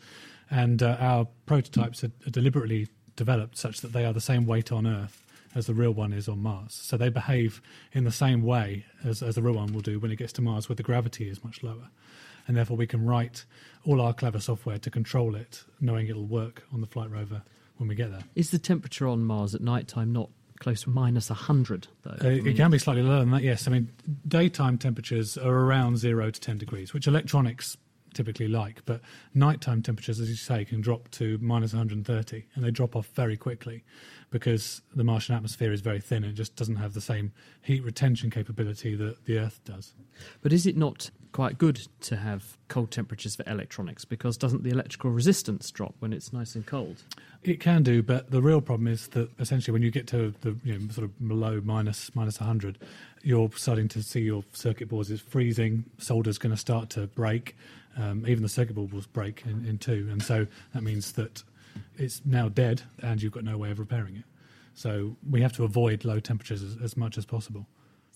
And 0.50 0.82
uh, 0.82 0.98
our 1.00 1.28
prototypes 1.46 2.04
are, 2.04 2.12
are 2.26 2.32
deliberately 2.32 2.88
developed 3.20 3.58
such 3.58 3.82
that 3.82 3.92
they 3.92 4.06
are 4.06 4.14
the 4.14 4.22
same 4.22 4.48
weight 4.48 4.72
on 4.72 4.88
Earth 4.88 5.24
as 5.54 5.68
the 5.68 5.74
real 5.74 5.92
one 5.92 6.14
is 6.14 6.30
on 6.30 6.42
Mars. 6.42 6.74
So 6.74 6.96
they 6.96 7.10
behave 7.10 7.62
in 7.92 8.06
the 8.06 8.12
same 8.12 8.44
way 8.44 8.86
as, 9.04 9.22
as 9.22 9.36
the 9.36 9.42
real 9.42 9.56
one 9.56 9.74
will 9.74 9.82
do 9.82 10.00
when 10.00 10.10
it 10.10 10.16
gets 10.16 10.32
to 10.34 10.42
Mars, 10.42 10.70
where 10.70 10.76
the 10.78 10.84
gravity 10.84 11.30
is 11.30 11.44
much 11.44 11.62
lower. 11.62 11.90
And 12.48 12.56
therefore, 12.56 12.78
we 12.78 12.88
can 12.88 13.06
write 13.06 13.44
all 13.86 14.00
our 14.00 14.14
clever 14.14 14.40
software 14.40 14.80
to 14.80 14.90
control 14.90 15.36
it, 15.36 15.66
knowing 15.82 16.08
it'll 16.08 16.26
work 16.26 16.64
on 16.74 16.80
the 16.80 16.88
flight 16.88 17.12
rover 17.12 17.44
when 17.78 17.90
we 17.90 17.96
get 17.96 18.10
there. 18.10 18.24
Is 18.36 18.52
the 18.52 18.58
temperature 18.58 19.08
on 19.08 19.24
Mars 19.26 19.54
at 19.54 19.62
night 19.62 19.90
time 19.90 20.14
not 20.14 20.30
close 20.60 20.84
to 20.84 20.90
minus 20.90 21.30
100, 21.30 21.88
though? 22.04 22.12
Uh, 22.24 22.30
it 22.30 22.56
can 22.56 22.72
be 22.72 22.80
slightly 22.80 23.04
lower 23.04 23.20
than 23.20 23.32
that, 23.32 23.44
yes. 23.44 23.68
I 23.68 23.72
mean, 23.72 23.92
daytime 24.28 24.78
temperatures 24.78 25.38
are 25.38 25.54
around 25.54 25.98
0 25.98 26.32
to 26.32 26.40
10 26.40 26.58
degrees, 26.58 26.94
which 26.94 27.06
electronics 27.06 27.76
typically 28.14 28.48
like. 28.48 28.84
But 28.86 29.02
nighttime 29.34 29.82
temperatures, 29.82 30.20
as 30.20 30.30
you 30.30 30.36
say, 30.36 30.66
can 30.66 30.82
drop 30.82 31.10
to 31.12 31.38
minus 31.42 31.74
130, 31.74 32.46
and 32.56 32.64
they 32.64 32.72
drop 32.72 32.96
off 32.96 33.08
very 33.16 33.38
quickly 33.38 33.84
because 34.32 34.82
the 34.96 35.04
Martian 35.04 35.36
atmosphere 35.36 35.72
is 35.72 35.82
very 35.82 36.00
thin 36.00 36.24
and 36.24 36.34
it 36.34 36.36
just 36.36 36.56
doesn't 36.56 36.76
have 36.76 36.94
the 36.94 37.02
same 37.02 37.32
heat 37.62 37.84
retention 37.84 38.30
capability 38.30 38.96
that 38.96 39.26
the 39.26 39.40
Earth 39.40 39.60
does. 39.66 39.94
But 40.42 40.54
is 40.54 40.66
it 40.66 40.78
not 40.78 41.10
quite 41.32 41.58
good 41.58 41.88
to 42.02 42.16
have 42.16 42.58
cold 42.68 42.92
temperatures 42.92 43.36
for 43.36 43.44
electronics 43.48 44.04
because 44.06 44.38
doesn't 44.38 44.64
the 44.64 44.70
electrical 44.70 45.12
resistance 45.12 45.70
drop 45.72 45.96
when 46.00 46.14
it's 46.14 46.34
nice 46.34 46.56
and 46.56 46.66
cold? 46.66 47.04
It 47.44 47.60
can 47.60 47.84
do, 47.84 48.02
but 48.04 48.32
the 48.32 48.42
real 48.42 48.62
problem 48.62 48.88
is 48.88 49.08
that 49.10 49.30
essentially 49.40 49.74
when 49.74 49.82
you 49.82 49.92
get 49.92 50.08
to 50.08 50.34
the 50.42 50.56
you 50.64 50.78
know, 50.78 50.88
sort 50.90 51.06
of 51.06 51.28
below 51.28 51.62
minus 51.64 52.14
minus 52.16 52.40
100, 52.40 52.80
you're 53.24 53.50
starting 53.56 53.88
to 53.90 54.04
see 54.04 54.22
your 54.22 54.44
circuit 54.54 54.90
boards 54.90 55.12
is 55.12 55.22
freezing, 55.22 55.86
solder's 55.98 56.38
going 56.38 56.54
to 56.54 56.60
start 56.60 56.90
to 56.92 57.08
break, 57.08 57.56
um, 57.98 58.26
even 58.28 58.44
the 58.44 58.50
circuit 58.50 58.76
board 58.76 58.92
will 58.92 59.04
break 59.14 59.44
in, 59.46 59.66
in 59.66 59.78
two, 59.78 60.08
and 60.12 60.22
so 60.22 60.48
that 60.74 60.84
means 60.84 61.14
that 61.14 61.44
it's 61.98 62.22
now 62.26 62.50
dead 62.50 62.82
and 63.02 63.22
you've 63.22 63.32
got 63.32 63.44
no 63.44 63.58
way 63.58 63.72
of 63.72 63.80
repairing 63.80 64.16
it. 64.16 64.26
So 64.74 65.18
we 65.30 65.42
have 65.42 65.54
to 65.54 65.64
avoid 65.64 66.06
low 66.06 66.20
temperatures 66.20 66.64
as, 66.64 66.78
as 66.84 66.98
much 66.98 67.18
as 67.18 67.26
possible. 67.26 67.68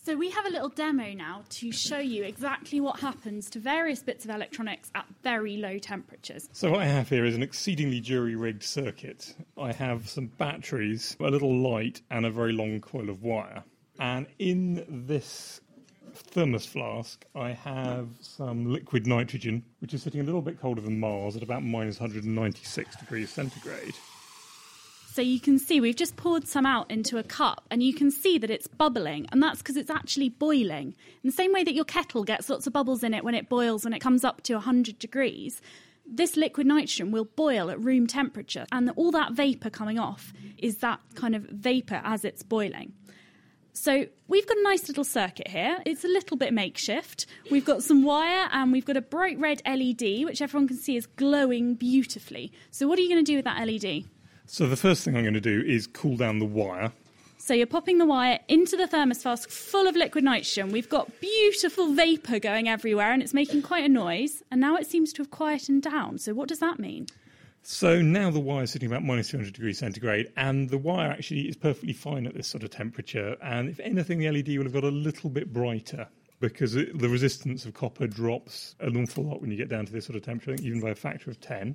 So 0.05 0.17
we 0.17 0.29
have 0.31 0.45
a 0.45 0.49
little 0.49 0.67
demo 0.67 1.13
now 1.13 1.43
to 1.49 1.71
show 1.71 1.97
you 1.97 2.23
exactly 2.23 2.81
what 2.81 2.99
happens 2.99 3.49
to 3.51 3.59
various 3.59 4.03
bits 4.03 4.25
of 4.25 4.31
electronics 4.31 4.91
at 4.95 5.05
very 5.23 5.55
low 5.55 5.77
temperatures. 5.77 6.49
So 6.51 6.71
what 6.71 6.81
I 6.81 6.87
have 6.87 7.07
here 7.07 7.23
is 7.23 7.35
an 7.35 7.41
exceedingly 7.41 8.01
jury-rigged 8.01 8.63
circuit. 8.63 9.33
I 9.57 9.71
have 9.71 10.09
some 10.09 10.27
batteries, 10.27 11.15
a 11.21 11.29
little 11.29 11.55
light, 11.57 12.01
and 12.11 12.25
a 12.25 12.31
very 12.31 12.51
long 12.51 12.81
coil 12.81 13.09
of 13.09 13.23
wire. 13.23 13.63
And 13.97 14.27
in 14.39 14.85
this 15.07 15.61
thermos 16.15 16.65
flask, 16.65 17.25
I 17.35 17.51
have 17.51 18.07
some 18.21 18.71
liquid 18.71 19.07
nitrogen, 19.07 19.63
which 19.79 19.93
is 19.93 20.03
sitting 20.03 20.21
a 20.21 20.23
little 20.23 20.41
bit 20.41 20.59
colder 20.59 20.81
than 20.81 20.99
Mars 20.99 21.35
at 21.35 21.43
about 21.43 21.63
minus 21.63 21.99
196 21.99 22.95
degrees 22.97 23.29
centigrade. 23.29 23.95
So 25.13 25.21
you 25.21 25.39
can 25.39 25.59
see 25.59 25.79
we've 25.79 25.95
just 25.95 26.15
poured 26.15 26.47
some 26.47 26.65
out 26.65 26.89
into 26.89 27.19
a 27.19 27.23
cup 27.23 27.67
and 27.69 27.83
you 27.83 27.93
can 27.93 28.09
see 28.09 28.39
that 28.39 28.49
it's 28.49 28.65
bubbling 28.65 29.27
and 29.31 29.43
that's 29.43 29.59
because 29.59 29.77
it's 29.77 29.91
actually 29.91 30.29
boiling. 30.29 30.95
In 31.23 31.29
the 31.29 31.31
same 31.31 31.53
way 31.53 31.63
that 31.63 31.75
your 31.75 31.85
kettle 31.85 32.23
gets 32.23 32.49
lots 32.49 32.65
of 32.65 32.73
bubbles 32.73 33.03
in 33.03 33.13
it 33.13 33.23
when 33.23 33.35
it 33.35 33.47
boils 33.47 33.83
when 33.83 33.93
it 33.93 33.99
comes 33.99 34.23
up 34.23 34.41
to 34.41 34.55
100 34.55 34.97
degrees, 34.97 35.61
this 36.03 36.35
liquid 36.35 36.65
nitrogen 36.65 37.11
will 37.11 37.25
boil 37.25 37.69
at 37.69 37.79
room 37.79 38.07
temperature 38.07 38.65
and 38.71 38.89
all 38.95 39.11
that 39.11 39.33
vapor 39.33 39.69
coming 39.69 39.99
off 39.99 40.33
is 40.57 40.77
that 40.77 40.99
kind 41.13 41.35
of 41.35 41.43
vapor 41.43 42.01
as 42.03 42.25
it's 42.25 42.41
boiling. 42.41 42.93
So 43.73 44.05
we've 44.27 44.47
got 44.47 44.57
a 44.57 44.61
nice 44.61 44.87
little 44.87 45.03
circuit 45.03 45.47
here. 45.47 45.79
It's 45.85 46.05
a 46.05 46.07
little 46.07 46.37
bit 46.37 46.53
makeshift. 46.53 47.25
We've 47.49 47.65
got 47.65 47.81
some 47.83 48.03
wire 48.03 48.47
and 48.51 48.71
we've 48.71 48.85
got 48.85 48.97
a 48.97 49.01
bright 49.01 49.39
red 49.39 49.63
LED, 49.65 50.25
which 50.25 50.41
everyone 50.41 50.67
can 50.67 50.77
see 50.77 50.95
is 50.95 51.07
glowing 51.07 51.73
beautifully. 51.73 52.51
So 52.69 52.87
what 52.87 52.99
are 52.99 53.01
you 53.01 53.09
going 53.09 53.25
to 53.25 53.31
do 53.31 53.35
with 53.35 53.45
that 53.45 53.67
LED? 53.67 54.05
So 54.45 54.67
the 54.67 54.75
first 54.75 55.03
thing 55.03 55.17
I'm 55.17 55.23
going 55.23 55.33
to 55.33 55.41
do 55.41 55.63
is 55.65 55.87
cool 55.87 56.17
down 56.17 56.37
the 56.37 56.45
wire. 56.45 56.91
So 57.37 57.53
you're 57.53 57.67
popping 57.67 57.97
the 57.97 58.05
wire 58.05 58.39
into 58.47 58.77
the 58.77 58.87
thermos 58.87 59.23
flask 59.23 59.49
full 59.49 59.87
of 59.87 59.95
liquid 59.95 60.23
nitrogen. 60.23 60.71
We've 60.71 60.87
got 60.87 61.19
beautiful 61.19 61.93
vapour 61.93 62.39
going 62.39 62.69
everywhere 62.69 63.11
and 63.11 63.21
it's 63.23 63.33
making 63.33 63.63
quite 63.63 63.83
a 63.83 63.89
noise. 63.89 64.43
And 64.51 64.61
now 64.61 64.77
it 64.77 64.85
seems 64.85 65.11
to 65.13 65.23
have 65.23 65.31
quietened 65.31 65.81
down. 65.81 66.19
So 66.19 66.33
what 66.33 66.47
does 66.47 66.59
that 66.59 66.79
mean? 66.79 67.07
So 67.65 68.01
now 68.01 68.29
the 68.29 68.41
wire 68.41 68.63
is 68.63 68.71
sitting 68.71 68.89
about 68.89 69.05
minus 69.05 69.29
200 69.29 69.53
degrees 69.53 69.79
centigrade, 69.79 70.33
and 70.35 70.69
the 70.69 70.77
wire 70.77 71.09
actually 71.09 71.47
is 71.47 71.55
perfectly 71.55 71.93
fine 71.93 72.27
at 72.27 72.33
this 72.33 72.45
sort 72.45 72.61
of 72.61 72.71
temperature. 72.71 73.37
And 73.41 73.69
if 73.69 73.79
anything, 73.79 74.19
the 74.19 74.29
LED 74.29 74.57
will 74.57 74.65
have 74.65 74.73
got 74.73 74.83
a 74.83 74.89
little 74.89 75.29
bit 75.29 75.53
brighter 75.53 76.09
because 76.41 76.75
it, 76.75 76.99
the 76.99 77.07
resistance 77.07 77.63
of 77.63 77.73
copper 77.73 78.05
drops 78.05 78.75
an 78.81 79.01
awful 79.01 79.23
lot 79.23 79.39
when 79.39 79.49
you 79.49 79.55
get 79.55 79.69
down 79.69 79.85
to 79.85 79.93
this 79.93 80.05
sort 80.05 80.17
of 80.17 80.23
temperature, 80.23 80.61
even 80.61 80.81
by 80.81 80.89
a 80.89 80.95
factor 80.95 81.31
of 81.31 81.39
10. 81.39 81.73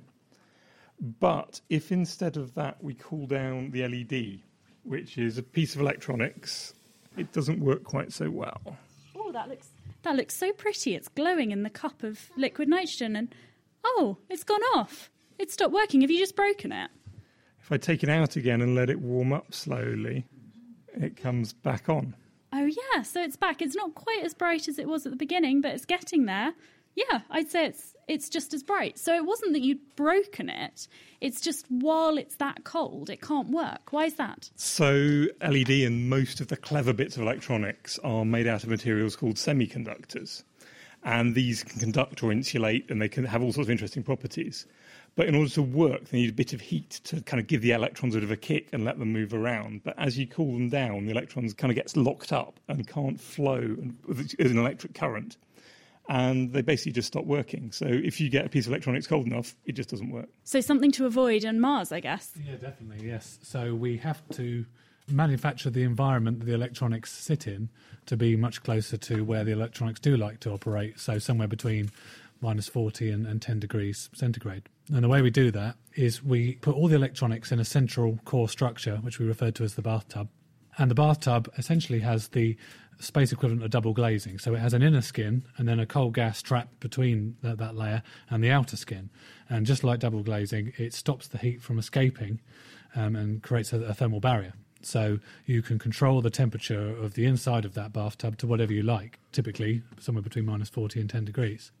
But 1.19 1.59
if 1.69 1.91
instead 1.91 2.37
of 2.37 2.53
that 2.53 2.83
we 2.83 2.93
cool 2.93 3.25
down 3.25 3.71
the 3.71 3.87
LED, 3.87 4.41
which 4.83 5.17
is 5.17 5.39
a 5.39 5.43
piece 5.43 5.73
of 5.73 5.81
electronics, 5.81 6.75
it 7.17 7.33
doesn't 7.33 7.59
work 7.59 7.83
quite 7.83 8.13
so 8.13 8.29
well. 8.29 8.77
Oh, 9.15 9.31
that 9.31 9.49
looks 9.49 9.69
that 10.03 10.15
looks 10.15 10.35
so 10.35 10.51
pretty. 10.51 10.93
It's 10.93 11.07
glowing 11.07 11.49
in 11.49 11.63
the 11.63 11.69
cup 11.71 12.03
of 12.03 12.29
liquid 12.37 12.69
nitrogen, 12.69 13.15
and 13.15 13.33
oh, 13.83 14.17
it's 14.29 14.43
gone 14.43 14.61
off. 14.75 15.09
It 15.39 15.51
stopped 15.51 15.73
working. 15.73 16.01
Have 16.01 16.11
you 16.11 16.19
just 16.19 16.35
broken 16.35 16.71
it? 16.71 16.91
If 17.61 17.71
I 17.71 17.77
take 17.77 18.03
it 18.03 18.09
out 18.09 18.35
again 18.35 18.61
and 18.61 18.75
let 18.75 18.89
it 18.89 18.99
warm 18.99 19.31
up 19.31 19.53
slowly, 19.53 20.25
it 20.93 21.15
comes 21.15 21.53
back 21.53 21.87
on. 21.87 22.15
Oh 22.51 22.65
yeah, 22.65 23.03
so 23.03 23.21
it's 23.21 23.37
back. 23.37 23.61
It's 23.61 23.75
not 23.75 23.95
quite 23.95 24.23
as 24.23 24.33
bright 24.33 24.67
as 24.67 24.77
it 24.79 24.87
was 24.87 25.05
at 25.05 25.11
the 25.11 25.17
beginning, 25.17 25.61
but 25.61 25.71
it's 25.71 25.85
getting 25.85 26.25
there. 26.25 26.53
Yeah, 26.95 27.21
I'd 27.29 27.49
say 27.49 27.67
it's 27.67 27.95
it's 28.07 28.27
just 28.27 28.53
as 28.53 28.63
bright. 28.63 28.97
So 28.97 29.15
it 29.15 29.23
wasn't 29.23 29.53
that 29.53 29.61
you'd 29.61 29.95
broken 29.95 30.49
it. 30.49 30.87
It's 31.21 31.39
just 31.39 31.65
while 31.69 32.17
it's 32.17 32.35
that 32.37 32.63
cold, 32.63 33.09
it 33.09 33.21
can't 33.21 33.49
work. 33.49 33.93
Why 33.93 34.05
is 34.05 34.15
that? 34.15 34.49
So 34.55 35.27
LED 35.47 35.69
and 35.69 36.09
most 36.09 36.41
of 36.41 36.47
the 36.47 36.57
clever 36.57 36.91
bits 36.91 37.15
of 37.15 37.21
electronics 37.21 37.99
are 37.99 38.25
made 38.25 38.47
out 38.47 38.63
of 38.63 38.69
materials 38.69 39.15
called 39.15 39.35
semiconductors. 39.35 40.43
And 41.03 41.35
these 41.35 41.63
can 41.63 41.79
conduct 41.79 42.23
or 42.23 42.31
insulate 42.31 42.89
and 42.89 42.99
they 42.99 43.07
can 43.07 43.23
have 43.25 43.43
all 43.43 43.53
sorts 43.53 43.67
of 43.67 43.71
interesting 43.71 44.03
properties. 44.03 44.65
But 45.19 45.27
in 45.27 45.35
order 45.35 45.49
to 45.49 45.61
work, 45.61 46.05
they 46.05 46.19
need 46.19 46.29
a 46.29 46.33
bit 46.33 46.53
of 46.53 46.61
heat 46.61 47.01
to 47.03 47.19
kind 47.19 47.41
of 47.41 47.47
give 47.47 47.61
the 47.61 47.71
electrons 47.71 48.15
a 48.15 48.19
bit 48.19 48.23
of 48.23 48.31
a 48.31 48.37
kick 48.37 48.69
and 48.71 48.85
let 48.85 48.99
them 48.99 49.11
move 49.11 49.33
around. 49.33 49.83
But 49.83 49.95
as 49.99 50.17
you 50.17 50.25
cool 50.25 50.53
them 50.53 50.69
down, 50.69 51.03
the 51.03 51.11
electrons 51.11 51.53
kind 51.53 51.69
of 51.69 51.75
gets 51.75 51.97
locked 51.97 52.31
up 52.31 52.57
and 52.69 52.87
can't 52.87 53.19
flow 53.19 53.75
as 54.09 54.51
an 54.51 54.57
electric 54.57 54.93
current 54.93 55.35
and 56.07 56.53
they 56.53 56.61
basically 56.61 56.93
just 56.93 57.09
stop 57.09 57.25
working. 57.25 57.73
So 57.73 57.85
if 57.85 58.21
you 58.21 58.29
get 58.29 58.45
a 58.45 58.49
piece 58.49 58.65
of 58.65 58.71
electronics 58.71 59.07
cold 59.07 59.27
enough, 59.27 59.57
it 59.65 59.73
just 59.73 59.89
doesn't 59.89 60.09
work. 60.09 60.29
So 60.45 60.61
something 60.61 60.93
to 60.93 61.05
avoid 61.05 61.43
on 61.43 61.59
Mars, 61.59 61.91
I 61.91 61.99
guess. 61.99 62.31
Yeah, 62.41 62.55
definitely. 62.55 63.05
Yes. 63.05 63.39
So 63.43 63.75
we 63.75 63.97
have 63.97 64.21
to 64.35 64.65
manufacture 65.09 65.69
the 65.69 65.83
environment 65.83 66.39
that 66.39 66.45
the 66.45 66.53
electronics 66.53 67.11
sit 67.11 67.45
in 67.45 67.67
to 68.05 68.15
be 68.15 68.37
much 68.37 68.63
closer 68.63 68.95
to 68.95 69.25
where 69.25 69.43
the 69.43 69.51
electronics 69.51 69.99
do 69.99 70.15
like 70.15 70.39
to 70.39 70.51
operate. 70.51 70.97
So 70.97 71.19
somewhere 71.19 71.49
between 71.49 71.91
minus 72.41 72.67
40 72.67 73.11
and, 73.11 73.25
and 73.25 73.41
10 73.41 73.59
degrees 73.59 74.09
centigrade. 74.13 74.69
And 74.93 75.03
the 75.03 75.09
way 75.09 75.21
we 75.21 75.29
do 75.29 75.51
that 75.51 75.75
is 75.95 76.23
we 76.23 76.55
put 76.55 76.75
all 76.75 76.87
the 76.87 76.95
electronics 76.95 77.51
in 77.51 77.59
a 77.59 77.65
central 77.65 78.19
core 78.25 78.49
structure, 78.49 78.97
which 78.97 79.19
we 79.19 79.25
refer 79.25 79.51
to 79.51 79.63
as 79.63 79.75
the 79.75 79.81
bathtub. 79.81 80.29
And 80.77 80.89
the 80.89 80.95
bathtub 80.95 81.51
essentially 81.57 81.99
has 81.99 82.29
the 82.29 82.57
space 82.99 83.31
equivalent 83.31 83.63
of 83.63 83.69
double 83.69 83.93
glazing. 83.93 84.39
So 84.39 84.53
it 84.53 84.59
has 84.59 84.73
an 84.73 84.81
inner 84.81 85.01
skin 85.01 85.45
and 85.57 85.67
then 85.67 85.79
a 85.79 85.85
cold 85.85 86.13
gas 86.13 86.41
trap 86.41 86.69
between 86.79 87.37
that, 87.41 87.57
that 87.57 87.75
layer 87.75 88.03
and 88.29 88.43
the 88.43 88.51
outer 88.51 88.77
skin. 88.77 89.09
And 89.49 89.65
just 89.65 89.83
like 89.83 89.99
double 89.99 90.23
glazing, 90.23 90.73
it 90.77 90.93
stops 90.93 91.27
the 91.27 91.37
heat 91.37 91.61
from 91.61 91.79
escaping 91.79 92.41
um, 92.95 93.15
and 93.15 93.41
creates 93.41 93.73
a, 93.73 93.81
a, 93.81 93.93
thermal 93.93 94.19
barrier. 94.19 94.53
So 94.81 95.19
you 95.45 95.61
can 95.61 95.79
control 95.79 96.21
the 96.21 96.29
temperature 96.29 96.89
of 96.89 97.13
the 97.13 97.25
inside 97.25 97.65
of 97.65 97.73
that 97.73 97.93
bathtub 97.93 98.37
to 98.37 98.47
whatever 98.47 98.73
you 98.73 98.83
like, 98.83 99.19
typically 99.31 99.83
somewhere 99.99 100.21
between 100.21 100.45
minus 100.45 100.69
40 100.69 101.01
and 101.01 101.09
10 101.09 101.25
degrees. 101.25 101.71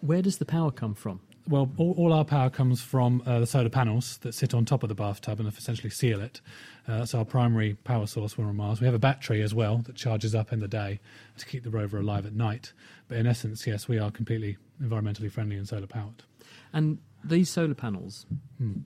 Where 0.00 0.22
does 0.22 0.38
the 0.38 0.44
power 0.44 0.70
come 0.70 0.94
from? 0.94 1.20
Well, 1.48 1.70
all, 1.76 1.92
all 1.96 2.12
our 2.12 2.24
power 2.24 2.50
comes 2.50 2.82
from 2.82 3.22
uh, 3.24 3.38
the 3.38 3.46
solar 3.46 3.68
panels 3.68 4.18
that 4.18 4.32
sit 4.34 4.52
on 4.52 4.64
top 4.64 4.82
of 4.82 4.88
the 4.88 4.96
bathtub 4.96 5.38
and 5.38 5.48
essentially 5.48 5.90
seal 5.90 6.20
it. 6.20 6.40
Uh, 6.88 6.98
that's 6.98 7.14
our 7.14 7.24
primary 7.24 7.74
power 7.84 8.06
source 8.08 8.36
when 8.36 8.46
we're 8.46 8.50
on 8.50 8.56
Mars. 8.56 8.80
We 8.80 8.86
have 8.86 8.94
a 8.94 8.98
battery 8.98 9.42
as 9.42 9.54
well 9.54 9.78
that 9.78 9.94
charges 9.94 10.34
up 10.34 10.52
in 10.52 10.58
the 10.58 10.66
day 10.66 10.98
to 11.38 11.46
keep 11.46 11.62
the 11.62 11.70
rover 11.70 11.98
alive 11.98 12.26
at 12.26 12.32
night. 12.34 12.72
But 13.06 13.18
in 13.18 13.26
essence, 13.28 13.64
yes, 13.64 13.86
we 13.86 13.96
are 13.98 14.10
completely 14.10 14.56
environmentally 14.82 15.30
friendly 15.30 15.56
and 15.56 15.68
solar 15.68 15.86
powered. 15.86 16.24
And 16.72 16.98
these 17.22 17.48
solar 17.48 17.74
panels, 17.74 18.26
Hmm. 18.58 18.78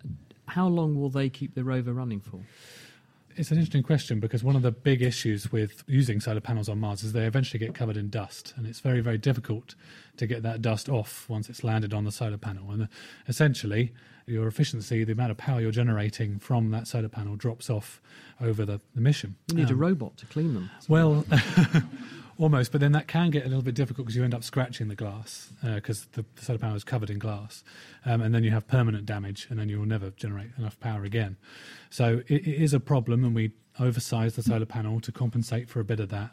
how 0.49 0.66
long 0.68 1.01
will 1.01 1.11
they 1.11 1.30
keep 1.30 1.55
the 1.55 1.64
rover 1.64 1.95
running 1.95 2.20
for? 2.20 2.41
It's 3.41 3.51
an 3.51 3.57
interesting 3.57 3.82
question 3.82 4.20
because 4.20 4.45
one 4.45 4.55
of 4.55 4.61
the 4.61 4.70
big 4.70 5.01
issues 5.01 5.51
with 5.51 5.82
using 5.86 6.20
solar 6.20 6.43
panels 6.43 6.68
on 6.68 6.78
Mars 6.78 7.03
is 7.03 7.14
they 7.14 7.24
eventually 7.24 7.59
get 7.59 7.74
covered 7.74 7.97
in 7.97 8.11
dust, 8.11 8.53
and 8.55 8.66
it's 8.66 8.80
very, 8.80 9.01
very 9.01 9.16
difficult 9.16 9.76
to 10.18 10.26
get 10.26 10.43
that 10.43 10.61
dust 10.61 10.91
off 10.91 11.26
once 11.26 11.49
it's 11.49 11.64
landed 11.64 11.95
on 11.95 12.05
the 12.05 12.12
solar 12.12 12.36
panel. 12.36 12.70
And 12.70 12.86
essentially, 13.26 13.95
your 14.31 14.47
efficiency, 14.49 15.05
the 15.05 15.12
amount 15.12 15.31
of 15.31 15.37
power 15.37 15.61
you're 15.61 15.70
generating 15.70 16.39
from 16.39 16.70
that 16.70 16.87
solar 16.87 17.09
panel, 17.09 17.37
drops 17.37 17.68
off 17.68 18.01
over 18.41 18.64
the, 18.64 18.81
the 18.95 19.01
mission. 19.01 19.37
You 19.49 19.57
need 19.57 19.70
a 19.70 19.74
Um, 19.74 19.78
robot 19.78 20.16
to 20.18 20.26
clean 20.26 20.55
them. 20.55 20.70
Well, 20.89 21.24
almost, 22.39 22.72
but 22.72 22.81
then 22.81 22.93
that 22.93 23.07
can 23.07 23.31
get 23.31 23.45
a 23.45 23.49
little 23.49 23.62
bit 23.62 23.74
difficult 23.74 24.07
because 24.07 24.16
you 24.16 24.24
end 24.24 24.35
up 24.35 24.43
scratching 24.45 24.89
the 24.89 24.95
glass 24.95 25.51
because 25.62 26.07
the, 26.12 26.24
the 26.37 26.43
solar 26.45 26.59
panel 26.59 26.76
is 26.76 26.85
covered 26.85 27.11
in 27.11 27.18
glass, 27.18 27.62
um, 28.07 28.20
and 28.22 28.35
then 28.35 28.45
you 28.45 28.51
have 28.51 28.66
permanent 28.66 29.05
damage, 29.07 29.47
and 29.51 29.59
then 29.59 29.68
you 29.68 29.78
will 29.78 29.87
never 29.87 30.11
generate 30.11 30.51
enough 30.59 30.78
power 30.81 31.05
again. 31.05 31.37
So 31.91 32.22
it, 32.28 32.47
it 32.47 32.62
is 32.62 32.72
a 32.72 32.81
problem, 32.81 33.24
and 33.24 33.35
we 33.35 33.53
oversize 33.78 34.37
the 34.37 34.43
solar 34.43 34.66
panel 34.66 35.01
to 35.01 35.12
compensate 35.12 35.68
for 35.68 35.81
a 35.81 35.85
bit 35.85 36.01
of 36.01 36.09
that. 36.11 36.31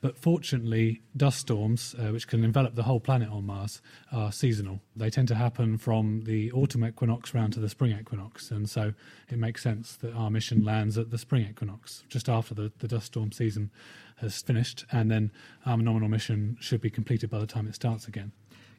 But 0.00 0.16
fortunately, 0.16 1.02
dust 1.16 1.40
storms, 1.40 1.94
uh, 1.98 2.12
which 2.12 2.26
can 2.26 2.42
envelop 2.42 2.74
the 2.74 2.84
whole 2.84 3.00
planet 3.00 3.28
on 3.28 3.44
Mars, 3.44 3.82
are 4.10 4.32
seasonal. 4.32 4.80
They 4.96 5.10
tend 5.10 5.28
to 5.28 5.34
happen 5.34 5.76
from 5.76 6.22
the 6.24 6.50
autumn 6.52 6.84
equinox 6.86 7.34
round 7.34 7.52
to 7.54 7.60
the 7.60 7.68
spring 7.68 7.96
equinox. 7.98 8.50
And 8.50 8.68
so 8.68 8.94
it 9.28 9.38
makes 9.38 9.62
sense 9.62 9.96
that 9.96 10.14
our 10.14 10.30
mission 10.30 10.64
lands 10.64 10.96
at 10.96 11.10
the 11.10 11.18
spring 11.18 11.46
equinox, 11.48 12.04
just 12.08 12.28
after 12.28 12.54
the, 12.54 12.72
the 12.78 12.88
dust 12.88 13.06
storm 13.06 13.32
season 13.32 13.70
has 14.16 14.40
finished. 14.40 14.86
And 14.90 15.10
then 15.10 15.32
our 15.66 15.76
nominal 15.76 16.08
mission 16.08 16.56
should 16.60 16.80
be 16.80 16.90
completed 16.90 17.28
by 17.28 17.38
the 17.38 17.46
time 17.46 17.66
it 17.66 17.74
starts 17.74 18.08
again. 18.08 18.32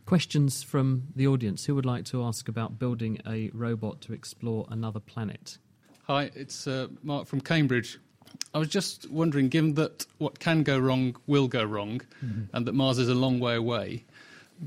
Questions 0.06 0.64
from 0.64 1.04
the 1.16 1.28
audience. 1.28 1.66
Who 1.66 1.76
would 1.76 1.86
like 1.86 2.06
to 2.06 2.24
ask 2.24 2.48
about 2.48 2.80
building 2.80 3.20
a 3.28 3.52
robot 3.54 4.02
to 4.02 4.14
explore 4.14 4.66
another 4.70 5.00
planet? 5.00 5.60
Hi, 6.08 6.32
it's 6.34 6.66
uh, 6.66 6.88
Mark 7.04 7.28
from 7.28 7.42
Cambridge. 7.42 8.00
I 8.54 8.58
was 8.60 8.68
just 8.70 9.10
wondering, 9.10 9.50
given 9.50 9.76
that 9.76 10.06
what 10.18 10.40
can 10.40 10.64
go 10.64 10.78
wrong 10.78 11.16
will 11.28 11.48
go 11.48 11.64
wrong, 11.64 12.02
Mhm. 12.24 12.48
and 12.54 12.66
that 12.66 12.74
Mars 12.74 12.98
is 12.98 13.08
a 13.10 13.14
long 13.16 13.40
way 13.40 13.56
away, 13.56 14.04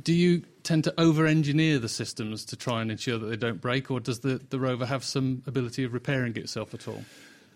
do 0.03 0.13
you 0.13 0.43
tend 0.63 0.85
to 0.85 0.95
over 1.01 1.27
engineer 1.27 1.79
the 1.79 1.89
systems 1.89 2.45
to 2.47 2.57
try 2.57 2.81
and 2.83 2.91
ensure 2.91 3.19
that 3.19 3.27
they 3.27 3.37
don't 3.37 3.61
break, 3.61 3.91
or 3.91 4.01
does 4.01 4.21
the, 4.21 4.41
the 4.51 4.59
rover 4.59 4.87
have 4.87 5.05
some 5.05 5.43
ability 5.47 5.85
of 5.85 5.93
repairing 5.93 6.37
itself 6.37 6.73
at 6.75 6.89
all? 6.89 7.05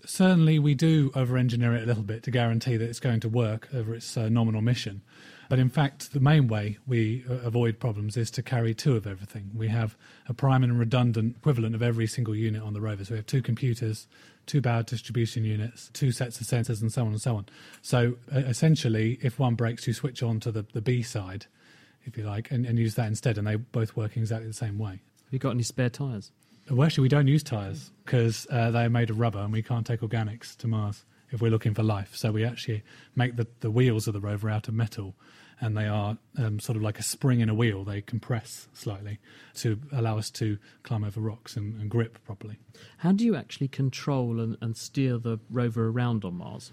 Certainly, 0.04 0.59
we 0.61 0.74
do 0.74 1.11
over 1.14 1.36
engineer 1.36 1.74
it 1.74 1.82
a 1.82 1.86
little 1.86 2.02
bit 2.02 2.22
to 2.24 2.30
guarantee 2.30 2.76
that 2.76 2.88
it's 2.88 3.00
going 3.00 3.20
to 3.20 3.28
work 3.28 3.68
over 3.74 3.94
its 3.94 4.16
uh, 4.16 4.28
nominal 4.28 4.61
mission. 4.62 5.02
But 5.49 5.59
in 5.59 5.70
fact, 5.70 6.12
the 6.12 6.20
main 6.20 6.46
way 6.46 6.78
we 6.86 7.24
uh, 7.28 7.34
avoid 7.34 7.78
problems 7.78 8.16
is 8.16 8.30
to 8.32 8.42
carry 8.42 8.74
two 8.74 8.96
of 8.96 9.07
everything. 9.07 9.51
We 9.55 9.68
have 9.68 9.96
a 10.28 10.34
prime 10.34 10.62
and 10.62 10.78
redundant 10.78 11.36
equivalent 11.36 11.74
of 11.74 11.82
every 11.82 12.07
single 12.07 12.34
unit 12.34 12.62
on 12.62 12.74
the 12.74 12.80
rover. 12.80 13.05
So 13.05 13.12
we 13.12 13.16
have 13.16 13.26
two 13.26 13.40
computers, 13.40 14.07
two 14.46 14.61
power 14.61 14.82
distribution 14.82 15.44
units, 15.44 15.90
two 15.94 16.12
sets 16.12 16.40
of 16.40 16.46
sensors, 16.46 16.82
and 16.82 16.92
so 16.92 17.03
on 17.03 17.09
and 17.09 17.20
so 17.20 17.36
on. 17.36 17.46
So 17.80 18.16
uh, 18.34 18.40
essentially, 18.40 19.18
if 19.22 19.38
one 19.38 19.55
breaks, 19.55 19.86
you 19.86 19.94
switch 19.94 20.22
on 20.22 20.38
to 20.40 20.53
the, 20.53 20.66
the 20.74 20.82
B 20.82 21.03
side, 21.03 21.46
if 22.05 22.18
you 22.18 22.24
like, 22.24 22.51
and, 22.51 22.66
and 22.66 22.78
use 22.78 22.94
that 22.96 23.07
instead, 23.07 23.38
and 23.38 23.46
they 23.46 23.57
both 23.57 23.96
work 23.96 24.16
exactly 24.16 24.49
the 24.49 24.55
same 24.55 24.78
way. 24.78 24.90
Have 24.92 25.32
you 25.32 25.38
got 25.38 25.51
any 25.51 25.62
spare 25.62 25.90
tyres? 25.90 26.30
Well, 26.70 26.84
actually, 26.84 27.03
we 27.03 27.09
don't 27.09 27.26
use 27.26 27.42
tyres 27.42 27.90
because 28.05 28.46
uh, 28.51 28.70
they 28.70 28.84
are 28.84 28.90
made 28.90 29.09
of 29.09 29.18
rubber 29.18 29.38
and 29.38 29.53
we 29.53 29.62
can't 29.62 29.86
take 29.86 30.01
organics 30.01 30.55
to 30.59 30.66
Mars 30.66 31.05
if 31.30 31.40
we're 31.40 31.51
looking 31.51 31.74
for 31.74 31.82
life. 31.82 32.14
So 32.14 32.30
we 32.32 32.44
actually 32.44 32.82
make 33.16 33.36
the, 33.36 33.46
the 33.61 33.70
wheels 33.70 34.07
of 34.07 34.14
the 34.14 34.20
rover 34.20 34.51
out 34.51 34.68
of 34.68 34.74
metal 34.74 35.14
and 35.61 35.76
they 35.76 35.86
are 35.86 36.18
um, 36.36 36.61
sort 36.61 36.76
of 36.76 36.82
like 36.82 36.98
a 36.98 37.02
spring 37.02 37.40
in 37.40 37.48
a 37.48 37.54
wheel. 37.54 37.84
They 37.84 38.00
compress 38.00 38.68
slightly 38.72 39.18
to 39.56 39.80
allow 39.92 40.18
us 40.18 40.30
to 40.32 40.59
climb 40.82 41.04
over 41.04 41.20
rocks 41.20 41.56
and, 41.56 41.80
and 41.80 41.90
grip 41.90 42.18
properly. 42.24 42.59
How 42.98 43.12
do 43.12 43.24
you 43.24 43.34
actually 43.36 43.68
control 43.68 44.40
and, 44.40 44.56
and 44.61 44.76
steer 44.76 45.18
the 45.18 45.38
rover 45.50 45.88
around 45.88 46.24
on 46.24 46.34
Mars? 46.34 46.72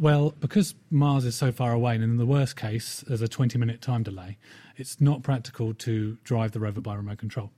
Well, 0.00 0.32
because 0.38 0.76
Mars 0.92 1.24
is 1.24 1.34
so 1.34 1.50
far 1.50 1.72
away, 1.72 1.96
and 1.96 2.04
in 2.04 2.18
the 2.18 2.26
worst 2.26 2.54
case, 2.54 3.02
there's 3.08 3.20
a 3.20 3.26
20 3.26 3.58
minute 3.58 3.80
time 3.80 4.04
delay, 4.04 4.38
it's 4.76 5.00
not 5.00 5.24
practical 5.24 5.74
to 5.74 6.18
drive 6.22 6.52
the 6.52 6.60
rover 6.60 6.80
by 6.80 6.94
remote 6.94 7.18
control. 7.18 7.50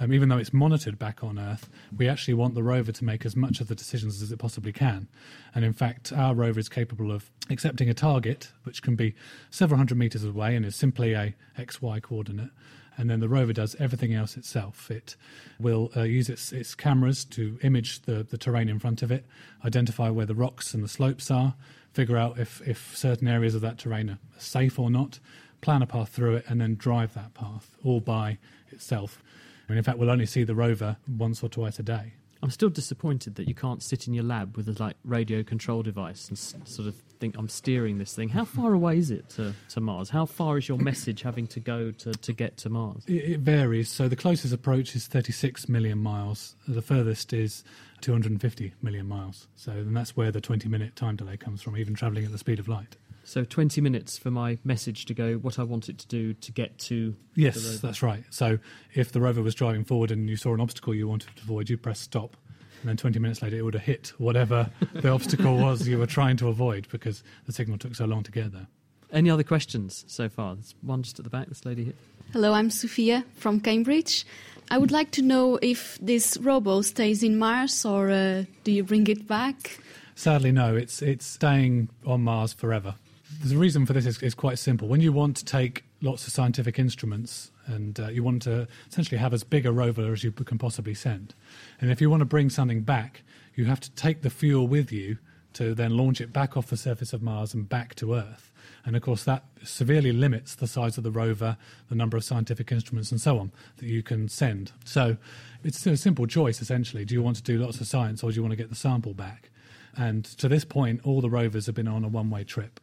Um, 0.00 0.10
even 0.14 0.30
though 0.30 0.38
it's 0.38 0.54
monitored 0.54 0.98
back 0.98 1.22
on 1.22 1.38
Earth, 1.38 1.68
we 1.94 2.08
actually 2.08 2.32
want 2.32 2.54
the 2.54 2.62
rover 2.62 2.92
to 2.92 3.04
make 3.04 3.26
as 3.26 3.36
much 3.36 3.60
of 3.60 3.68
the 3.68 3.74
decisions 3.74 4.22
as 4.22 4.32
it 4.32 4.38
possibly 4.38 4.72
can. 4.72 5.06
And 5.54 5.66
in 5.66 5.74
fact, 5.74 6.14
our 6.14 6.34
rover 6.34 6.58
is 6.58 6.70
capable 6.70 7.12
of 7.12 7.30
accepting 7.50 7.90
a 7.90 7.94
target, 7.94 8.52
which 8.64 8.80
can 8.80 8.96
be 8.96 9.14
several 9.50 9.76
hundred 9.76 9.98
meters 9.98 10.24
away 10.24 10.56
and 10.56 10.64
is 10.64 10.74
simply 10.74 11.12
a 11.12 11.34
XY 11.58 12.00
coordinate. 12.00 12.50
And 12.96 13.10
then 13.10 13.20
the 13.20 13.28
rover 13.28 13.52
does 13.52 13.76
everything 13.78 14.14
else 14.14 14.36
itself. 14.36 14.90
It 14.90 15.16
will 15.58 15.90
uh, 15.96 16.02
use 16.02 16.28
its, 16.28 16.52
its 16.52 16.74
cameras 16.74 17.24
to 17.26 17.58
image 17.62 18.02
the, 18.02 18.22
the 18.22 18.38
terrain 18.38 18.68
in 18.68 18.78
front 18.78 19.02
of 19.02 19.10
it, 19.10 19.26
identify 19.64 20.08
where 20.10 20.26
the 20.26 20.34
rocks 20.34 20.74
and 20.74 20.82
the 20.82 20.88
slopes 20.88 21.30
are, 21.30 21.54
figure 21.92 22.16
out 22.16 22.38
if, 22.38 22.60
if 22.66 22.96
certain 22.96 23.28
areas 23.28 23.54
of 23.54 23.60
that 23.60 23.78
terrain 23.78 24.10
are 24.10 24.18
safe 24.38 24.78
or 24.78 24.90
not, 24.90 25.18
plan 25.60 25.82
a 25.82 25.86
path 25.86 26.08
through 26.08 26.36
it, 26.36 26.44
and 26.48 26.60
then 26.60 26.74
drive 26.74 27.14
that 27.14 27.34
path 27.34 27.76
all 27.84 28.00
by 28.00 28.38
itself. 28.70 29.22
And 29.68 29.78
in 29.78 29.84
fact, 29.84 29.98
we'll 29.98 30.10
only 30.10 30.26
see 30.26 30.44
the 30.44 30.54
rover 30.54 30.96
once 31.08 31.42
or 31.42 31.48
twice 31.48 31.78
a 31.78 31.82
day. 31.82 32.14
I'm 32.42 32.50
still 32.50 32.70
disappointed 32.70 33.36
that 33.36 33.46
you 33.48 33.54
can't 33.54 33.82
sit 33.82 34.08
in 34.08 34.14
your 34.14 34.24
lab 34.24 34.56
with 34.56 34.68
a 34.68 34.82
like 34.82 34.96
radio 35.04 35.42
control 35.44 35.82
device 35.82 36.28
and 36.28 36.36
s- 36.36 36.54
sort 36.64 36.88
of 36.88 36.96
think 37.20 37.36
I'm 37.38 37.48
steering 37.48 37.98
this 37.98 38.16
thing. 38.16 38.30
How 38.30 38.44
far 38.44 38.74
away 38.74 38.98
is 38.98 39.12
it 39.12 39.28
to, 39.30 39.54
to 39.70 39.80
Mars? 39.80 40.10
How 40.10 40.26
far 40.26 40.58
is 40.58 40.68
your 40.68 40.78
message 40.78 41.22
having 41.22 41.46
to 41.48 41.60
go 41.60 41.92
to, 41.92 42.12
to 42.12 42.32
get 42.32 42.56
to 42.58 42.68
Mars? 42.68 43.04
It, 43.06 43.12
it 43.12 43.40
varies. 43.40 43.88
So 43.88 44.08
the 44.08 44.16
closest 44.16 44.52
approach 44.52 44.96
is 44.96 45.06
36 45.06 45.68
million 45.68 45.98
miles. 45.98 46.56
The 46.66 46.82
furthest 46.82 47.32
is 47.32 47.62
250 48.00 48.74
million 48.82 49.06
miles. 49.06 49.46
So 49.54 49.70
and 49.70 49.96
that's 49.96 50.16
where 50.16 50.32
the 50.32 50.40
20 50.40 50.68
minute 50.68 50.96
time 50.96 51.14
delay 51.14 51.36
comes 51.36 51.62
from, 51.62 51.76
even 51.76 51.94
travelling 51.94 52.24
at 52.24 52.32
the 52.32 52.38
speed 52.38 52.58
of 52.58 52.66
light. 52.66 52.96
So 53.32 53.44
20 53.44 53.80
minutes 53.80 54.18
for 54.18 54.30
my 54.30 54.58
message 54.62 55.06
to 55.06 55.14
go 55.14 55.36
what 55.36 55.58
I 55.58 55.62
want 55.62 55.88
it 55.88 55.96
to 55.96 56.06
do 56.06 56.34
to 56.34 56.52
get 56.52 56.76
to 56.80 57.16
the 57.34 57.40
Yes, 57.44 57.64
rover. 57.64 57.78
that's 57.78 58.02
right. 58.02 58.24
So 58.28 58.58
if 58.92 59.10
the 59.10 59.22
rover 59.22 59.40
was 59.40 59.54
driving 59.54 59.84
forward 59.84 60.10
and 60.10 60.28
you 60.28 60.36
saw 60.36 60.52
an 60.52 60.60
obstacle 60.60 60.94
you 60.94 61.08
wanted 61.08 61.34
to 61.36 61.42
avoid, 61.42 61.70
you 61.70 61.78
press 61.78 61.98
stop. 61.98 62.36
And 62.82 62.90
then 62.90 62.98
20 62.98 63.18
minutes 63.20 63.40
later, 63.40 63.56
it 63.56 63.62
would 63.62 63.72
have 63.72 63.84
hit 63.84 64.12
whatever 64.18 64.68
the 64.92 65.08
obstacle 65.08 65.56
was 65.56 65.88
you 65.88 65.96
were 65.96 66.04
trying 66.04 66.36
to 66.36 66.48
avoid 66.48 66.88
because 66.90 67.24
the 67.46 67.54
signal 67.54 67.78
took 67.78 67.94
so 67.94 68.04
long 68.04 68.22
to 68.22 68.30
get 68.30 68.52
there. 68.52 68.66
Any 69.10 69.30
other 69.30 69.44
questions 69.44 70.04
so 70.08 70.28
far? 70.28 70.56
There's 70.56 70.74
one 70.82 71.02
just 71.02 71.18
at 71.18 71.24
the 71.24 71.30
back, 71.30 71.48
this 71.48 71.64
lady 71.64 71.84
here. 71.84 71.94
Hello, 72.34 72.52
I'm 72.52 72.68
Sophia 72.68 73.24
from 73.36 73.60
Cambridge. 73.60 74.26
I 74.70 74.76
would 74.76 74.90
like 74.90 75.10
to 75.12 75.22
know 75.22 75.58
if 75.62 75.96
this 76.02 76.36
robo 76.36 76.82
stays 76.82 77.22
in 77.22 77.38
Mars 77.38 77.82
or 77.86 78.10
uh, 78.10 78.44
do 78.64 78.72
you 78.72 78.84
bring 78.84 79.06
it 79.06 79.26
back? 79.26 79.78
Sadly, 80.14 80.52
no. 80.52 80.76
It's 80.76 81.00
it's 81.00 81.24
staying 81.24 81.88
on 82.04 82.20
Mars 82.24 82.52
forever. 82.52 82.96
The 83.40 83.56
reason 83.56 83.86
for 83.86 83.92
this 83.92 84.06
is, 84.06 84.22
is 84.22 84.34
quite 84.34 84.58
simple. 84.58 84.88
When 84.88 85.00
you 85.00 85.12
want 85.12 85.36
to 85.38 85.44
take 85.44 85.84
lots 86.00 86.26
of 86.26 86.32
scientific 86.32 86.78
instruments 86.78 87.50
and 87.66 87.98
uh, 87.98 88.08
you 88.08 88.22
want 88.22 88.42
to 88.42 88.66
essentially 88.88 89.18
have 89.18 89.32
as 89.32 89.44
big 89.44 89.66
a 89.66 89.72
rover 89.72 90.12
as 90.12 90.24
you 90.24 90.32
can 90.32 90.58
possibly 90.58 90.94
send, 90.94 91.34
and 91.80 91.90
if 91.90 92.00
you 92.00 92.10
want 92.10 92.20
to 92.20 92.26
bring 92.26 92.50
something 92.50 92.82
back, 92.82 93.22
you 93.54 93.64
have 93.66 93.80
to 93.80 93.90
take 93.92 94.22
the 94.22 94.30
fuel 94.30 94.66
with 94.66 94.92
you 94.92 95.18
to 95.54 95.74
then 95.74 95.96
launch 95.96 96.20
it 96.20 96.32
back 96.32 96.56
off 96.56 96.68
the 96.68 96.76
surface 96.76 97.12
of 97.12 97.22
Mars 97.22 97.54
and 97.54 97.68
back 97.68 97.94
to 97.96 98.14
Earth. 98.14 98.50
And 98.84 98.96
of 98.96 99.02
course, 99.02 99.24
that 99.24 99.44
severely 99.62 100.12
limits 100.12 100.54
the 100.54 100.66
size 100.66 100.96
of 100.98 101.04
the 101.04 101.10
rover, 101.10 101.56
the 101.88 101.94
number 101.94 102.16
of 102.16 102.24
scientific 102.24 102.72
instruments, 102.72 103.10
and 103.10 103.20
so 103.20 103.38
on 103.38 103.52
that 103.76 103.86
you 103.86 104.02
can 104.02 104.28
send. 104.28 104.72
So 104.84 105.16
it's 105.62 105.84
a 105.86 105.96
simple 105.96 106.26
choice, 106.26 106.60
essentially. 106.60 107.04
Do 107.04 107.14
you 107.14 107.22
want 107.22 107.36
to 107.36 107.42
do 107.42 107.58
lots 107.58 107.80
of 107.80 107.86
science 107.86 108.22
or 108.22 108.30
do 108.30 108.36
you 108.36 108.42
want 108.42 108.52
to 108.52 108.56
get 108.56 108.70
the 108.70 108.76
sample 108.76 109.14
back? 109.14 109.50
And 109.96 110.24
to 110.24 110.48
this 110.48 110.64
point, 110.64 111.00
all 111.04 111.20
the 111.20 111.30
rovers 111.30 111.66
have 111.66 111.74
been 111.74 111.88
on 111.88 112.02
a 112.02 112.08
one 112.08 112.30
way 112.30 112.44
trip. 112.44 112.80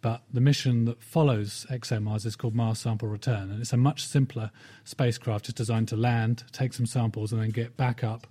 But 0.00 0.22
the 0.32 0.40
mission 0.40 0.84
that 0.84 1.02
follows 1.02 1.66
ExoMars 1.70 2.24
is 2.24 2.36
called 2.36 2.54
Mars 2.54 2.78
Sample 2.78 3.08
Return, 3.08 3.50
and 3.50 3.60
it's 3.60 3.72
a 3.72 3.76
much 3.76 4.04
simpler 4.06 4.50
spacecraft 4.84 5.46
just 5.46 5.56
designed 5.56 5.88
to 5.88 5.96
land, 5.96 6.44
take 6.52 6.72
some 6.72 6.86
samples, 6.86 7.32
and 7.32 7.42
then 7.42 7.50
get 7.50 7.76
back 7.76 8.04
up 8.04 8.26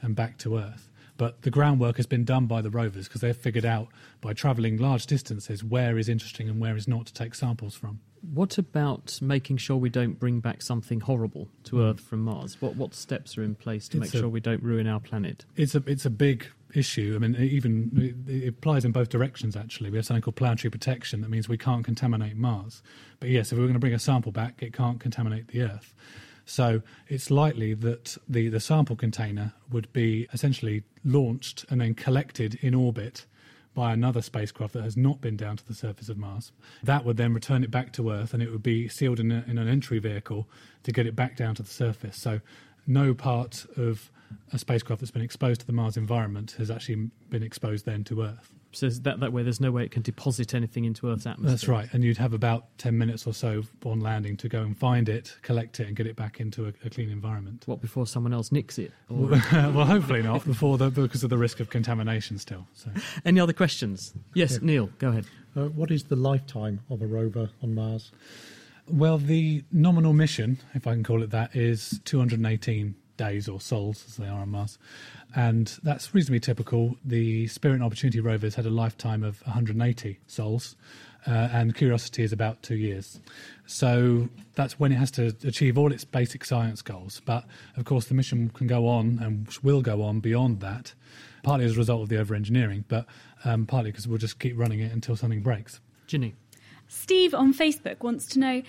and 0.00 0.16
back 0.16 0.36
to 0.38 0.56
Earth. 0.58 0.88
But 1.16 1.42
the 1.42 1.50
groundwork 1.50 1.98
has 1.98 2.06
been 2.06 2.24
done 2.24 2.46
by 2.46 2.60
the 2.62 2.70
rovers 2.70 3.06
because 3.06 3.20
they've 3.20 3.36
figured 3.36 3.64
out 3.66 3.88
by 4.20 4.32
travelling 4.32 4.78
large 4.78 5.06
distances 5.06 5.62
where 5.62 5.96
is 5.96 6.08
interesting 6.08 6.48
and 6.48 6.58
where 6.60 6.74
is 6.76 6.88
not 6.88 7.06
to 7.06 7.12
take 7.14 7.34
samples 7.36 7.76
from. 7.76 8.00
What 8.34 8.56
about 8.58 9.18
making 9.22 9.58
sure 9.58 9.76
we 9.76 9.90
don't 9.90 10.18
bring 10.18 10.40
back 10.40 10.62
something 10.62 11.00
horrible 11.00 11.48
to 11.64 11.82
Earth 11.82 12.00
from 12.00 12.20
Mars? 12.24 12.56
What 12.60 12.74
what 12.76 12.94
steps 12.94 13.36
are 13.38 13.44
in 13.44 13.54
place 13.54 13.88
to 13.90 13.98
Hmm. 13.98 14.02
It's 14.04 14.12
make 14.14 14.18
a- 14.18 14.22
sure 14.22 14.28
we 14.28 14.40
don't 14.40 14.62
ruin 14.62 14.86
our 14.88 15.00
planet? 15.00 15.44
It's 15.54 15.74
a 15.76 15.82
it's 15.86 16.06
a 16.06 16.10
big 16.10 16.46
issue. 16.74 17.12
I 17.14 17.18
mean, 17.18 17.36
even 17.36 18.16
it, 18.26 18.48
applies 18.48 18.84
in 18.84 18.92
both 18.92 19.08
directions. 19.08 19.56
Actually, 19.56 19.90
we 19.90 19.98
have 19.98 20.06
something 20.06 20.22
called 20.22 20.36
planetary 20.36 20.70
protection. 20.70 21.20
That 21.20 21.30
means 21.30 21.48
we 21.48 21.58
can't 21.58 21.84
contaminate 21.84 22.36
Mars. 22.36 22.82
But 23.20 23.30
yes, 23.30 23.52
if 23.52 23.58
we 23.58 23.60
we're 23.60 23.68
going 23.68 23.74
to 23.74 23.80
bring 23.80 23.94
a 23.94 23.98
sample 23.98 24.32
back, 24.32 24.62
it 24.62 24.72
can't 24.72 25.00
contaminate 25.00 25.48
the 25.48 25.62
Earth. 25.62 25.94
So 26.44 26.82
it's 27.08 27.30
likely 27.30 27.74
that 27.74 28.16
the, 28.28 28.48
the 28.48 28.60
sample 28.60 28.96
container 28.96 29.52
would 29.70 29.92
be 29.92 30.26
essentially 30.32 30.82
launched 31.04 31.64
and 31.70 31.80
then 31.80 31.94
collected 31.94 32.58
in 32.62 32.74
orbit 32.74 33.26
by 33.74 33.92
another 33.92 34.20
spacecraft 34.20 34.74
that 34.74 34.82
has 34.82 34.96
not 34.96 35.20
been 35.20 35.36
down 35.36 35.56
to 35.56 35.66
the 35.66 35.74
surface 35.74 36.08
of 36.08 36.18
Mars. 36.18 36.52
That 36.82 37.04
would 37.04 37.16
then 37.16 37.32
return 37.32 37.64
it 37.64 37.70
back 37.70 37.92
to 37.94 38.10
Earth 38.10 38.34
and 38.34 38.42
it 38.42 38.50
would 38.50 38.62
be 38.62 38.88
sealed 38.88 39.18
in, 39.18 39.30
a, 39.32 39.44
in 39.46 39.56
an 39.56 39.68
entry 39.68 39.98
vehicle 39.98 40.48
to 40.82 40.92
get 40.92 41.06
it 41.06 41.16
back 41.16 41.36
down 41.36 41.54
to 41.54 41.62
the 41.62 41.70
surface. 41.70 42.16
So 42.18 42.40
no 42.86 43.14
part 43.14 43.64
of 43.76 44.10
a 44.52 44.58
spacecraft 44.58 45.00
that's 45.00 45.10
been 45.10 45.22
exposed 45.22 45.60
to 45.62 45.66
the 45.66 45.72
Mars 45.72 45.96
environment 45.96 46.52
has 46.58 46.70
actually 46.70 47.10
been 47.30 47.42
exposed 47.42 47.86
then 47.86 48.04
to 48.04 48.22
Earth. 48.22 48.52
So 48.74 48.88
that 48.88 49.20
that 49.20 49.32
way, 49.34 49.42
there's 49.42 49.60
no 49.60 49.70
way 49.70 49.84
it 49.84 49.90
can 49.90 50.00
deposit 50.02 50.54
anything 50.54 50.86
into 50.86 51.10
Earth's 51.10 51.26
atmosphere. 51.26 51.50
That's 51.50 51.68
right, 51.68 51.88
and 51.92 52.02
you'd 52.02 52.16
have 52.16 52.32
about 52.32 52.66
10 52.78 52.96
minutes 52.96 53.26
or 53.26 53.34
so 53.34 53.64
on 53.84 54.00
landing 54.00 54.36
to 54.38 54.48
go 54.48 54.62
and 54.62 54.76
find 54.76 55.10
it, 55.10 55.36
collect 55.42 55.78
it, 55.80 55.88
and 55.88 55.94
get 55.96 56.06
it 56.06 56.16
back 56.16 56.40
into 56.40 56.64
a, 56.66 56.72
a 56.84 56.88
clean 56.88 57.10
environment. 57.10 57.64
What, 57.66 57.82
before 57.82 58.06
someone 58.06 58.32
else 58.32 58.50
nicks 58.50 58.78
it? 58.78 58.90
Or- 59.10 59.28
well, 59.28 59.40
hopefully 59.84 60.22
not, 60.22 60.44
before 60.46 60.78
the, 60.78 60.88
because 60.90 61.22
of 61.22 61.28
the 61.28 61.36
risk 61.36 61.60
of 61.60 61.68
contamination 61.68 62.38
still. 62.38 62.66
So. 62.72 62.90
Any 63.26 63.40
other 63.40 63.52
questions? 63.52 64.14
Yes, 64.32 64.52
Yeah. 64.52 64.58
Neil, 64.62 64.86
go 64.98 65.08
ahead. 65.08 65.26
Uh, 65.54 65.64
what 65.66 65.90
is 65.90 66.04
the 66.04 66.16
lifetime 66.16 66.80
of 66.88 67.02
a 67.02 67.06
rover 67.06 67.50
on 67.62 67.74
Mars? 67.74 68.10
Well, 68.88 69.18
the 69.18 69.64
nominal 69.70 70.12
mission, 70.14 70.58
if 70.74 70.86
I 70.86 70.94
can 70.94 71.04
call 71.04 71.22
it 71.22 71.30
that, 71.30 71.54
is 71.54 72.00
218 72.06 72.94
days 73.16 73.48
or 73.48 73.60
sols, 73.60 74.04
as 74.08 74.16
they 74.16 74.26
are 74.26 74.40
on 74.40 74.50
Mars. 74.50 74.78
And 75.34 75.68
that's 75.82 76.14
reasonably 76.14 76.40
typical. 76.40 76.96
The 77.04 77.46
Spirit 77.46 77.74
and 77.74 77.84
Opportunity 77.84 78.20
rovers 78.20 78.54
had 78.54 78.66
a 78.66 78.70
lifetime 78.70 79.22
of 79.22 79.40
180 79.46 80.18
sols, 80.26 80.76
uh, 81.26 81.30
and 81.52 81.74
Curiosity 81.74 82.22
is 82.22 82.32
about 82.32 82.62
two 82.62 82.76
years. 82.76 83.20
So 83.66 84.28
that's 84.54 84.78
when 84.78 84.92
it 84.92 84.96
has 84.96 85.10
to 85.12 85.34
achieve 85.44 85.78
all 85.78 85.92
its 85.92 86.04
basic 86.04 86.44
science 86.44 86.82
goals. 86.82 87.22
But 87.24 87.44
of 87.76 87.84
course, 87.84 88.06
the 88.06 88.14
mission 88.14 88.50
can 88.50 88.66
go 88.66 88.86
on 88.88 89.18
and 89.22 89.48
will 89.62 89.82
go 89.82 90.02
on 90.02 90.20
beyond 90.20 90.60
that, 90.60 90.94
partly 91.42 91.64
as 91.64 91.76
a 91.76 91.78
result 91.78 92.02
of 92.02 92.08
the 92.08 92.18
over 92.18 92.34
engineering, 92.34 92.84
but 92.88 93.06
um, 93.44 93.66
partly 93.66 93.90
because 93.90 94.06
we'll 94.06 94.18
just 94.18 94.38
keep 94.38 94.58
running 94.58 94.80
it 94.80 94.92
until 94.92 95.16
something 95.16 95.40
breaks. 95.40 95.80
Ginny. 96.06 96.34
Steve 96.88 97.32
on 97.32 97.54
Facebook 97.54 98.02
wants 98.02 98.26
to 98.26 98.38
know 98.38 98.62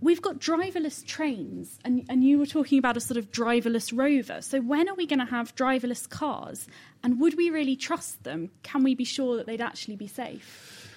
we've 0.00 0.22
got 0.22 0.38
driverless 0.38 1.04
trains, 1.04 1.78
and, 1.84 2.04
and 2.08 2.24
you 2.24 2.38
were 2.38 2.46
talking 2.46 2.78
about 2.78 2.96
a 2.96 3.00
sort 3.00 3.18
of 3.18 3.30
driverless 3.30 3.96
rover. 3.96 4.40
So, 4.40 4.60
when 4.60 4.88
are 4.88 4.94
we 4.94 5.06
going 5.06 5.18
to 5.18 5.24
have 5.24 5.54
driverless 5.54 6.08
cars? 6.08 6.66
And 7.02 7.20
would 7.20 7.36
we 7.36 7.50
really 7.50 7.76
trust 7.76 8.24
them? 8.24 8.50
Can 8.62 8.82
we 8.82 8.94
be 8.94 9.04
sure 9.04 9.36
that 9.36 9.46
they'd 9.46 9.60
actually 9.60 9.96
be 9.96 10.06
safe? 10.06 10.90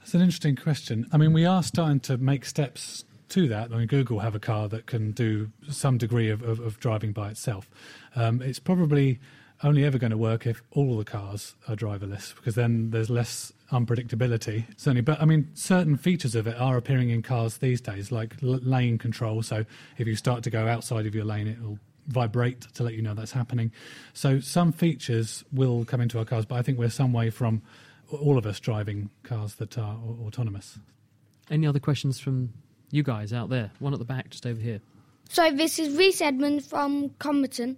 That's 0.00 0.14
an 0.14 0.20
interesting 0.20 0.56
question. 0.56 1.06
I 1.12 1.16
mean, 1.16 1.32
we 1.32 1.44
are 1.44 1.62
starting 1.62 2.00
to 2.00 2.16
make 2.16 2.44
steps 2.44 3.04
to 3.30 3.48
that. 3.48 3.72
I 3.72 3.76
mean, 3.76 3.86
Google 3.86 4.20
have 4.20 4.34
a 4.34 4.40
car 4.40 4.68
that 4.68 4.86
can 4.86 5.10
do 5.12 5.50
some 5.68 5.98
degree 5.98 6.30
of, 6.30 6.42
of, 6.42 6.60
of 6.60 6.80
driving 6.80 7.12
by 7.12 7.30
itself. 7.30 7.68
Um, 8.16 8.40
it's 8.40 8.58
probably 8.58 9.18
only 9.62 9.84
ever 9.84 9.98
going 9.98 10.12
to 10.12 10.16
work 10.16 10.46
if 10.46 10.62
all 10.70 10.96
the 10.96 11.04
cars 11.04 11.54
are 11.66 11.76
driverless, 11.76 12.34
because 12.34 12.54
then 12.54 12.90
there's 12.90 13.10
less 13.10 13.52
unpredictability. 13.72 14.64
Certainly, 14.76 15.02
but 15.02 15.20
I 15.20 15.24
mean, 15.24 15.50
certain 15.54 15.96
features 15.96 16.34
of 16.34 16.46
it 16.46 16.56
are 16.58 16.76
appearing 16.76 17.10
in 17.10 17.22
cars 17.22 17.58
these 17.58 17.80
days, 17.80 18.10
like 18.10 18.34
l- 18.42 18.60
lane 18.62 18.98
control. 18.98 19.42
So 19.42 19.64
if 19.98 20.06
you 20.06 20.16
start 20.16 20.42
to 20.44 20.50
go 20.50 20.66
outside 20.66 21.06
of 21.06 21.14
your 21.14 21.24
lane, 21.24 21.46
it'll 21.48 21.78
vibrate 22.06 22.62
to 22.74 22.82
let 22.82 22.94
you 22.94 23.02
know 23.02 23.14
that's 23.14 23.32
happening. 23.32 23.70
So 24.14 24.40
some 24.40 24.72
features 24.72 25.44
will 25.52 25.84
come 25.84 26.00
into 26.00 26.18
our 26.18 26.24
cars, 26.24 26.46
but 26.46 26.54
I 26.56 26.62
think 26.62 26.78
we're 26.78 26.88
some 26.88 27.12
way 27.12 27.30
from 27.30 27.60
all 28.10 28.38
of 28.38 28.46
us 28.46 28.58
driving 28.58 29.10
cars 29.22 29.56
that 29.56 29.76
are 29.76 29.94
au- 29.96 30.18
autonomous. 30.26 30.78
Any 31.50 31.66
other 31.66 31.80
questions 31.80 32.18
from 32.18 32.52
you 32.90 33.02
guys 33.02 33.32
out 33.34 33.50
there? 33.50 33.70
One 33.80 33.92
at 33.92 33.98
the 33.98 34.04
back, 34.06 34.30
just 34.30 34.46
over 34.46 34.60
here. 34.60 34.80
So 35.28 35.50
this 35.50 35.78
is 35.78 35.94
Reese 35.96 36.22
Edmonds 36.22 36.66
from 36.66 37.10
Comberton. 37.20 37.76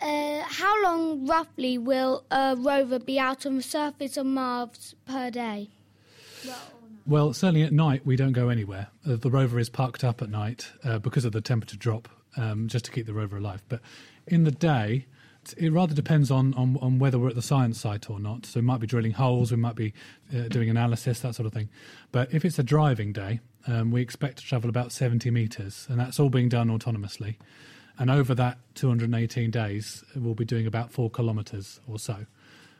Uh, 0.00 0.42
how 0.42 0.82
long 0.82 1.26
roughly 1.26 1.78
will 1.78 2.24
a 2.30 2.54
rover 2.58 2.98
be 2.98 3.18
out 3.18 3.46
on 3.46 3.56
the 3.56 3.62
surface 3.62 4.16
of 4.16 4.26
Mars 4.26 4.94
per 5.06 5.30
day? 5.30 5.70
Well, 7.06 7.32
certainly 7.32 7.62
at 7.62 7.72
night 7.72 8.04
we 8.04 8.16
don't 8.16 8.32
go 8.32 8.48
anywhere. 8.48 8.88
Uh, 9.08 9.16
the 9.16 9.30
rover 9.30 9.58
is 9.58 9.68
parked 9.68 10.04
up 10.04 10.20
at 10.20 10.28
night 10.28 10.72
uh, 10.84 10.98
because 10.98 11.24
of 11.24 11.32
the 11.32 11.40
temperature 11.40 11.76
drop, 11.76 12.08
um, 12.36 12.68
just 12.68 12.84
to 12.86 12.90
keep 12.90 13.06
the 13.06 13.14
rover 13.14 13.36
alive. 13.36 13.62
But 13.68 13.80
in 14.26 14.44
the 14.44 14.50
day, 14.50 15.06
it 15.56 15.72
rather 15.72 15.94
depends 15.94 16.30
on, 16.30 16.52
on, 16.54 16.76
on 16.80 16.98
whether 16.98 17.18
we're 17.18 17.28
at 17.28 17.34
the 17.34 17.42
science 17.42 17.80
site 17.80 18.10
or 18.10 18.18
not. 18.18 18.46
So 18.46 18.60
we 18.60 18.66
might 18.66 18.80
be 18.80 18.86
drilling 18.86 19.12
holes, 19.12 19.50
we 19.50 19.56
might 19.56 19.76
be 19.76 19.94
uh, 20.36 20.48
doing 20.48 20.68
analysis, 20.68 21.20
that 21.20 21.34
sort 21.34 21.46
of 21.46 21.52
thing. 21.52 21.68
But 22.12 22.34
if 22.34 22.44
it's 22.44 22.58
a 22.58 22.64
driving 22.64 23.12
day, 23.12 23.40
um, 23.68 23.90
we 23.90 24.02
expect 24.02 24.38
to 24.38 24.44
travel 24.44 24.68
about 24.68 24.92
70 24.92 25.30
metres, 25.30 25.86
and 25.88 25.98
that's 25.98 26.18
all 26.18 26.28
being 26.28 26.48
done 26.48 26.68
autonomously. 26.68 27.36
And 27.98 28.10
over 28.10 28.34
that 28.34 28.58
218 28.74 29.50
days, 29.50 30.04
we'll 30.14 30.34
be 30.34 30.44
doing 30.44 30.66
about 30.66 30.92
four 30.92 31.10
kilometres 31.10 31.80
or 31.88 31.98
so. 31.98 32.26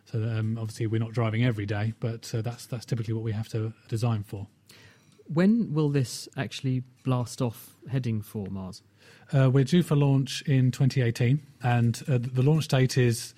So 0.07 0.23
um, 0.23 0.59
obviously 0.59 0.87
we're 0.87 1.01
not 1.01 1.13
driving 1.13 1.45
every 1.45 1.67
day, 1.67 1.95
but 2.01 2.33
uh, 2.35 2.43
that's 2.43 2.67
that's 2.67 2.85
typically 2.85 3.15
what 3.15 3.25
we 3.25 3.33
have 3.33 3.49
to 3.49 3.73
design 3.89 4.23
for. 4.23 4.47
When 5.33 5.75
will 5.75 5.89
this 5.89 6.29
actually 6.37 6.85
blast 7.03 7.43
off 7.43 7.77
heading 7.91 8.23
for 8.23 8.47
Mars? 8.47 8.83
Uh, 9.33 9.51
we're 9.51 9.65
due 9.65 9.83
for 9.83 9.97
launch 9.97 10.43
in 10.43 10.71
2018, 10.71 11.43
and 11.63 12.03
uh, 12.09 12.19
the 12.21 12.43
launch 12.43 12.69
date 12.69 12.97
is 12.97 13.35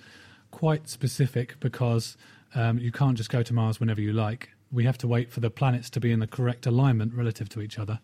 quite 0.51 0.87
specific 0.87 1.59
because 1.59 2.15
um, 2.53 2.77
you 2.77 2.91
can't 2.91 3.17
just 3.17 3.31
go 3.31 3.41
to 3.41 3.53
Mars 3.53 3.79
whenever 3.79 4.01
you 4.01 4.13
like. 4.13 4.49
We 4.71 4.83
have 4.83 4.99
to 4.99 5.07
wait 5.07 5.31
for 5.31 5.39
the 5.39 5.49
planets 5.49 5.89
to 5.91 5.99
be 5.99 6.11
in 6.11 6.19
the 6.19 6.27
correct 6.27 6.67
alignment 6.67 7.15
relative 7.15 7.49
to 7.49 7.61
each 7.61 7.79
other, 7.79 7.99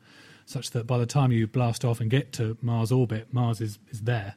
such 0.46 0.72
that 0.72 0.86
by 0.86 0.98
the 0.98 1.06
time 1.06 1.32
you 1.32 1.48
blast 1.48 1.84
off 1.84 2.00
and 2.00 2.10
get 2.10 2.32
to 2.34 2.58
Mars 2.62 2.92
orbit, 2.92 3.28
Mars 3.32 3.62
is, 3.62 3.80
is 3.90 4.02
there. 4.02 4.36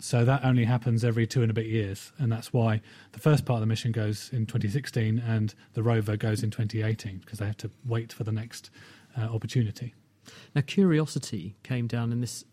So 0.00 0.24
that 0.24 0.44
only 0.44 0.64
happens 0.64 1.04
every 1.04 1.26
two 1.26 1.42
and 1.42 1.50
a 1.50 1.54
bit 1.54 1.66
years, 1.66 2.12
and 2.18 2.30
that's 2.30 2.52
why 2.52 2.80
the 3.12 3.20
first 3.20 3.44
part 3.44 3.58
of 3.58 3.60
the 3.60 3.66
mission 3.66 3.92
goes 3.92 4.28
in 4.32 4.44
2016 4.44 5.18
and 5.18 5.54
the 5.74 5.82
rover 5.82 6.16
goes 6.16 6.42
in 6.42 6.50
2018 6.50 7.18
because 7.18 7.38
they 7.38 7.46
have 7.46 7.56
to 7.58 7.70
wait 7.86 8.12
for 8.12 8.24
the 8.24 8.32
next 8.32 8.70
uh, 9.16 9.22
opportunity. 9.22 9.94
Now, 10.54 10.62
Curiosity 10.62 11.54
came 11.62 11.86
down 11.86 12.12
in 12.12 12.20
this 12.20 12.44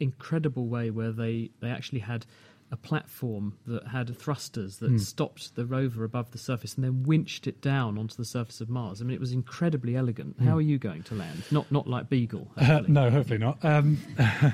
incredible 0.00 0.66
way 0.66 0.90
where 0.90 1.12
they, 1.12 1.50
they 1.60 1.70
actually 1.70 2.00
had 2.00 2.26
a 2.72 2.76
platform 2.76 3.54
that 3.66 3.86
had 3.88 4.16
thrusters 4.18 4.78
that 4.78 4.90
Hmm. 4.90 4.98
stopped 4.98 5.54
the 5.54 5.64
rover 5.64 6.02
above 6.04 6.32
the 6.32 6.38
surface 6.38 6.74
and 6.74 6.82
then 6.84 7.04
winched 7.04 7.46
it 7.46 7.60
down 7.60 7.96
onto 7.96 8.16
the 8.16 8.24
surface 8.24 8.60
of 8.60 8.68
Mars. 8.68 9.00
I 9.00 9.04
mean, 9.04 9.14
it 9.14 9.20
was 9.20 9.32
incredibly 9.32 9.94
elegant. 9.96 10.34
Hmm. 10.38 10.46
How 10.48 10.56
are 10.56 10.60
you 10.62 10.78
going 10.78 11.02
to 11.04 11.14
land? 11.14 11.44
Not 11.50 11.70
not 11.70 11.86
like 11.86 12.08
Beagle. 12.08 12.50
Uh, 12.56 12.82
no, 12.88 13.08
hopefully 13.10 13.38
not. 13.38 13.64
Um, 13.64 13.98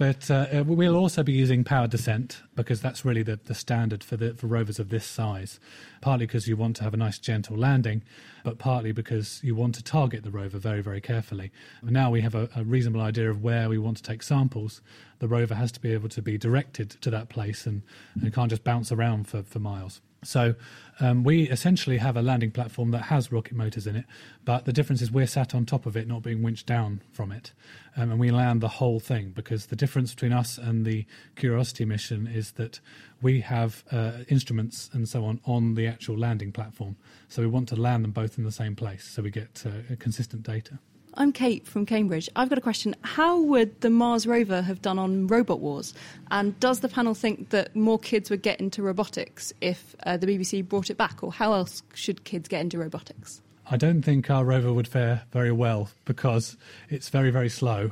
but 0.00 0.30
uh, 0.30 0.64
we'll 0.66 0.96
also 0.96 1.22
be 1.22 1.32
using 1.34 1.62
power 1.62 1.86
descent 1.86 2.42
because 2.56 2.80
that's 2.80 3.04
really 3.04 3.22
the, 3.22 3.38
the 3.44 3.54
standard 3.54 4.02
for 4.02 4.16
the 4.16 4.32
for 4.32 4.46
rovers 4.46 4.78
of 4.78 4.88
this 4.88 5.04
size. 5.04 5.60
Partly 6.00 6.24
because 6.24 6.48
you 6.48 6.56
want 6.56 6.76
to 6.76 6.84
have 6.84 6.94
a 6.94 6.96
nice 6.96 7.18
gentle 7.18 7.58
landing, 7.58 8.02
but 8.42 8.56
partly 8.56 8.92
because 8.92 9.40
you 9.44 9.54
want 9.54 9.74
to 9.74 9.84
target 9.84 10.24
the 10.24 10.30
rover 10.30 10.56
very 10.56 10.80
very 10.80 11.02
carefully. 11.02 11.52
Now 11.82 12.10
we 12.10 12.22
have 12.22 12.34
a, 12.34 12.48
a 12.56 12.64
reasonable 12.64 13.02
idea 13.02 13.28
of 13.28 13.42
where 13.42 13.68
we 13.68 13.76
want 13.76 13.98
to 13.98 14.02
take 14.02 14.22
samples. 14.22 14.80
The 15.18 15.28
rover 15.28 15.54
has 15.54 15.70
to 15.72 15.80
be 15.80 15.92
able 15.92 16.08
to 16.08 16.22
be 16.22 16.38
directed 16.38 16.88
to 17.02 17.10
that 17.10 17.28
place 17.28 17.66
and, 17.66 17.82
and 18.14 18.32
can't 18.32 18.48
just 18.48 18.64
bounce 18.64 18.90
around 18.90 19.28
for, 19.28 19.42
for 19.42 19.58
miles. 19.58 20.00
So 20.22 20.54
um, 21.00 21.24
we 21.24 21.48
essentially 21.48 21.96
have 21.96 22.16
a 22.16 22.22
landing 22.22 22.50
platform 22.50 22.90
that 22.90 23.04
has 23.04 23.32
rocket 23.32 23.54
motors 23.54 23.86
in 23.86 23.96
it, 23.96 24.04
but 24.44 24.66
the 24.66 24.72
difference 24.72 25.00
is 25.00 25.10
we're 25.10 25.26
sat 25.26 25.54
on 25.54 25.64
top 25.64 25.86
of 25.86 25.96
it, 25.96 26.06
not 26.06 26.22
being 26.22 26.42
winched 26.42 26.66
down 26.66 27.00
from 27.10 27.32
it, 27.32 27.52
um, 27.96 28.10
and 28.10 28.20
we 28.20 28.30
land 28.30 28.60
the 28.60 28.68
whole 28.68 29.00
thing. 29.00 29.30
Because 29.30 29.66
the 29.66 29.76
difference 29.76 30.14
between 30.14 30.32
us 30.32 30.58
and 30.58 30.84
the 30.84 31.06
Curiosity 31.36 31.86
mission 31.86 32.26
is 32.26 32.52
that 32.52 32.80
we 33.22 33.40
have 33.40 33.82
uh, 33.90 34.12
instruments 34.28 34.90
and 34.92 35.08
so 35.08 35.24
on 35.24 35.40
on 35.46 35.74
the 35.74 35.86
actual 35.86 36.18
landing 36.18 36.52
platform, 36.52 36.96
so 37.28 37.40
we 37.40 37.48
want 37.48 37.68
to 37.70 37.76
land 37.76 38.04
them 38.04 38.12
both 38.12 38.36
in 38.36 38.44
the 38.44 38.52
same 38.52 38.76
place, 38.76 39.04
so 39.04 39.22
we 39.22 39.30
get 39.30 39.64
uh, 39.66 39.94
consistent 39.98 40.42
data. 40.42 40.78
I'm 41.20 41.32
Kate 41.32 41.66
from 41.66 41.84
Cambridge. 41.84 42.30
I've 42.34 42.48
got 42.48 42.56
a 42.56 42.62
question. 42.62 42.96
How 43.02 43.38
would 43.38 43.82
the 43.82 43.90
Mars 43.90 44.26
rover 44.26 44.62
have 44.62 44.80
done 44.80 44.98
on 44.98 45.26
Robot 45.26 45.60
Wars? 45.60 45.92
And 46.30 46.58
does 46.60 46.80
the 46.80 46.88
panel 46.88 47.12
think 47.12 47.50
that 47.50 47.76
more 47.76 47.98
kids 47.98 48.30
would 48.30 48.40
get 48.40 48.58
into 48.58 48.82
robotics 48.82 49.52
if 49.60 49.94
uh, 50.06 50.16
the 50.16 50.26
BBC 50.26 50.66
brought 50.66 50.88
it 50.88 50.96
back? 50.96 51.22
Or 51.22 51.30
how 51.30 51.52
else 51.52 51.82
should 51.92 52.24
kids 52.24 52.48
get 52.48 52.62
into 52.62 52.78
robotics? 52.78 53.42
I 53.70 53.76
don't 53.76 54.00
think 54.00 54.30
our 54.30 54.46
rover 54.46 54.72
would 54.72 54.88
fare 54.88 55.24
very 55.30 55.52
well 55.52 55.90
because 56.06 56.56
it's 56.88 57.10
very, 57.10 57.30
very 57.30 57.50
slow. 57.50 57.90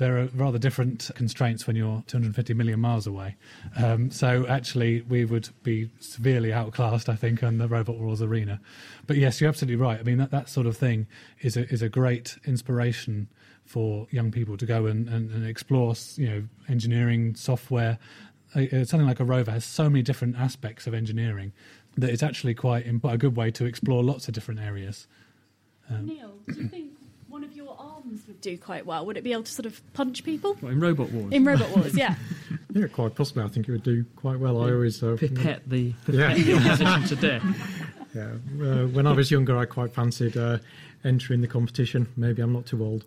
There 0.00 0.18
are 0.18 0.28
rather 0.34 0.58
different 0.58 1.10
constraints 1.14 1.66
when 1.66 1.76
you're 1.76 2.02
250 2.06 2.54
million 2.54 2.80
miles 2.80 3.06
away. 3.06 3.36
Um, 3.76 4.10
so 4.10 4.46
actually, 4.48 5.02
we 5.02 5.26
would 5.26 5.50
be 5.62 5.90
severely 6.00 6.54
outclassed, 6.54 7.10
I 7.10 7.16
think, 7.16 7.42
on 7.42 7.58
the 7.58 7.68
Robot 7.68 7.98
Wars 7.98 8.22
arena. 8.22 8.60
But 9.06 9.18
yes, 9.18 9.40
you're 9.40 9.48
absolutely 9.48 9.76
right. 9.76 10.00
I 10.00 10.02
mean, 10.02 10.16
that, 10.16 10.30
that 10.30 10.48
sort 10.48 10.66
of 10.66 10.74
thing 10.74 11.06
is 11.42 11.58
a, 11.58 11.68
is 11.70 11.82
a 11.82 11.90
great 11.90 12.38
inspiration 12.46 13.28
for 13.66 14.06
young 14.10 14.30
people 14.32 14.56
to 14.56 14.64
go 14.64 14.86
and, 14.86 15.06
and, 15.06 15.30
and 15.30 15.46
explore, 15.46 15.94
you 16.16 16.28
know, 16.28 16.44
engineering, 16.66 17.34
software. 17.34 17.98
Uh, 18.56 18.60
uh, 18.72 18.84
something 18.86 19.06
like 19.06 19.20
a 19.20 19.24
rover 19.24 19.50
has 19.50 19.66
so 19.66 19.90
many 19.90 20.00
different 20.00 20.34
aspects 20.38 20.86
of 20.86 20.94
engineering 20.94 21.52
that 21.98 22.08
it's 22.08 22.22
actually 22.22 22.54
quite 22.54 22.86
a 22.86 23.18
good 23.18 23.36
way 23.36 23.50
to 23.50 23.66
explore 23.66 24.02
lots 24.02 24.28
of 24.28 24.34
different 24.34 24.60
areas. 24.60 25.06
Um, 25.90 26.06
Neil, 26.06 26.32
do 26.48 26.54
you 26.62 26.68
think 26.68 26.92
one 27.28 27.44
of 27.44 27.52
your 27.52 27.76
arms 27.78 27.99
would 27.99 27.99
do 28.40 28.56
quite 28.58 28.86
well? 28.86 29.06
Would 29.06 29.16
it 29.16 29.24
be 29.24 29.32
able 29.32 29.44
to 29.44 29.52
sort 29.52 29.66
of 29.66 29.80
punch 29.92 30.24
people? 30.24 30.56
Well, 30.60 30.72
in 30.72 30.80
Robot 30.80 31.10
Wars. 31.10 31.32
In 31.32 31.44
Robot 31.44 31.70
Wars, 31.76 31.96
yeah. 31.96 32.14
yeah, 32.72 32.86
quite 32.86 33.14
possibly. 33.14 33.42
I 33.42 33.48
think 33.48 33.68
it 33.68 33.72
would 33.72 33.82
do 33.82 34.04
quite 34.16 34.38
well. 34.38 34.62
I 34.62 34.72
always 34.72 35.02
uh, 35.02 35.16
pipette 35.18 35.68
the 35.68 35.92
pipette 36.06 36.38
yeah. 36.38 36.44
the 36.44 36.54
opposition 36.54 37.02
to 37.04 37.16
death. 37.16 37.86
Yeah, 38.12 38.32
uh, 38.60 38.88
when 38.88 39.06
I 39.06 39.12
was 39.12 39.30
younger, 39.30 39.56
I 39.56 39.66
quite 39.66 39.94
fancied 39.94 40.36
uh, 40.36 40.58
entering 41.04 41.42
the 41.42 41.46
competition. 41.46 42.08
Maybe 42.16 42.42
I'm 42.42 42.52
not 42.52 42.66
too 42.66 42.82
old. 42.82 43.04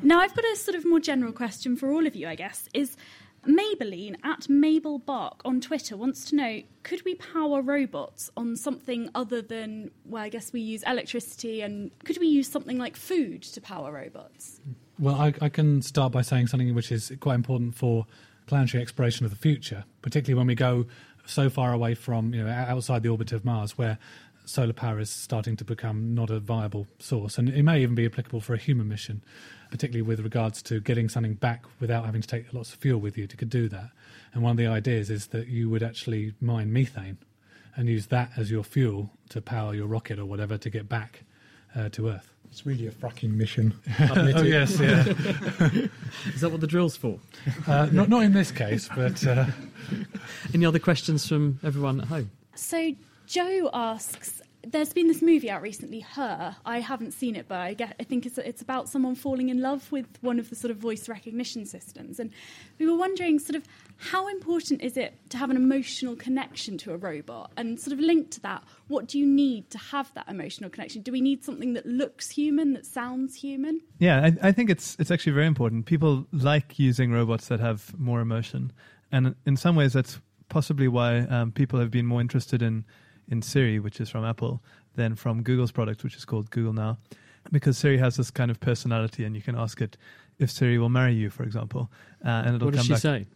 Now, 0.00 0.20
I've 0.20 0.32
got 0.32 0.44
a 0.44 0.54
sort 0.54 0.76
of 0.76 0.84
more 0.84 1.00
general 1.00 1.32
question 1.32 1.74
for 1.74 1.90
all 1.90 2.06
of 2.06 2.14
you, 2.14 2.28
I 2.28 2.36
guess. 2.36 2.68
Is 2.72 2.96
Maybelline 3.46 4.16
at 4.22 4.48
Mabel 4.48 4.98
Bark 4.98 5.40
on 5.44 5.60
Twitter 5.60 5.96
wants 5.96 6.24
to 6.26 6.36
know 6.36 6.62
could 6.84 7.04
we 7.04 7.16
power 7.16 7.60
robots 7.60 8.30
on 8.36 8.56
something 8.56 9.10
other 9.14 9.42
than, 9.42 9.90
well, 10.04 10.22
I 10.22 10.28
guess 10.28 10.52
we 10.52 10.60
use 10.60 10.82
electricity, 10.84 11.60
and 11.60 11.90
could 12.04 12.18
we 12.18 12.28
use 12.28 12.48
something 12.48 12.78
like 12.78 12.96
food 12.96 13.42
to 13.42 13.60
power 13.60 13.92
robots? 13.92 14.60
Well, 14.98 15.16
I, 15.16 15.34
I 15.40 15.48
can 15.48 15.82
start 15.82 16.12
by 16.12 16.22
saying 16.22 16.48
something 16.48 16.72
which 16.74 16.92
is 16.92 17.12
quite 17.20 17.34
important 17.34 17.74
for 17.74 18.06
planetary 18.46 18.82
exploration 18.82 19.24
of 19.24 19.30
the 19.30 19.38
future, 19.38 19.84
particularly 20.02 20.38
when 20.38 20.46
we 20.46 20.54
go 20.54 20.86
so 21.26 21.50
far 21.50 21.72
away 21.72 21.94
from, 21.94 22.34
you 22.34 22.44
know, 22.44 22.50
outside 22.50 23.02
the 23.02 23.08
orbit 23.08 23.32
of 23.32 23.44
Mars, 23.44 23.76
where 23.76 23.98
solar 24.44 24.72
power 24.72 24.98
is 24.98 25.10
starting 25.10 25.56
to 25.56 25.64
become 25.64 26.14
not 26.14 26.30
a 26.30 26.40
viable 26.40 26.86
source. 26.98 27.38
And 27.38 27.48
it 27.48 27.62
may 27.62 27.80
even 27.82 27.94
be 27.94 28.06
applicable 28.06 28.40
for 28.40 28.54
a 28.54 28.58
human 28.58 28.88
mission 28.88 29.22
particularly 29.72 30.02
with 30.02 30.20
regards 30.20 30.60
to 30.62 30.80
getting 30.80 31.08
something 31.08 31.32
back 31.32 31.64
without 31.80 32.04
having 32.04 32.20
to 32.20 32.28
take 32.28 32.52
lots 32.52 32.74
of 32.74 32.78
fuel 32.78 33.00
with 33.00 33.16
you. 33.16 33.22
You 33.22 33.36
could 33.38 33.48
do 33.48 33.70
that. 33.70 33.88
And 34.34 34.42
one 34.42 34.50
of 34.50 34.56
the 34.58 34.66
ideas 34.66 35.08
is 35.08 35.28
that 35.28 35.48
you 35.48 35.70
would 35.70 35.82
actually 35.82 36.34
mine 36.42 36.70
methane 36.72 37.16
and 37.74 37.88
use 37.88 38.08
that 38.08 38.32
as 38.36 38.50
your 38.50 38.64
fuel 38.64 39.10
to 39.30 39.40
power 39.40 39.74
your 39.74 39.86
rocket 39.86 40.18
or 40.18 40.26
whatever 40.26 40.58
to 40.58 40.68
get 40.68 40.90
back 40.90 41.24
uh, 41.74 41.88
to 41.88 42.10
Earth. 42.10 42.30
It's 42.50 42.66
really 42.66 42.86
a 42.86 42.90
fracking 42.90 43.34
mission. 43.34 43.72
oh, 44.00 44.42
yes, 44.42 44.78
yeah. 44.78 45.06
Is 46.34 46.42
that 46.42 46.50
what 46.50 46.60
the 46.60 46.66
drill's 46.66 46.98
for? 46.98 47.18
Uh, 47.66 47.88
not, 47.90 48.10
not 48.10 48.24
in 48.24 48.34
this 48.34 48.52
case, 48.52 48.90
but. 48.94 49.26
Uh... 49.26 49.46
Any 50.54 50.66
other 50.66 50.78
questions 50.78 51.26
from 51.26 51.58
everyone 51.64 52.02
at 52.02 52.08
home? 52.08 52.30
So, 52.54 52.94
Joe 53.26 53.70
asks 53.72 54.41
there's 54.66 54.92
been 54.92 55.08
this 55.08 55.22
movie 55.22 55.50
out 55.50 55.62
recently, 55.62 56.00
Her. 56.00 56.56
I 56.64 56.80
haven't 56.80 57.12
seen 57.12 57.36
it, 57.36 57.46
but 57.48 57.58
I, 57.58 57.74
get, 57.74 57.96
I 57.98 58.04
think 58.04 58.26
it's, 58.26 58.38
it's 58.38 58.62
about 58.62 58.88
someone 58.88 59.14
falling 59.14 59.48
in 59.48 59.60
love 59.60 59.90
with 59.90 60.06
one 60.20 60.38
of 60.38 60.50
the 60.50 60.56
sort 60.56 60.70
of 60.70 60.76
voice 60.76 61.08
recognition 61.08 61.66
systems. 61.66 62.20
And 62.20 62.30
we 62.78 62.86
were 62.86 62.96
wondering, 62.96 63.38
sort 63.38 63.56
of, 63.56 63.64
how 63.96 64.28
important 64.28 64.82
is 64.82 64.96
it 64.96 65.14
to 65.30 65.36
have 65.36 65.50
an 65.50 65.56
emotional 65.56 66.16
connection 66.16 66.78
to 66.78 66.92
a 66.92 66.96
robot? 66.96 67.50
And 67.56 67.78
sort 67.78 67.92
of 67.92 68.00
linked 68.00 68.32
to 68.32 68.40
that, 68.40 68.62
what 68.88 69.08
do 69.08 69.18
you 69.18 69.26
need 69.26 69.70
to 69.70 69.78
have 69.78 70.12
that 70.14 70.28
emotional 70.28 70.70
connection? 70.70 71.02
Do 71.02 71.12
we 71.12 71.20
need 71.20 71.44
something 71.44 71.72
that 71.74 71.86
looks 71.86 72.30
human, 72.30 72.72
that 72.74 72.86
sounds 72.86 73.34
human? 73.34 73.80
Yeah, 73.98 74.30
I, 74.42 74.48
I 74.48 74.52
think 74.52 74.70
it's 74.70 74.96
it's 74.98 75.10
actually 75.10 75.32
very 75.32 75.46
important. 75.46 75.86
People 75.86 76.26
like 76.32 76.78
using 76.78 77.12
robots 77.12 77.48
that 77.48 77.60
have 77.60 77.98
more 77.98 78.20
emotion, 78.20 78.72
and 79.10 79.34
in 79.46 79.56
some 79.56 79.76
ways, 79.76 79.92
that's 79.92 80.20
possibly 80.48 80.88
why 80.88 81.20
um, 81.20 81.50
people 81.52 81.78
have 81.78 81.90
been 81.90 82.06
more 82.06 82.20
interested 82.20 82.62
in 82.62 82.84
in 83.28 83.42
Siri, 83.42 83.78
which 83.78 84.00
is 84.00 84.10
from 84.10 84.24
Apple, 84.24 84.62
than 84.94 85.14
from 85.14 85.42
Google's 85.42 85.72
product, 85.72 86.04
which 86.04 86.16
is 86.16 86.24
called 86.24 86.50
Google 86.50 86.72
Now, 86.72 86.98
because 87.50 87.78
Siri 87.78 87.98
has 87.98 88.16
this 88.16 88.30
kind 88.30 88.50
of 88.50 88.60
personality, 88.60 89.24
and 89.24 89.34
you 89.34 89.42
can 89.42 89.56
ask 89.56 89.80
it 89.80 89.96
if 90.38 90.50
Siri 90.50 90.78
will 90.78 90.88
marry 90.88 91.14
you, 91.14 91.30
for 91.30 91.42
example, 91.42 91.90
uh, 92.24 92.28
and 92.28 92.56
it'll 92.56 92.66
what 92.66 92.74
come 92.74 92.78
does 92.78 92.86
she 92.86 92.92
back. 92.92 93.00
say? 93.00 93.26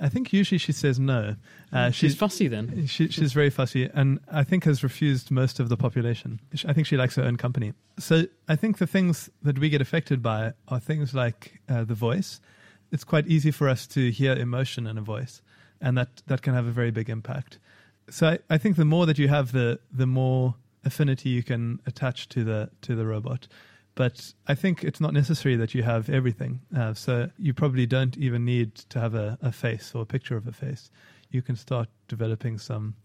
I 0.00 0.08
think 0.08 0.32
usually 0.32 0.58
she 0.58 0.72
says 0.72 0.98
no. 0.98 1.36
Uh, 1.72 1.90
she's, 1.90 2.12
she's, 2.12 2.16
fussy 2.16 2.48
then. 2.48 2.86
She, 2.86 3.08
she's 3.08 3.32
very 3.32 3.50
fussy, 3.50 3.88
and 3.94 4.18
I 4.30 4.42
think 4.42 4.64
has 4.64 4.82
refused 4.82 5.30
most 5.30 5.60
of 5.60 5.68
the 5.68 5.76
population. 5.76 6.40
I 6.66 6.72
think 6.72 6.86
she 6.86 6.96
likes 6.96 7.14
her 7.14 7.22
own 7.22 7.36
company. 7.36 7.74
So 7.98 8.24
I 8.48 8.56
think 8.56 8.78
the 8.78 8.86
things 8.86 9.30
that 9.42 9.58
we 9.58 9.68
get 9.68 9.80
affected 9.80 10.20
by 10.20 10.52
are 10.68 10.80
things 10.80 11.14
like 11.14 11.60
uh, 11.68 11.84
the 11.84 11.94
voice. 11.94 12.40
It's 12.90 13.04
quite 13.04 13.26
easy 13.28 13.50
for 13.50 13.68
us 13.68 13.86
to 13.88 14.10
hear 14.10 14.32
emotion 14.32 14.86
in 14.86 14.98
a 14.98 15.00
voice, 15.00 15.42
and 15.80 15.96
that, 15.96 16.22
that 16.26 16.42
can 16.42 16.54
have 16.54 16.66
a 16.66 16.72
very 16.72 16.90
big 16.90 17.08
impact 17.08 17.58
so 18.10 18.28
I, 18.28 18.38
I, 18.50 18.58
think 18.58 18.76
the 18.76 18.84
more 18.84 19.06
that 19.06 19.18
you 19.18 19.28
have, 19.28 19.52
the 19.52 19.80
the 19.92 20.06
more 20.06 20.54
affinity 20.84 21.30
you 21.30 21.42
can 21.42 21.80
attach 21.86 22.28
to 22.30 22.44
the 22.44 22.70
to 22.82 22.94
the 22.94 23.06
robot. 23.06 23.48
But 23.94 24.34
I 24.48 24.54
think 24.56 24.82
it's 24.82 25.00
not 25.00 25.12
necessary 25.12 25.54
that 25.56 25.72
you 25.72 25.84
have 25.84 26.10
everything. 26.10 26.60
Uh, 26.76 26.94
so 26.94 27.30
you 27.38 27.54
probably 27.54 27.86
don't 27.86 28.16
even 28.16 28.44
need 28.44 28.74
to 28.74 28.98
have 28.98 29.14
a, 29.14 29.38
a 29.40 29.52
face 29.52 29.92
or 29.94 30.02
a 30.02 30.06
picture 30.06 30.36
of 30.36 30.48
a 30.48 30.52
face. 30.52 30.90
You 31.30 31.42
can 31.42 31.54
start 31.54 31.88
developing 32.08 32.58
some 32.58 32.96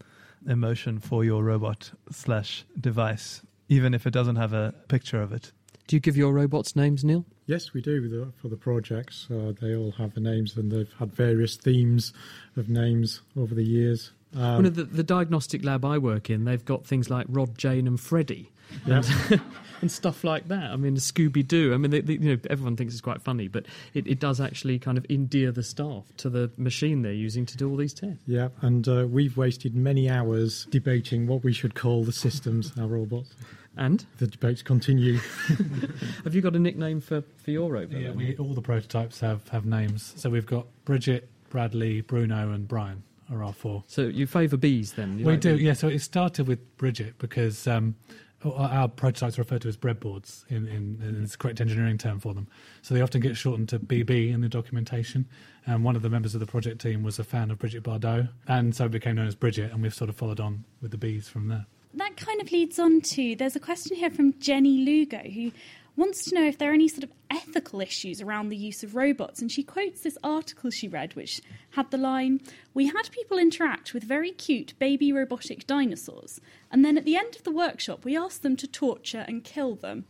emotion 0.48 0.98
for 0.98 1.24
your 1.24 1.44
robot 1.44 1.92
slash 2.10 2.64
device, 2.80 3.42
even 3.68 3.94
if 3.94 4.04
it 4.06 4.12
doesn't 4.12 4.36
have 4.36 4.52
a 4.52 4.74
picture 4.88 5.22
of 5.22 5.32
it. 5.32 5.52
Do 5.86 5.96
you 5.96 6.00
give 6.00 6.16
your 6.16 6.32
robots 6.32 6.76
names, 6.76 7.04
Neil? 7.04 7.24
Yes, 7.46 7.72
we 7.72 7.80
do 7.80 8.32
for 8.36 8.48
the 8.48 8.56
projects. 8.56 9.26
Uh, 9.30 9.52
they 9.60 9.74
all 9.74 9.90
have 9.92 10.14
the 10.14 10.20
names, 10.20 10.56
and 10.56 10.70
they've 10.70 10.92
had 10.98 11.12
various 11.12 11.56
themes 11.56 12.12
of 12.56 12.68
names 12.68 13.22
over 13.36 13.54
the 13.54 13.64
years. 13.64 14.12
Um, 14.34 14.56
One 14.56 14.66
of 14.66 14.74
the, 14.74 14.84
the 14.84 15.02
diagnostic 15.02 15.64
lab 15.64 15.84
I 15.84 15.98
work 15.98 16.30
in, 16.30 16.44
they've 16.44 16.64
got 16.64 16.86
things 16.86 17.10
like 17.10 17.26
Rod, 17.28 17.58
Jane, 17.58 17.86
and 17.86 17.98
Freddie. 17.98 18.52
And, 18.86 19.04
and 19.80 19.90
stuff 19.90 20.22
like 20.24 20.48
that. 20.48 20.70
I 20.70 20.76
mean, 20.76 20.94
Scooby 20.96 21.46
Doo. 21.46 21.74
I 21.74 21.76
mean, 21.76 21.90
they, 21.90 22.00
they, 22.00 22.12
you 22.14 22.36
know, 22.36 22.40
everyone 22.48 22.76
thinks 22.76 22.94
it's 22.94 23.00
quite 23.00 23.20
funny, 23.20 23.48
but 23.48 23.66
it, 23.94 24.06
it, 24.06 24.20
does 24.20 24.40
actually 24.40 24.78
kind 24.78 24.96
of 24.96 25.04
endear 25.10 25.50
the 25.50 25.62
staff 25.62 26.04
to 26.18 26.30
the 26.30 26.50
machine 26.56 27.02
they're 27.02 27.12
using 27.12 27.46
to 27.46 27.56
do 27.56 27.68
all 27.68 27.76
these 27.76 27.94
tests. 27.94 28.22
Yeah, 28.26 28.48
and 28.60 28.86
uh, 28.86 29.06
we've 29.08 29.36
wasted 29.36 29.74
many 29.74 30.08
hours 30.08 30.66
debating 30.70 31.26
what 31.26 31.42
we 31.42 31.52
should 31.52 31.74
call 31.74 32.04
the 32.04 32.12
systems, 32.12 32.72
our 32.78 32.86
robots. 32.86 33.34
And 33.76 34.04
the 34.18 34.26
debates 34.26 34.62
continue. 34.62 35.18
have 36.24 36.34
you 36.34 36.40
got 36.42 36.54
a 36.54 36.58
nickname 36.58 37.00
for, 37.00 37.22
for 37.38 37.50
your 37.50 37.72
robot? 37.72 38.00
Yeah, 38.00 38.10
we, 38.10 38.36
all 38.36 38.52
the 38.52 38.62
prototypes 38.62 39.20
have, 39.20 39.48
have 39.48 39.64
names. 39.64 40.12
So 40.16 40.28
we've 40.28 40.46
got 40.46 40.66
Bridget, 40.84 41.28
Bradley, 41.48 42.00
Bruno, 42.02 42.52
and 42.52 42.68
Brian 42.68 43.02
are 43.30 43.44
our 43.44 43.52
four. 43.52 43.84
So 43.86 44.02
you 44.02 44.26
favour 44.26 44.56
bees 44.56 44.92
then? 44.92 45.18
You 45.18 45.26
we 45.26 45.32
like 45.32 45.40
do, 45.40 45.56
yeah. 45.56 45.72
So 45.72 45.88
it 45.88 46.00
started 46.00 46.48
with 46.48 46.76
Bridget 46.76 47.18
because 47.18 47.66
um, 47.66 47.94
our 48.44 48.88
prototypes 48.88 49.38
are 49.38 49.42
referred 49.42 49.62
to 49.62 49.68
as 49.68 49.76
breadboards 49.76 50.44
in, 50.48 50.66
in, 50.66 51.00
in 51.02 51.22
the 51.22 51.36
correct 51.36 51.60
engineering 51.60 51.98
term 51.98 52.20
for 52.20 52.32
them. 52.32 52.48
So 52.82 52.94
they 52.94 53.02
often 53.02 53.20
get 53.20 53.36
shortened 53.36 53.68
to 53.70 53.78
BB 53.78 54.32
in 54.32 54.40
the 54.40 54.48
documentation. 54.48 55.28
And 55.66 55.84
one 55.84 55.94
of 55.94 56.02
the 56.02 56.08
members 56.08 56.34
of 56.34 56.40
the 56.40 56.46
project 56.46 56.80
team 56.80 57.02
was 57.02 57.18
a 57.18 57.24
fan 57.24 57.50
of 57.50 57.58
Bridget 57.58 57.82
Bardot, 57.82 58.30
and 58.48 58.74
so 58.74 58.86
it 58.86 58.90
became 58.90 59.16
known 59.16 59.26
as 59.26 59.34
Bridget. 59.34 59.72
And 59.72 59.82
we've 59.82 59.94
sort 59.94 60.08
of 60.08 60.16
followed 60.16 60.40
on 60.40 60.64
with 60.80 60.90
the 60.90 60.96
bees 60.96 61.28
from 61.28 61.48
there. 61.48 61.66
That 61.94 62.16
kind 62.16 62.40
of 62.40 62.50
leads 62.52 62.78
on 62.78 63.00
to 63.00 63.34
there's 63.34 63.56
a 63.56 63.60
question 63.60 63.96
here 63.96 64.10
from 64.10 64.38
Jenny 64.38 64.84
Lugo 64.84 65.18
who 65.18 65.50
wants 65.96 66.24
to 66.24 66.34
know 66.34 66.46
if 66.46 66.58
there 66.58 66.70
are 66.70 66.74
any 66.74 66.88
sort 66.88 67.04
of 67.04 67.10
ethical 67.30 67.80
issues 67.80 68.20
around 68.20 68.48
the 68.48 68.56
use 68.56 68.82
of 68.82 68.94
robots. 68.94 69.40
And 69.40 69.50
she 69.50 69.62
quotes 69.62 70.00
this 70.00 70.18
article 70.22 70.70
she 70.70 70.88
read, 70.88 71.14
which 71.14 71.40
had 71.70 71.90
the 71.90 71.98
line 71.98 72.40
We 72.74 72.86
had 72.86 73.10
people 73.10 73.38
interact 73.38 73.94
with 73.94 74.04
very 74.04 74.32
cute 74.32 74.74
baby 74.78 75.12
robotic 75.12 75.66
dinosaurs, 75.66 76.40
and 76.70 76.84
then 76.84 76.96
at 76.96 77.04
the 77.04 77.16
end 77.16 77.36
of 77.36 77.44
the 77.44 77.50
workshop, 77.50 78.04
we 78.04 78.16
asked 78.16 78.42
them 78.42 78.56
to 78.56 78.66
torture 78.66 79.24
and 79.26 79.44
kill 79.44 79.74
them. 79.74 80.04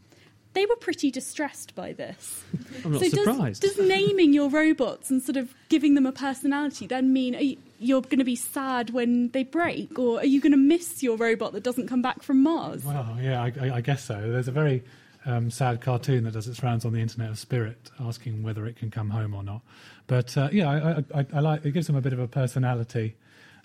They 0.52 0.66
were 0.66 0.76
pretty 0.76 1.12
distressed 1.12 1.76
by 1.76 1.92
this. 1.92 2.42
I'm 2.84 2.92
not 2.92 3.02
so 3.02 3.08
surprised. 3.08 3.62
Does, 3.62 3.74
does 3.74 3.88
naming 3.88 4.32
your 4.32 4.48
robots 4.48 5.08
and 5.08 5.22
sort 5.22 5.36
of 5.36 5.54
giving 5.68 5.94
them 5.94 6.06
a 6.06 6.12
personality 6.12 6.88
then 6.88 7.12
mean 7.12 7.34
you, 7.34 7.56
you're 7.78 8.02
going 8.02 8.18
to 8.18 8.24
be 8.24 8.34
sad 8.34 8.90
when 8.90 9.30
they 9.30 9.44
break, 9.44 9.96
or 9.98 10.18
are 10.18 10.26
you 10.26 10.40
going 10.40 10.52
to 10.52 10.58
miss 10.58 11.02
your 11.02 11.16
robot 11.16 11.52
that 11.52 11.62
doesn't 11.62 11.86
come 11.86 12.02
back 12.02 12.22
from 12.22 12.42
Mars? 12.42 12.84
Well, 12.84 13.16
yeah, 13.20 13.40
I, 13.42 13.76
I 13.76 13.80
guess 13.80 14.04
so. 14.04 14.20
There's 14.20 14.48
a 14.48 14.52
very 14.52 14.82
um, 15.26 15.50
sad 15.50 15.80
cartoon 15.80 16.24
that 16.24 16.32
does 16.32 16.48
its 16.48 16.62
rounds 16.62 16.84
on 16.84 16.92
the 16.92 17.00
internet 17.00 17.30
of 17.30 17.38
Spirit, 17.38 17.90
asking 18.00 18.42
whether 18.42 18.66
it 18.66 18.76
can 18.76 18.90
come 18.90 19.10
home 19.10 19.34
or 19.34 19.42
not. 19.42 19.62
But 20.06 20.36
uh, 20.36 20.48
yeah, 20.52 21.02
I, 21.14 21.18
I, 21.20 21.26
I, 21.32 21.40
like 21.40 21.64
it 21.64 21.72
gives 21.72 21.86
them 21.86 21.96
a 21.96 22.00
bit 22.00 22.12
of 22.12 22.18
a 22.18 22.28
personality, 22.28 23.16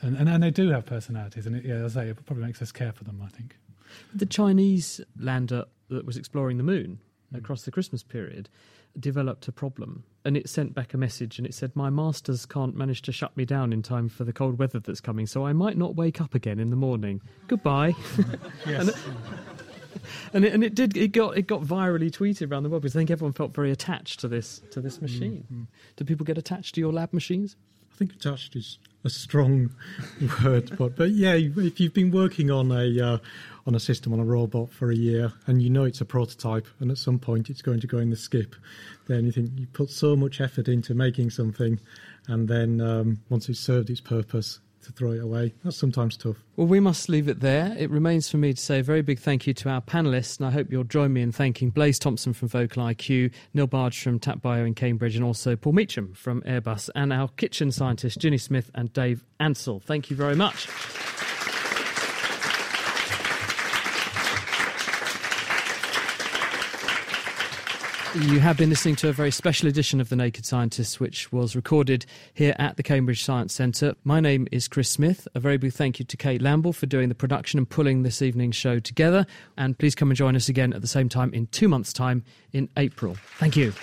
and 0.02 0.16
and, 0.18 0.30
and 0.30 0.44
they 0.44 0.52
do 0.52 0.70
have 0.70 0.86
personalities, 0.86 1.46
and 1.46 1.56
it, 1.56 1.66
yeah, 1.66 1.76
as 1.76 1.98
I 1.98 2.04
say, 2.04 2.10
it 2.10 2.26
probably 2.26 2.46
makes 2.46 2.62
us 2.62 2.72
care 2.72 2.92
for 2.92 3.04
them. 3.04 3.22
I 3.24 3.30
think 3.30 3.56
the 4.14 4.26
Chinese 4.26 5.02
lander 5.20 5.66
that 5.90 6.06
was 6.06 6.18
exploring 6.18 6.58
the 6.58 6.64
moon 6.64 7.00
mm. 7.34 7.38
across 7.38 7.64
the 7.64 7.72
Christmas 7.72 8.04
period 8.04 8.50
developed 9.00 9.48
a 9.48 9.52
problem 9.52 10.04
and 10.24 10.38
it 10.38 10.50
sent 10.50 10.74
back 10.74 10.94
a 10.94 10.98
message 10.98 11.38
and 11.38 11.46
it 11.46 11.54
said 11.54 11.76
my 11.76 11.90
masters 11.90 12.46
can't 12.46 12.76
manage 12.76 13.02
to 13.02 13.12
shut 13.12 13.36
me 13.36 13.44
down 13.44 13.74
in 13.74 13.82
time 13.82 14.08
for 14.08 14.24
the 14.24 14.32
cold 14.32 14.58
weather 14.58 14.80
that's 14.80 15.02
coming 15.02 15.28
so 15.28 15.46
i 15.46 15.52
might 15.52 15.78
not 15.78 15.96
wake 15.96 16.22
up 16.22 16.34
again 16.34 16.60
in 16.60 16.70
the 16.70 16.76
morning 16.76 17.22
goodbye 17.48 17.94
yes. 18.66 18.88
and 18.88 18.94
it, 20.34 20.54
and 20.54 20.64
it 20.64 20.76
did 20.76 20.96
it 20.98 21.10
got 21.10 21.38
it 21.38 21.48
got 21.48 21.62
virally 21.62 22.12
tweeted 22.12 22.52
around 22.52 22.64
the 22.64 22.70
world 22.70 22.84
because 22.84 22.96
I 22.96 23.00
think 23.00 23.12
everyone 23.12 23.34
felt 23.34 23.54
very 23.54 23.72
attached 23.72 24.20
to 24.22 24.28
this 24.28 24.62
to 24.72 24.82
this 24.82 25.02
machine. 25.02 25.46
Mm-hmm. 25.52 25.64
Do 25.96 26.06
people 26.06 26.26
get 26.26 26.38
attached 26.38 26.76
to 26.76 26.82
your 26.82 26.94
lab 26.94 27.14
machines? 27.14 27.56
I 27.94 27.98
think 27.98 28.14
attached 28.14 28.56
is 28.56 28.78
a 29.06 29.10
strong 29.10 29.70
word, 30.44 30.78
but 30.78 30.96
but 30.96 31.12
yeah, 31.12 31.36
if 31.36 31.80
you've 31.80 31.94
been 31.94 32.12
working 32.12 32.52
on 32.52 32.72
a 32.72 33.00
uh, 33.00 33.18
on 33.66 33.76
a 33.76 33.80
system 33.80 34.12
on 34.12 34.20
a 34.20 34.26
robot 34.26 34.72
for 34.72 34.92
a 34.92 34.96
year 34.96 35.32
and 35.48 35.62
you 35.62 35.70
know 35.70 35.86
it's 35.86 36.02
a 36.02 36.06
prototype 36.06 36.68
and 36.80 36.92
at 36.92 36.98
some 36.98 37.20
point 37.20 37.50
it's 37.50 37.62
going 37.62 37.80
to 37.80 37.88
go 37.88 37.98
in 38.00 38.10
the 38.10 38.18
skip, 38.18 38.56
then 39.08 39.26
you 39.26 39.32
think 39.32 39.52
you 39.56 39.68
put 39.68 39.90
so 39.90 40.16
much 40.16 40.42
effort 40.42 40.68
into 40.68 40.94
making 40.94 41.30
something, 41.30 41.80
and 42.28 42.48
then 42.48 42.82
um, 42.82 43.20
once 43.30 43.48
it's 43.48 43.60
served 43.60 43.90
its 43.90 44.02
purpose, 44.02 44.60
to 44.86 44.92
throw 44.92 45.12
it 45.12 45.22
away. 45.22 45.54
That's 45.64 45.78
sometimes 45.78 46.18
tough. 46.18 46.38
Well, 46.56 46.68
we 46.68 46.80
must 46.80 47.10
leave 47.10 47.28
it 47.28 47.42
there. 47.42 47.76
It 47.78 47.90
remains 47.90 48.30
for 48.30 48.38
me 48.38 48.54
to 48.54 48.62
say 48.62 48.80
a 48.80 48.84
very 48.84 49.02
big 49.02 49.20
thank 49.20 49.46
you 49.46 49.54
to 49.56 49.70
our 49.70 49.82
panellists, 49.82 50.38
and 50.38 50.48
I 50.48 50.52
hope 50.52 50.72
you'll 50.72 50.84
join 50.84 51.14
me 51.14 51.22
in 51.22 51.32
thanking 51.32 51.70
Blaise 51.70 52.00
Thomson 52.00 52.34
from 52.34 52.48
Vocal 52.48 52.84
IQ, 52.84 53.32
Neil 53.54 53.68
Bargh 53.68 53.94
from 53.94 54.20
TapBio 54.20 54.66
in 54.66 54.74
Cambridge, 54.74 55.16
and 55.16 55.26
also 55.26 55.56
Paul 55.56 55.74
Meacham 55.74 56.14
from 56.14 56.42
Airbus, 56.44 56.90
and 56.96 57.12
our 57.12 57.28
kitchen 57.30 57.72
scientists, 57.72 58.16
Ginny 58.16 58.38
Smith 58.38 58.72
and 58.74 58.94
Dave 58.94 59.24
Ansell. 59.40 59.80
Thank 59.80 60.10
you 60.10 60.16
very 60.16 60.36
much. 60.36 60.68
You 68.22 68.40
have 68.40 68.56
been 68.56 68.70
listening 68.70 68.96
to 68.98 69.10
a 69.10 69.12
very 69.12 69.30
special 69.30 69.68
edition 69.68 70.00
of 70.00 70.08
The 70.08 70.16
Naked 70.16 70.46
Scientists, 70.46 71.02
which 71.02 71.34
was 71.34 71.54
recorded 71.54 72.06
here 72.34 72.56
at 72.58 72.78
the 72.78 72.84
Cambridge 72.84 73.22
Science 73.22 73.54
Centre. 73.54 73.94
My 74.06 74.22
name 74.22 74.48
is 74.54 74.70
Chris 74.70 74.88
Smith. 74.90 75.28
A 75.36 75.40
very 75.42 75.58
big 75.58 75.74
thank 75.74 76.00
you 76.00 76.06
to 76.06 76.16
Kate 76.16 76.42
Lamble 76.42 76.72
for 76.72 76.86
doing 76.86 77.10
the 77.10 77.16
production 77.16 77.58
and 77.58 77.70
pulling 77.70 78.04
this 78.04 78.22
evening's 78.22 78.56
show 78.56 78.80
together. 78.80 79.26
And 79.58 79.78
please 79.78 79.96
come 79.96 80.12
and 80.12 80.18
join 80.18 80.38
us 80.38 80.48
again 80.48 80.72
at 80.72 80.80
the 80.80 80.88
same 80.88 81.10
time 81.10 81.34
in 81.34 81.48
two 81.48 81.68
months' 81.68 81.92
time 81.92 82.24
in 82.54 82.70
April. 82.78 83.18
Thank 83.38 83.58
you. 83.58 83.74